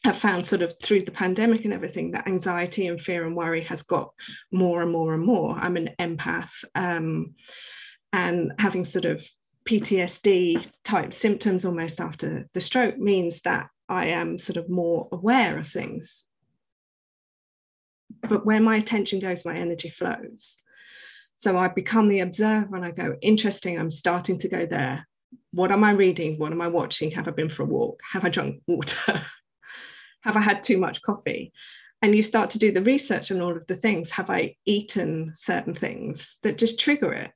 have 0.03 0.17
found 0.17 0.45
sort 0.45 0.61
of 0.61 0.73
through 0.81 1.05
the 1.05 1.11
pandemic 1.11 1.63
and 1.63 1.73
everything 1.73 2.11
that 2.11 2.27
anxiety 2.27 2.87
and 2.87 2.99
fear 2.99 3.25
and 3.25 3.35
worry 3.35 3.63
has 3.63 3.83
got 3.83 4.11
more 4.51 4.81
and 4.81 4.91
more 4.91 5.13
and 5.13 5.23
more. 5.23 5.55
I'm 5.57 5.77
an 5.77 5.91
empath 5.99 6.49
um, 6.75 7.35
and 8.11 8.51
having 8.59 8.83
sort 8.83 9.05
of 9.05 9.25
PTSD 9.65 10.65
type 10.83 11.13
symptoms 11.13 11.63
almost 11.63 12.01
after 12.01 12.47
the 12.53 12.59
stroke 12.59 12.97
means 12.97 13.41
that 13.41 13.69
I 13.87 14.07
am 14.07 14.37
sort 14.37 14.57
of 14.57 14.69
more 14.69 15.07
aware 15.11 15.57
of 15.57 15.67
things. 15.67 16.25
But 18.27 18.45
where 18.45 18.59
my 18.59 18.77
attention 18.77 19.19
goes, 19.19 19.45
my 19.45 19.57
energy 19.57 19.89
flows. 19.89 20.61
So 21.37 21.57
I 21.57 21.67
become 21.67 22.07
the 22.07 22.21
observer 22.21 22.75
and 22.75 22.85
I 22.85 22.91
go, 22.91 23.15
interesting, 23.21 23.77
I'm 23.77 23.91
starting 23.91 24.39
to 24.39 24.47
go 24.47 24.65
there. 24.65 25.07
what 25.51 25.71
am 25.71 25.83
I 25.83 25.91
reading? 25.91 26.37
What 26.37 26.51
am 26.51 26.61
I 26.61 26.67
watching? 26.67 27.11
Have 27.11 27.27
I 27.27 27.31
been 27.31 27.49
for 27.49 27.63
a 27.63 27.65
walk? 27.65 27.99
Have 28.11 28.23
I 28.25 28.29
drunk 28.29 28.61
water? 28.67 29.21
Have 30.21 30.37
I 30.37 30.41
had 30.41 30.63
too 30.63 30.77
much 30.77 31.01
coffee? 31.01 31.51
And 32.01 32.15
you 32.15 32.23
start 32.23 32.49
to 32.51 32.59
do 32.59 32.71
the 32.71 32.81
research 32.81 33.31
on 33.31 33.41
all 33.41 33.55
of 33.55 33.65
the 33.67 33.75
things. 33.75 34.11
Have 34.11 34.29
I 34.29 34.55
eaten 34.65 35.33
certain 35.35 35.73
things 35.73 36.37
that 36.43 36.57
just 36.57 36.79
trigger 36.79 37.13
it? 37.13 37.31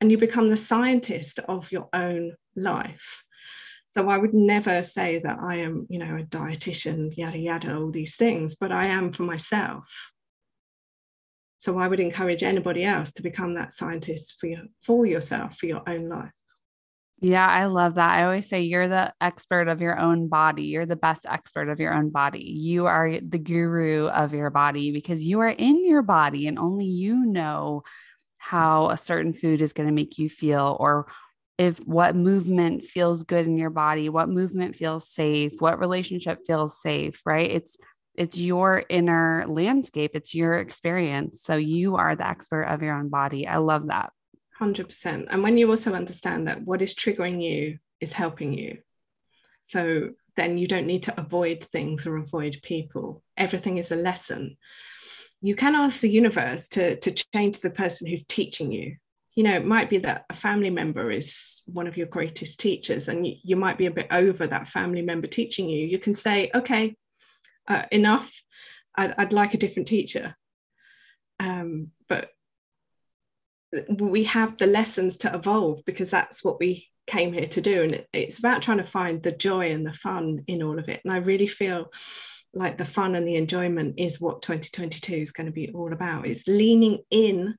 And 0.00 0.10
you 0.10 0.18
become 0.18 0.50
the 0.50 0.56
scientist 0.56 1.38
of 1.48 1.70
your 1.72 1.88
own 1.92 2.34
life. 2.54 3.24
So 3.88 4.10
I 4.10 4.18
would 4.18 4.34
never 4.34 4.82
say 4.82 5.20
that 5.20 5.38
I 5.40 5.56
am, 5.56 5.86
you 5.88 5.98
know, 5.98 6.16
a 6.16 6.22
dietitian, 6.22 7.16
yada, 7.16 7.38
yada, 7.38 7.76
all 7.76 7.90
these 7.90 8.16
things, 8.16 8.54
but 8.54 8.70
I 8.70 8.88
am 8.88 9.12
for 9.12 9.22
myself. 9.22 9.84
So 11.58 11.78
I 11.78 11.88
would 11.88 12.00
encourage 12.00 12.42
anybody 12.42 12.84
else 12.84 13.12
to 13.12 13.22
become 13.22 13.54
that 13.54 13.72
scientist 13.72 14.36
for, 14.38 14.46
your, 14.46 14.62
for 14.82 15.06
yourself, 15.06 15.56
for 15.56 15.66
your 15.66 15.82
own 15.88 16.08
life. 16.08 16.30
Yeah, 17.20 17.46
I 17.46 17.64
love 17.64 17.94
that. 17.94 18.10
I 18.10 18.24
always 18.24 18.46
say 18.46 18.60
you're 18.62 18.88
the 18.88 19.14
expert 19.22 19.68
of 19.68 19.80
your 19.80 19.98
own 19.98 20.28
body. 20.28 20.64
You're 20.64 20.84
the 20.84 20.96
best 20.96 21.24
expert 21.26 21.70
of 21.70 21.80
your 21.80 21.94
own 21.94 22.10
body. 22.10 22.40
You 22.40 22.86
are 22.86 23.18
the 23.20 23.38
guru 23.38 24.06
of 24.08 24.34
your 24.34 24.50
body 24.50 24.92
because 24.92 25.22
you 25.22 25.40
are 25.40 25.48
in 25.48 25.86
your 25.86 26.02
body 26.02 26.46
and 26.46 26.58
only 26.58 26.84
you 26.84 27.24
know 27.24 27.84
how 28.36 28.90
a 28.90 28.98
certain 28.98 29.32
food 29.32 29.62
is 29.62 29.72
going 29.72 29.88
to 29.88 29.94
make 29.94 30.18
you 30.18 30.28
feel 30.28 30.76
or 30.78 31.06
if 31.58 31.78
what 31.86 32.14
movement 32.14 32.84
feels 32.84 33.22
good 33.22 33.46
in 33.46 33.56
your 33.56 33.70
body, 33.70 34.10
what 34.10 34.28
movement 34.28 34.76
feels 34.76 35.08
safe, 35.08 35.54
what 35.58 35.78
relationship 35.78 36.40
feels 36.46 36.80
safe, 36.80 37.22
right? 37.24 37.50
It's 37.50 37.78
it's 38.16 38.38
your 38.38 38.84
inner 38.88 39.44
landscape, 39.46 40.12
it's 40.14 40.34
your 40.34 40.54
experience. 40.54 41.42
So 41.42 41.56
you 41.56 41.96
are 41.96 42.16
the 42.16 42.26
expert 42.26 42.64
of 42.64 42.82
your 42.82 42.94
own 42.94 43.08
body. 43.08 43.46
I 43.46 43.58
love 43.58 43.88
that. 43.88 44.12
100%. 44.60 45.26
And 45.30 45.42
when 45.42 45.58
you 45.58 45.70
also 45.70 45.92
understand 45.92 46.48
that 46.48 46.62
what 46.62 46.82
is 46.82 46.94
triggering 46.94 47.42
you 47.42 47.78
is 48.00 48.12
helping 48.12 48.52
you. 48.52 48.78
So 49.62 50.10
then 50.36 50.58
you 50.58 50.68
don't 50.68 50.86
need 50.86 51.04
to 51.04 51.20
avoid 51.20 51.66
things 51.72 52.06
or 52.06 52.16
avoid 52.16 52.60
people. 52.62 53.22
Everything 53.36 53.78
is 53.78 53.90
a 53.90 53.96
lesson. 53.96 54.56
You 55.40 55.54
can 55.54 55.74
ask 55.74 56.00
the 56.00 56.08
universe 56.08 56.68
to, 56.68 56.96
to 56.96 57.24
change 57.34 57.60
the 57.60 57.70
person 57.70 58.06
who's 58.06 58.24
teaching 58.24 58.72
you. 58.72 58.96
You 59.34 59.42
know, 59.42 59.54
it 59.54 59.66
might 59.66 59.90
be 59.90 59.98
that 59.98 60.24
a 60.30 60.34
family 60.34 60.70
member 60.70 61.10
is 61.10 61.62
one 61.66 61.86
of 61.86 61.96
your 61.98 62.06
greatest 62.06 62.58
teachers, 62.58 63.08
and 63.08 63.26
you, 63.26 63.34
you 63.42 63.56
might 63.56 63.76
be 63.76 63.84
a 63.84 63.90
bit 63.90 64.06
over 64.10 64.46
that 64.46 64.68
family 64.68 65.02
member 65.02 65.26
teaching 65.26 65.68
you. 65.68 65.86
You 65.86 65.98
can 65.98 66.14
say, 66.14 66.50
okay, 66.54 66.96
uh, 67.68 67.82
enough. 67.90 68.30
I'd, 68.96 69.14
I'd, 69.18 69.32
like 69.32 69.54
a 69.54 69.58
different 69.58 69.88
teacher. 69.88 70.34
Um, 71.38 71.90
but 72.08 72.30
we 73.88 74.24
have 74.24 74.56
the 74.56 74.66
lessons 74.66 75.18
to 75.18 75.34
evolve 75.34 75.82
because 75.84 76.10
that's 76.10 76.42
what 76.42 76.58
we 76.58 76.88
came 77.06 77.32
here 77.32 77.46
to 77.46 77.60
do. 77.60 77.82
And 77.82 78.04
it's 78.12 78.38
about 78.38 78.62
trying 78.62 78.78
to 78.78 78.84
find 78.84 79.22
the 79.22 79.32
joy 79.32 79.72
and 79.72 79.86
the 79.86 79.92
fun 79.92 80.44
in 80.46 80.62
all 80.62 80.78
of 80.78 80.88
it. 80.88 81.00
And 81.04 81.12
I 81.12 81.18
really 81.18 81.46
feel 81.46 81.92
like 82.54 82.78
the 82.78 82.84
fun 82.84 83.14
and 83.14 83.26
the 83.26 83.36
enjoyment 83.36 83.94
is 83.98 84.20
what 84.20 84.42
2022 84.42 85.14
is 85.14 85.32
going 85.32 85.46
to 85.46 85.52
be 85.52 85.70
all 85.72 85.92
about. 85.92 86.26
It's 86.26 86.46
leaning 86.46 87.02
in 87.10 87.56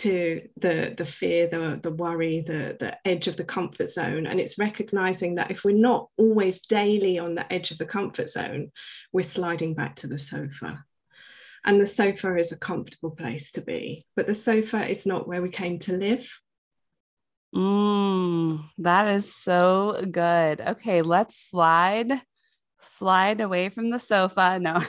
to 0.00 0.48
the 0.56 0.94
the 0.96 1.04
fear 1.04 1.46
the 1.46 1.78
the 1.82 1.90
worry 1.90 2.40
the 2.40 2.76
the 2.80 2.96
edge 3.06 3.28
of 3.28 3.36
the 3.36 3.44
comfort 3.44 3.90
zone. 3.90 4.26
And 4.26 4.40
it's 4.40 4.58
recognizing 4.58 5.34
that 5.34 5.50
if 5.50 5.62
we're 5.62 5.76
not 5.76 6.08
always 6.16 6.60
daily 6.60 7.18
on 7.18 7.34
the 7.34 7.50
edge 7.52 7.70
of 7.70 7.78
the 7.78 7.86
comfort 7.86 8.30
zone 8.30 8.72
we're 9.12 9.22
sliding 9.22 9.74
back 9.74 9.96
to 9.96 10.06
the 10.06 10.18
sofa. 10.18 10.84
And 11.64 11.78
the 11.78 11.86
sofa 11.86 12.38
is 12.38 12.52
a 12.52 12.56
comfortable 12.56 13.10
place 13.10 13.50
to 13.52 13.60
be 13.60 14.06
but 14.16 14.26
the 14.26 14.34
sofa 14.34 14.88
is 14.88 15.04
not 15.04 15.28
where 15.28 15.42
we 15.42 15.50
came 15.50 15.78
to 15.80 15.92
live. 15.92 16.28
Mm, 17.54 18.64
that 18.78 19.08
is 19.08 19.34
so 19.34 20.02
good. 20.10 20.60
Okay 20.60 21.02
let's 21.02 21.36
slide 21.50 22.22
slide 22.80 23.42
away 23.42 23.68
from 23.68 23.90
the 23.90 23.98
sofa. 23.98 24.58
No 24.62 24.80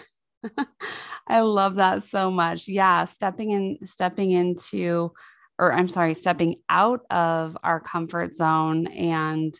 I 1.27 1.41
love 1.41 1.75
that 1.75 2.03
so 2.03 2.31
much. 2.31 2.67
Yeah, 2.67 3.05
stepping 3.05 3.51
in 3.51 3.77
stepping 3.85 4.31
into 4.31 5.11
or 5.59 5.73
I'm 5.73 5.87
sorry, 5.87 6.15
stepping 6.15 6.55
out 6.69 7.01
of 7.09 7.57
our 7.63 7.79
comfort 7.79 8.35
zone 8.35 8.87
and 8.87 9.53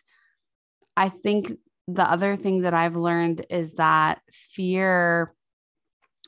I 0.96 1.08
think 1.08 1.52
the 1.88 2.08
other 2.08 2.36
thing 2.36 2.62
that 2.62 2.74
I've 2.74 2.96
learned 2.96 3.46
is 3.50 3.74
that 3.74 4.20
fear 4.30 5.34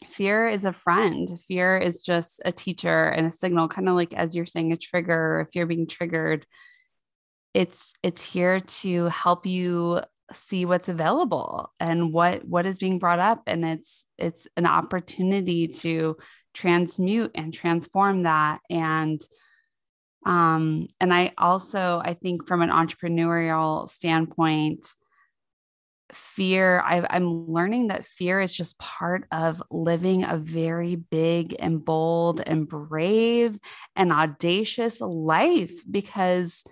fear 0.09 0.49
is 0.49 0.65
a 0.65 0.73
friend. 0.73 1.29
Fear 1.49 1.79
is 1.79 2.01
just 2.01 2.41
a 2.45 2.53
teacher 2.53 3.09
and 3.09 3.27
a 3.27 3.31
signal 3.31 3.69
kind 3.69 3.89
of 3.89 3.95
like 3.95 4.13
as 4.15 4.37
you're 4.37 4.47
saying 4.47 4.73
a 4.73 4.77
trigger 4.77 5.45
if 5.47 5.55
you're 5.55 5.67
being 5.67 5.87
triggered 5.87 6.47
it's 7.55 7.95
it's 8.03 8.25
here 8.25 8.61
to 8.61 9.05
help 9.07 9.47
you 9.47 10.01
see 10.35 10.65
what's 10.65 10.89
available 10.89 11.73
and 11.81 12.13
what 12.13 12.45
what 12.47 12.67
is 12.67 12.79
being 12.79 12.99
brought 12.99 13.19
up. 13.19 13.43
And 13.47 13.65
it's 13.65 14.07
it's 14.19 14.47
an 14.57 14.67
opportunity 14.67 15.69
to 15.69 16.17
transmute 16.53 17.33
and 17.35 17.53
transform 17.53 18.25
that. 18.25 18.61
And 18.71 19.21
um 20.27 20.87
and 21.01 21.13
i 21.13 21.33
also 21.37 22.01
i 22.05 22.15
think 22.15 22.47
from 22.47 22.63
an 22.63 22.71
entrepreneurial 22.71 23.91
standpoint 23.91 24.87
fear 26.13 26.81
I, 26.81 27.07
i'm 27.11 27.47
learning 27.47 27.89
that 27.89 28.07
fear 28.07 28.41
is 28.41 28.55
just 28.55 28.79
part 28.79 29.27
of 29.33 29.63
living 29.71 30.25
a 30.25 30.37
very 30.37 30.97
big 30.97 31.57
and 31.59 31.85
bold 31.85 32.41
and 32.41 32.69
brave 32.69 33.59
and 33.97 34.13
audacious 34.13 35.01
life 35.01 35.73
because 35.91 36.63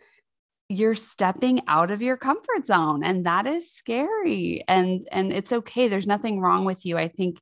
you're 0.73 0.95
stepping 0.95 1.61
out 1.69 1.91
of 1.91 2.01
your 2.01 2.17
comfort 2.17 2.67
zone 2.67 3.05
and 3.05 3.27
that 3.27 3.47
is 3.47 3.71
scary 3.71 4.65
and 4.67 5.07
and 5.13 5.31
it's 5.31 5.53
okay 5.53 5.87
there's 5.87 6.07
nothing 6.07 6.41
wrong 6.41 6.65
with 6.65 6.87
you. 6.87 6.97
I 6.97 7.09
think 7.09 7.41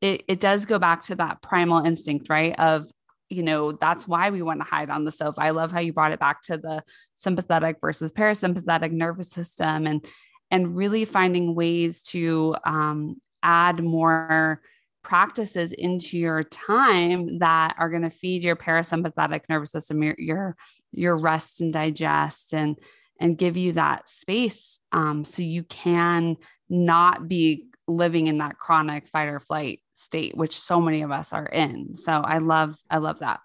it, 0.00 0.22
it 0.28 0.38
does 0.38 0.66
go 0.66 0.78
back 0.78 1.02
to 1.02 1.16
that 1.16 1.42
primal 1.42 1.84
instinct 1.84 2.28
right 2.30 2.58
of 2.58 2.88
you 3.28 3.42
know 3.42 3.72
that's 3.72 4.06
why 4.06 4.30
we 4.30 4.40
want 4.40 4.60
to 4.60 4.64
hide 4.64 4.88
on 4.88 5.04
the 5.04 5.10
sofa. 5.10 5.40
I 5.40 5.50
love 5.50 5.72
how 5.72 5.80
you 5.80 5.92
brought 5.92 6.12
it 6.12 6.20
back 6.20 6.42
to 6.42 6.58
the 6.58 6.84
sympathetic 7.16 7.78
versus 7.80 8.12
parasympathetic 8.12 8.92
nervous 8.92 9.30
system 9.30 9.86
and 9.86 10.04
and 10.52 10.76
really 10.76 11.04
finding 11.04 11.56
ways 11.56 12.02
to 12.02 12.54
um, 12.64 13.20
add 13.42 13.82
more 13.82 14.60
practices 15.02 15.72
into 15.72 16.18
your 16.18 16.44
time 16.44 17.38
that 17.38 17.74
are 17.78 17.90
going 17.90 18.02
to 18.02 18.10
feed 18.10 18.44
your 18.44 18.56
parasympathetic 18.56 19.40
nervous 19.48 19.72
system 19.72 20.02
your, 20.02 20.14
your 20.18 20.56
your 20.92 21.16
rest 21.16 21.60
and 21.60 21.72
digest 21.72 22.52
and 22.52 22.76
and 23.20 23.36
give 23.36 23.56
you 23.56 23.72
that 23.72 24.08
space 24.08 24.78
um, 24.92 25.24
so 25.24 25.42
you 25.42 25.62
can 25.62 26.36
not 26.68 27.28
be 27.28 27.66
living 27.86 28.28
in 28.28 28.38
that 28.38 28.58
chronic 28.58 29.08
fight 29.08 29.28
or 29.28 29.40
flight 29.40 29.80
state 29.94 30.36
which 30.36 30.58
so 30.58 30.80
many 30.80 31.02
of 31.02 31.10
us 31.10 31.32
are 31.32 31.46
in. 31.46 31.96
So 31.96 32.12
i 32.12 32.38
love 32.38 32.76
i 32.90 32.98
love 32.98 33.20
that. 33.20 33.40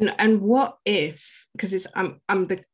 And, 0.00 0.14
and 0.18 0.40
what 0.40 0.78
if 0.84 1.46
because 1.52 1.72
it's 1.72 1.86
i'm 1.94 2.20
i'm 2.28 2.46
the 2.46 2.64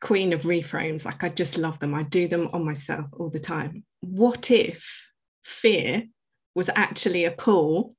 queen 0.00 0.32
of 0.32 0.42
reframes 0.42 1.04
like 1.04 1.22
i 1.24 1.28
just 1.28 1.58
love 1.58 1.78
them. 1.78 1.94
I 1.94 2.04
do 2.04 2.28
them 2.28 2.48
on 2.52 2.64
myself 2.64 3.06
all 3.12 3.30
the 3.30 3.40
time. 3.40 3.84
What 4.00 4.50
if 4.50 4.86
fear 5.44 6.04
was 6.54 6.70
actually 6.74 7.24
a 7.24 7.30
call 7.30 7.94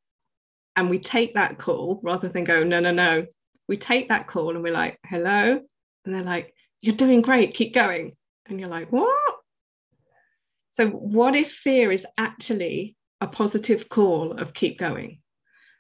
and 0.76 0.90
we 0.90 1.00
take 1.00 1.36
that 1.36 1.58
call 1.58 2.00
rather 2.04 2.28
than 2.28 2.44
go 2.44 2.64
no 2.64 2.80
no 2.80 2.92
no 2.92 3.26
we 3.68 3.78
take 3.78 4.10
that 4.10 4.28
call 4.28 4.52
and 4.52 4.64
we're 4.64 4.74
like, 4.74 5.00
hello. 5.06 5.60
And 6.06 6.16
they're 6.16 6.24
like, 6.24 6.54
you're 6.82 6.96
doing 6.96 7.22
great, 7.22 7.54
keep 7.54 7.74
going. 7.74 8.16
And 8.48 8.60
you're 8.60 8.70
like, 8.70 8.92
what? 8.92 9.36
So, 10.70 10.90
what 10.90 11.36
if 11.36 11.52
fear 11.52 11.92
is 11.92 12.06
actually 12.18 12.96
a 13.20 13.28
positive 13.28 13.90
call 13.90 14.34
of 14.34 14.54
keep 14.54 14.78
going? 14.78 15.22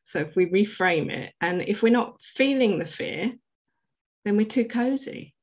So, 0.05 0.19
if 0.19 0.35
we 0.35 0.47
reframe 0.47 1.11
it, 1.11 1.33
and 1.39 1.61
if 1.61 1.81
we're 1.81 1.91
not 1.91 2.19
feeling 2.21 2.79
the 2.79 2.85
fear, 2.85 3.33
then 4.25 4.37
we're 4.37 4.45
too 4.45 4.65
cozy. 4.65 5.33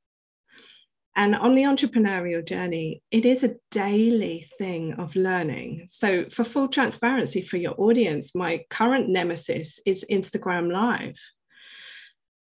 And 1.17 1.37
on 1.37 1.55
the 1.55 1.63
entrepreneurial 1.63 2.45
journey, 2.45 3.01
it 3.13 3.25
is 3.25 3.45
a 3.45 3.55
daily 3.71 4.49
thing 4.59 4.95
of 4.95 5.15
learning. 5.15 5.85
So, 5.87 6.25
for 6.31 6.43
full 6.43 6.67
transparency 6.67 7.41
for 7.41 7.57
your 7.57 7.81
audience, 7.81 8.35
my 8.35 8.65
current 8.71 9.09
nemesis 9.09 9.79
is 9.87 10.05
Instagram 10.11 10.73
Live. 10.73 11.17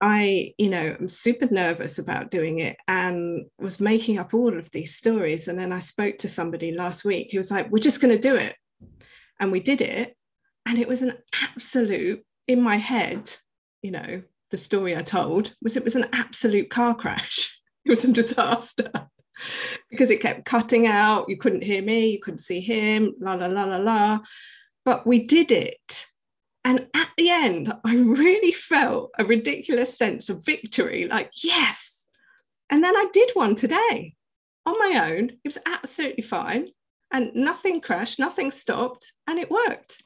I, 0.02 0.52
you 0.58 0.68
know, 0.68 0.96
I'm 0.98 1.08
super 1.08 1.46
nervous 1.46 2.00
about 2.00 2.32
doing 2.32 2.58
it 2.58 2.76
and 2.88 3.46
was 3.60 3.78
making 3.78 4.18
up 4.18 4.34
all 4.34 4.58
of 4.58 4.68
these 4.72 4.96
stories. 4.96 5.46
And 5.46 5.56
then 5.56 5.70
I 5.70 5.78
spoke 5.78 6.18
to 6.18 6.28
somebody 6.28 6.72
last 6.72 7.04
week 7.04 7.30
who 7.30 7.38
was 7.38 7.52
like, 7.52 7.70
we're 7.70 7.78
just 7.78 8.00
going 8.00 8.12
to 8.12 8.20
do 8.20 8.34
it. 8.34 8.56
And 9.38 9.52
we 9.52 9.60
did 9.60 9.80
it. 9.80 10.16
And 10.66 10.76
it 10.80 10.88
was 10.88 11.02
an 11.02 11.14
absolute, 11.40 12.24
in 12.48 12.60
my 12.60 12.78
head, 12.78 13.30
you 13.80 13.92
know, 13.92 14.22
the 14.50 14.58
story 14.58 14.96
I 14.96 15.02
told 15.02 15.54
was 15.62 15.76
it 15.76 15.84
was 15.84 15.94
an 15.94 16.08
absolute 16.12 16.68
car 16.68 16.94
crash. 16.94 17.58
It 17.84 17.90
was 17.90 18.04
a 18.04 18.12
disaster 18.12 18.92
because 19.90 20.12
it 20.12 20.20
kept 20.20 20.44
cutting 20.44 20.86
out. 20.86 21.28
You 21.28 21.36
couldn't 21.36 21.64
hear 21.64 21.82
me, 21.82 22.10
you 22.10 22.20
couldn't 22.20 22.38
see 22.38 22.60
him, 22.60 23.12
la, 23.20 23.34
la, 23.34 23.46
la, 23.46 23.64
la, 23.64 23.78
la. 23.78 24.20
But 24.84 25.04
we 25.04 25.24
did 25.24 25.50
it 25.50 26.06
and 26.64 26.86
at 26.94 27.08
the 27.16 27.30
end, 27.30 27.72
I 27.84 27.96
really 27.96 28.52
felt 28.52 29.10
a 29.18 29.24
ridiculous 29.24 29.96
sense 29.96 30.28
of 30.28 30.44
victory 30.44 31.08
like, 31.08 31.32
yes. 31.42 32.04
And 32.70 32.82
then 32.82 32.96
I 32.96 33.08
did 33.12 33.30
one 33.34 33.54
today. 33.54 34.14
on 34.66 34.78
my 34.78 35.10
own. 35.10 35.30
It 35.30 35.48
was 35.48 35.58
absolutely 35.66 36.22
fine. 36.22 36.68
And 37.12 37.34
nothing 37.34 37.80
crashed, 37.80 38.18
nothing 38.18 38.50
stopped, 38.50 39.12
and 39.26 39.38
it 39.38 39.50
worked. 39.50 40.02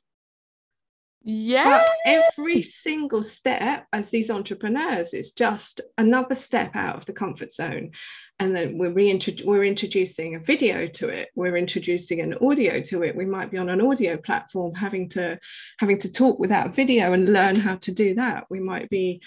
Yeah. 1.29 1.85
every 2.07 2.63
single 2.63 3.25
step 3.25 3.87
as 3.93 4.11
these 4.11 4.31
entrepreneurs 4.31 5.13
is 5.13 5.33
just 5.33 5.81
another 5.99 6.37
step 6.37 6.77
out 6.77 6.97
of 6.97 7.05
the 7.05 7.13
comfort 7.13 7.53
zone. 7.53 7.91
And 8.39 8.55
then 8.55 8.79
we're, 8.79 8.93
reintrodu- 8.93 9.45
we're 9.45 9.65
introducing 9.65 10.37
a 10.37 10.39
video 10.39 10.87
to 10.87 11.09
it. 11.09 11.31
We're 11.35 11.57
introducing 11.57 12.21
an 12.21 12.35
audio 12.35 12.81
to 12.81 13.03
it. 13.03 13.17
We 13.17 13.25
might 13.27 13.51
be 13.51 13.59
on 13.59 13.69
an 13.69 13.81
audio 13.81 14.17
platform 14.17 14.75
having 14.77 15.09
to 15.11 15.41
having 15.79 15.99
to 15.99 16.13
talk 16.13 16.39
without 16.39 16.77
video 16.77 17.13
and 17.13 17.33
learn 17.33 17.57
how 17.57 17.75
to 17.77 17.91
do 17.91 18.15
that. 18.15 18.45
We 18.49 18.61
might 18.61 18.89
be 18.89 19.21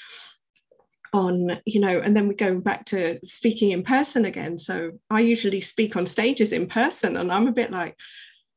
on 1.11 1.59
you 1.65 1.79
know 1.79 1.99
and 1.99 2.15
then 2.15 2.27
we 2.27 2.35
go 2.35 2.59
back 2.59 2.85
to 2.85 3.17
speaking 3.23 3.71
in 3.71 3.81
person 3.81 4.25
again 4.25 4.59
so 4.59 4.91
i 5.09 5.19
usually 5.19 5.59
speak 5.59 5.95
on 5.95 6.05
stages 6.05 6.53
in 6.53 6.67
person 6.67 7.17
and 7.17 7.31
i'm 7.31 7.47
a 7.47 7.51
bit 7.51 7.71
like 7.71 7.97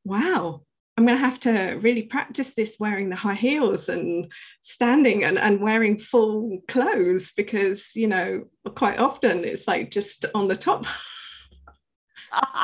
wow 0.03 0.61
I'm 0.95 1.07
going 1.07 1.17
to 1.17 1.25
have 1.25 1.39
to 1.41 1.79
really 1.81 2.03
practice 2.03 2.53
this 2.53 2.77
wearing 2.79 3.09
the 3.09 3.15
high 3.15 3.33
heels 3.33 3.89
and 3.89 4.31
standing 4.61 5.23
and, 5.23 5.39
and 5.39 5.59
wearing 5.59 5.97
full 5.97 6.59
clothes 6.67 7.31
because, 7.35 7.95
you 7.95 8.07
know, 8.07 8.43
quite 8.75 8.99
often 8.99 9.43
it's 9.43 9.67
like 9.67 9.89
just 9.89 10.25
on 10.35 10.47
the 10.47 10.55
top. 10.55 10.85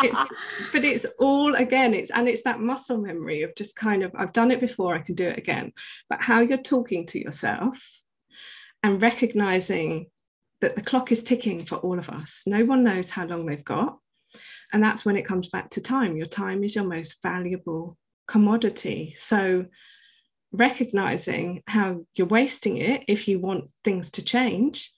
it's, 0.04 0.32
but 0.72 0.86
it's 0.86 1.08
all 1.18 1.56
again, 1.56 1.96
it's 1.96 2.12
and 2.12 2.30
it's 2.30 2.44
that 2.44 2.60
muscle 2.60 3.00
memory 3.00 3.42
of 3.42 3.56
just 3.56 3.76
kind 3.76 4.04
of, 4.04 4.12
I've 4.16 4.34
done 4.34 4.52
it 4.52 4.60
before, 4.60 4.94
I 4.94 5.00
can 5.00 5.16
do 5.16 5.28
it 5.28 5.40
again. 5.40 5.74
But 6.08 6.22
how 6.22 6.42
you're 6.42 6.60
talking 6.60 7.08
to 7.08 7.20
yourself 7.20 7.84
and 8.84 9.02
recognizing 9.02 10.06
that 10.62 10.76
the 10.76 10.82
clock 10.82 11.12
is 11.12 11.24
ticking 11.24 11.66
for 11.66 11.78
all 11.78 11.98
of 11.98 12.10
us. 12.10 12.44
No 12.46 12.64
one 12.64 12.84
knows 12.84 13.10
how 13.10 13.26
long 13.26 13.46
they've 13.46 13.64
got. 13.64 13.98
And 14.72 14.84
that's 14.84 15.04
when 15.04 15.18
it 15.18 15.26
comes 15.26 15.48
back 15.48 15.72
to 15.72 15.82
time. 15.82 16.16
Your 16.16 16.28
time 16.28 16.64
is 16.64 16.76
your 16.76 16.84
most 16.84 17.16
valuable 17.24 17.98
commodity. 18.30 19.16
So 19.18 19.66
recognizing 20.52 21.64
how 21.66 22.06
you're 22.14 22.28
wasting 22.28 22.78
it 22.78 23.04
if 23.08 23.28
you 23.28 23.40
want 23.40 23.70
things 23.84 24.12
to 24.12 24.22
change 24.22 24.94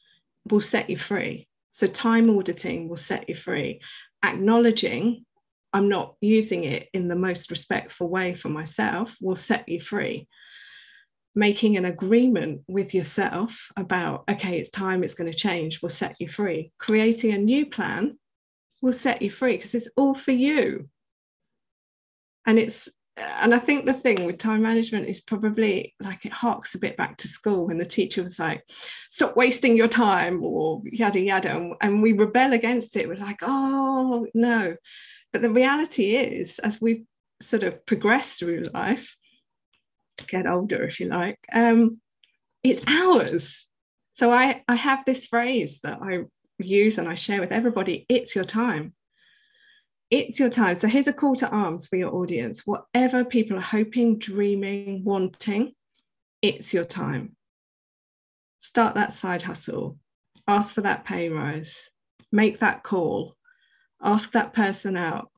will 0.49 0.61
set 0.61 0.89
you 0.89 0.97
free. 0.97 1.47
So 1.71 1.87
time 1.87 2.29
auditing 2.29 2.89
will 2.89 2.97
set 2.97 3.29
you 3.29 3.35
free. 3.35 3.79
Acknowledging 4.23 5.25
I'm 5.73 5.87
not 5.87 6.15
using 6.19 6.65
it 6.65 6.89
in 6.93 7.07
the 7.07 7.15
most 7.15 7.49
respectful 7.49 8.09
way 8.09 8.35
for 8.35 8.49
myself 8.49 9.15
will 9.21 9.37
set 9.37 9.69
you 9.69 9.79
free. 9.79 10.27
Making 11.33 11.77
an 11.77 11.85
agreement 11.85 12.63
with 12.67 12.93
yourself 12.93 13.69
about, 13.77 14.25
okay, 14.29 14.59
it's 14.59 14.69
time, 14.69 15.01
it's 15.01 15.13
going 15.13 15.31
to 15.31 15.37
change, 15.37 15.81
will 15.81 15.89
set 15.89 16.17
you 16.19 16.27
free. 16.27 16.73
Creating 16.77 17.31
a 17.31 17.37
new 17.37 17.65
plan 17.65 18.19
will 18.81 18.91
set 18.91 19.21
you 19.21 19.31
free 19.31 19.55
because 19.55 19.73
it's 19.73 19.87
all 19.95 20.13
for 20.13 20.31
you. 20.31 20.89
And 22.45 22.59
it's 22.59 22.89
and 23.17 23.53
I 23.53 23.59
think 23.59 23.85
the 23.85 23.93
thing 23.93 24.25
with 24.25 24.37
time 24.37 24.61
management 24.61 25.09
is 25.09 25.21
probably 25.21 25.93
like 25.99 26.25
it 26.25 26.31
harks 26.31 26.75
a 26.75 26.79
bit 26.79 26.95
back 26.95 27.17
to 27.17 27.27
school 27.27 27.67
when 27.67 27.77
the 27.77 27.85
teacher 27.85 28.23
was 28.23 28.39
like, 28.39 28.63
stop 29.09 29.35
wasting 29.35 29.75
your 29.75 29.89
time 29.89 30.43
or 30.43 30.81
yada 30.85 31.19
yada. 31.19 31.55
And, 31.55 31.73
and 31.81 32.01
we 32.01 32.13
rebel 32.13 32.53
against 32.53 32.95
it. 32.95 33.07
We're 33.07 33.15
like, 33.15 33.39
oh 33.41 34.27
no. 34.33 34.75
But 35.33 35.41
the 35.41 35.49
reality 35.49 36.15
is, 36.15 36.59
as 36.59 36.79
we 36.79 37.05
sort 37.41 37.63
of 37.63 37.85
progress 37.85 38.35
through 38.35 38.63
life, 38.73 39.15
get 40.27 40.47
older 40.47 40.83
if 40.83 40.99
you 40.99 41.07
like, 41.07 41.39
um, 41.51 41.99
it's 42.63 42.81
ours. 42.87 43.67
So 44.13 44.31
I, 44.31 44.63
I 44.67 44.75
have 44.75 45.03
this 45.05 45.25
phrase 45.25 45.79
that 45.83 45.99
I 46.01 46.23
use 46.59 46.97
and 46.97 47.09
I 47.09 47.15
share 47.15 47.41
with 47.41 47.51
everybody 47.51 48.05
it's 48.07 48.35
your 48.35 48.43
time 48.43 48.93
it's 50.11 50.37
your 50.37 50.49
time. 50.49 50.75
So 50.75 50.87
here's 50.89 51.07
a 51.07 51.13
call 51.13 51.35
to 51.37 51.49
arms 51.49 51.87
for 51.87 51.95
your 51.95 52.13
audience. 52.13 52.67
Whatever 52.67 53.23
people 53.23 53.57
are 53.57 53.61
hoping, 53.61 54.19
dreaming, 54.19 55.03
wanting, 55.05 55.71
it's 56.41 56.73
your 56.73 56.83
time. 56.83 57.37
Start 58.59 58.93
that 58.95 59.13
side 59.13 59.41
hustle, 59.41 59.97
ask 60.47 60.75
for 60.75 60.81
that 60.81 61.05
pay 61.05 61.29
rise, 61.29 61.89
make 62.31 62.59
that 62.59 62.83
call, 62.83 63.35
ask 64.03 64.33
that 64.33 64.53
person 64.53 64.97
out, 64.97 65.31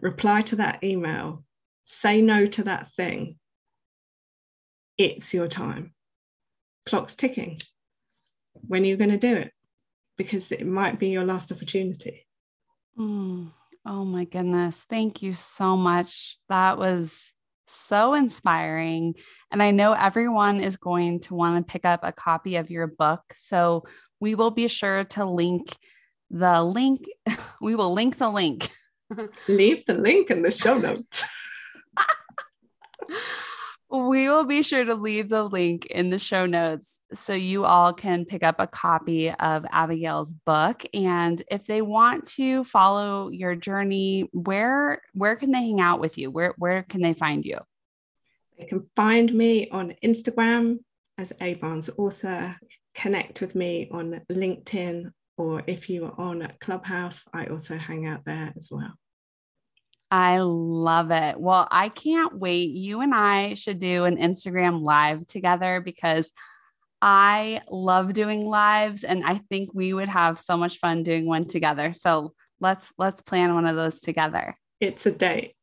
reply 0.00 0.42
to 0.42 0.56
that 0.56 0.82
email, 0.84 1.44
say 1.86 2.22
no 2.22 2.46
to 2.46 2.62
that 2.62 2.88
thing. 2.96 3.36
It's 4.96 5.34
your 5.34 5.48
time. 5.48 5.92
Clock's 6.86 7.16
ticking. 7.16 7.58
When 8.52 8.82
are 8.82 8.86
you 8.86 8.96
going 8.96 9.10
to 9.10 9.18
do 9.18 9.34
it? 9.34 9.52
Because 10.16 10.52
it 10.52 10.66
might 10.66 10.98
be 11.00 11.08
your 11.08 11.24
last 11.24 11.50
opportunity. 11.50 12.26
Mm. 12.98 13.50
Oh 13.86 14.04
my 14.04 14.24
goodness. 14.24 14.84
Thank 14.88 15.22
you 15.22 15.34
so 15.34 15.76
much. 15.76 16.38
That 16.48 16.78
was 16.78 17.32
so 17.66 18.14
inspiring. 18.14 19.14
And 19.50 19.62
I 19.62 19.70
know 19.70 19.92
everyone 19.92 20.60
is 20.60 20.76
going 20.76 21.20
to 21.20 21.34
want 21.34 21.66
to 21.66 21.72
pick 21.72 21.84
up 21.84 22.00
a 22.02 22.12
copy 22.12 22.56
of 22.56 22.70
your 22.70 22.86
book. 22.86 23.22
So 23.38 23.84
we 24.20 24.34
will 24.34 24.50
be 24.50 24.68
sure 24.68 25.04
to 25.04 25.24
link 25.24 25.76
the 26.30 26.62
link. 26.62 27.04
We 27.62 27.76
will 27.76 27.92
link 27.92 28.16
the 28.16 28.30
link. 28.30 28.72
Leave 29.48 29.84
the 29.86 29.92
link 29.92 30.30
in 30.30 30.40
the 30.40 30.50
show 30.50 30.78
notes. 30.78 31.22
We 33.92 34.28
will 34.28 34.44
be 34.44 34.62
sure 34.62 34.84
to 34.84 34.94
leave 34.94 35.28
the 35.28 35.42
link 35.42 35.86
in 35.86 36.10
the 36.10 36.18
show 36.20 36.46
notes 36.46 37.00
so 37.12 37.32
you 37.32 37.64
all 37.64 37.92
can 37.92 38.24
pick 38.24 38.44
up 38.44 38.56
a 38.60 38.68
copy 38.68 39.30
of 39.30 39.66
Abigail's 39.68 40.32
book. 40.32 40.84
And 40.94 41.42
if 41.50 41.64
they 41.64 41.82
want 41.82 42.28
to 42.30 42.62
follow 42.62 43.30
your 43.30 43.56
journey, 43.56 44.28
where 44.32 45.02
where 45.12 45.34
can 45.34 45.50
they 45.50 45.58
hang 45.58 45.80
out 45.80 45.98
with 45.98 46.18
you? 46.18 46.30
Where 46.30 46.54
where 46.56 46.84
can 46.84 47.02
they 47.02 47.14
find 47.14 47.44
you? 47.44 47.58
They 48.56 48.66
can 48.66 48.88
find 48.94 49.34
me 49.34 49.68
on 49.70 49.96
Instagram 50.04 50.78
as 51.18 51.32
A 51.40 51.54
Barnes 51.54 51.90
author, 51.98 52.56
connect 52.94 53.40
with 53.40 53.54
me 53.56 53.88
on 53.90 54.20
LinkedIn, 54.30 55.10
or 55.36 55.62
if 55.66 55.90
you 55.90 56.04
are 56.06 56.20
on 56.20 56.52
Clubhouse, 56.60 57.24
I 57.34 57.46
also 57.46 57.76
hang 57.76 58.06
out 58.06 58.24
there 58.24 58.52
as 58.56 58.68
well. 58.70 58.94
I 60.10 60.38
love 60.40 61.10
it. 61.10 61.38
Well, 61.38 61.68
I 61.70 61.88
can't 61.88 62.38
wait. 62.38 62.70
You 62.70 63.00
and 63.00 63.14
I 63.14 63.54
should 63.54 63.78
do 63.78 64.04
an 64.04 64.16
Instagram 64.16 64.82
live 64.82 65.26
together 65.26 65.80
because 65.80 66.32
I 67.00 67.62
love 67.70 68.12
doing 68.12 68.44
lives 68.44 69.04
and 69.04 69.24
I 69.24 69.38
think 69.48 69.70
we 69.72 69.94
would 69.94 70.08
have 70.08 70.38
so 70.38 70.56
much 70.56 70.78
fun 70.78 71.02
doing 71.02 71.26
one 71.26 71.44
together. 71.44 71.92
So 71.92 72.34
let's 72.60 72.92
let's 72.98 73.22
plan 73.22 73.54
one 73.54 73.66
of 73.66 73.76
those 73.76 74.00
together. 74.00 74.56
It's 74.80 75.06
a 75.06 75.12
date. 75.12 75.54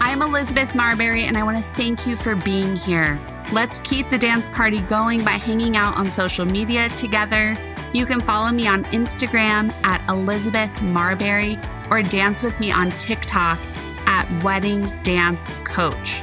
I'm 0.00 0.22
Elizabeth 0.22 0.74
Marbury 0.74 1.24
and 1.24 1.36
I 1.36 1.42
want 1.42 1.58
to 1.58 1.62
thank 1.62 2.06
you 2.06 2.16
for 2.16 2.34
being 2.34 2.76
here. 2.76 3.20
Let's 3.52 3.78
keep 3.80 4.08
the 4.08 4.18
dance 4.18 4.50
party 4.50 4.80
going 4.80 5.24
by 5.24 5.32
hanging 5.32 5.76
out 5.76 5.96
on 5.96 6.10
social 6.10 6.44
media 6.44 6.88
together. 6.90 7.56
You 7.92 8.04
can 8.04 8.20
follow 8.20 8.50
me 8.50 8.66
on 8.68 8.84
Instagram 8.86 9.72
at 9.84 10.06
Elizabeth 10.10 10.82
Marbury 10.82 11.58
or 11.90 12.02
dance 12.02 12.42
with 12.42 12.58
me 12.60 12.70
on 12.70 12.90
TikTok 12.92 13.58
at 14.06 14.44
Wedding 14.44 14.92
Dance 15.02 15.54
Coach. 15.64 16.22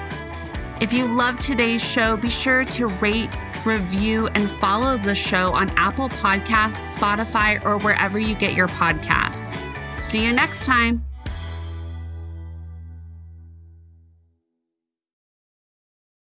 If 0.81 0.93
you 0.93 1.07
love 1.07 1.39
today's 1.39 1.83
show, 1.83 2.17
be 2.17 2.29
sure 2.29 2.65
to 2.65 2.87
rate, 2.87 3.35
review, 3.65 4.27
and 4.35 4.49
follow 4.49 4.97
the 4.97 5.15
show 5.15 5.53
on 5.53 5.69
Apple 5.77 6.09
Podcasts, 6.09 6.95
Spotify, 6.95 7.63
or 7.65 7.79
wherever 7.79 8.19
you 8.19 8.35
get 8.35 8.53
your 8.53 8.67
podcasts. 8.67 9.57
See 10.01 10.23
you 10.23 10.33
next 10.33 10.65
time. 10.65 11.03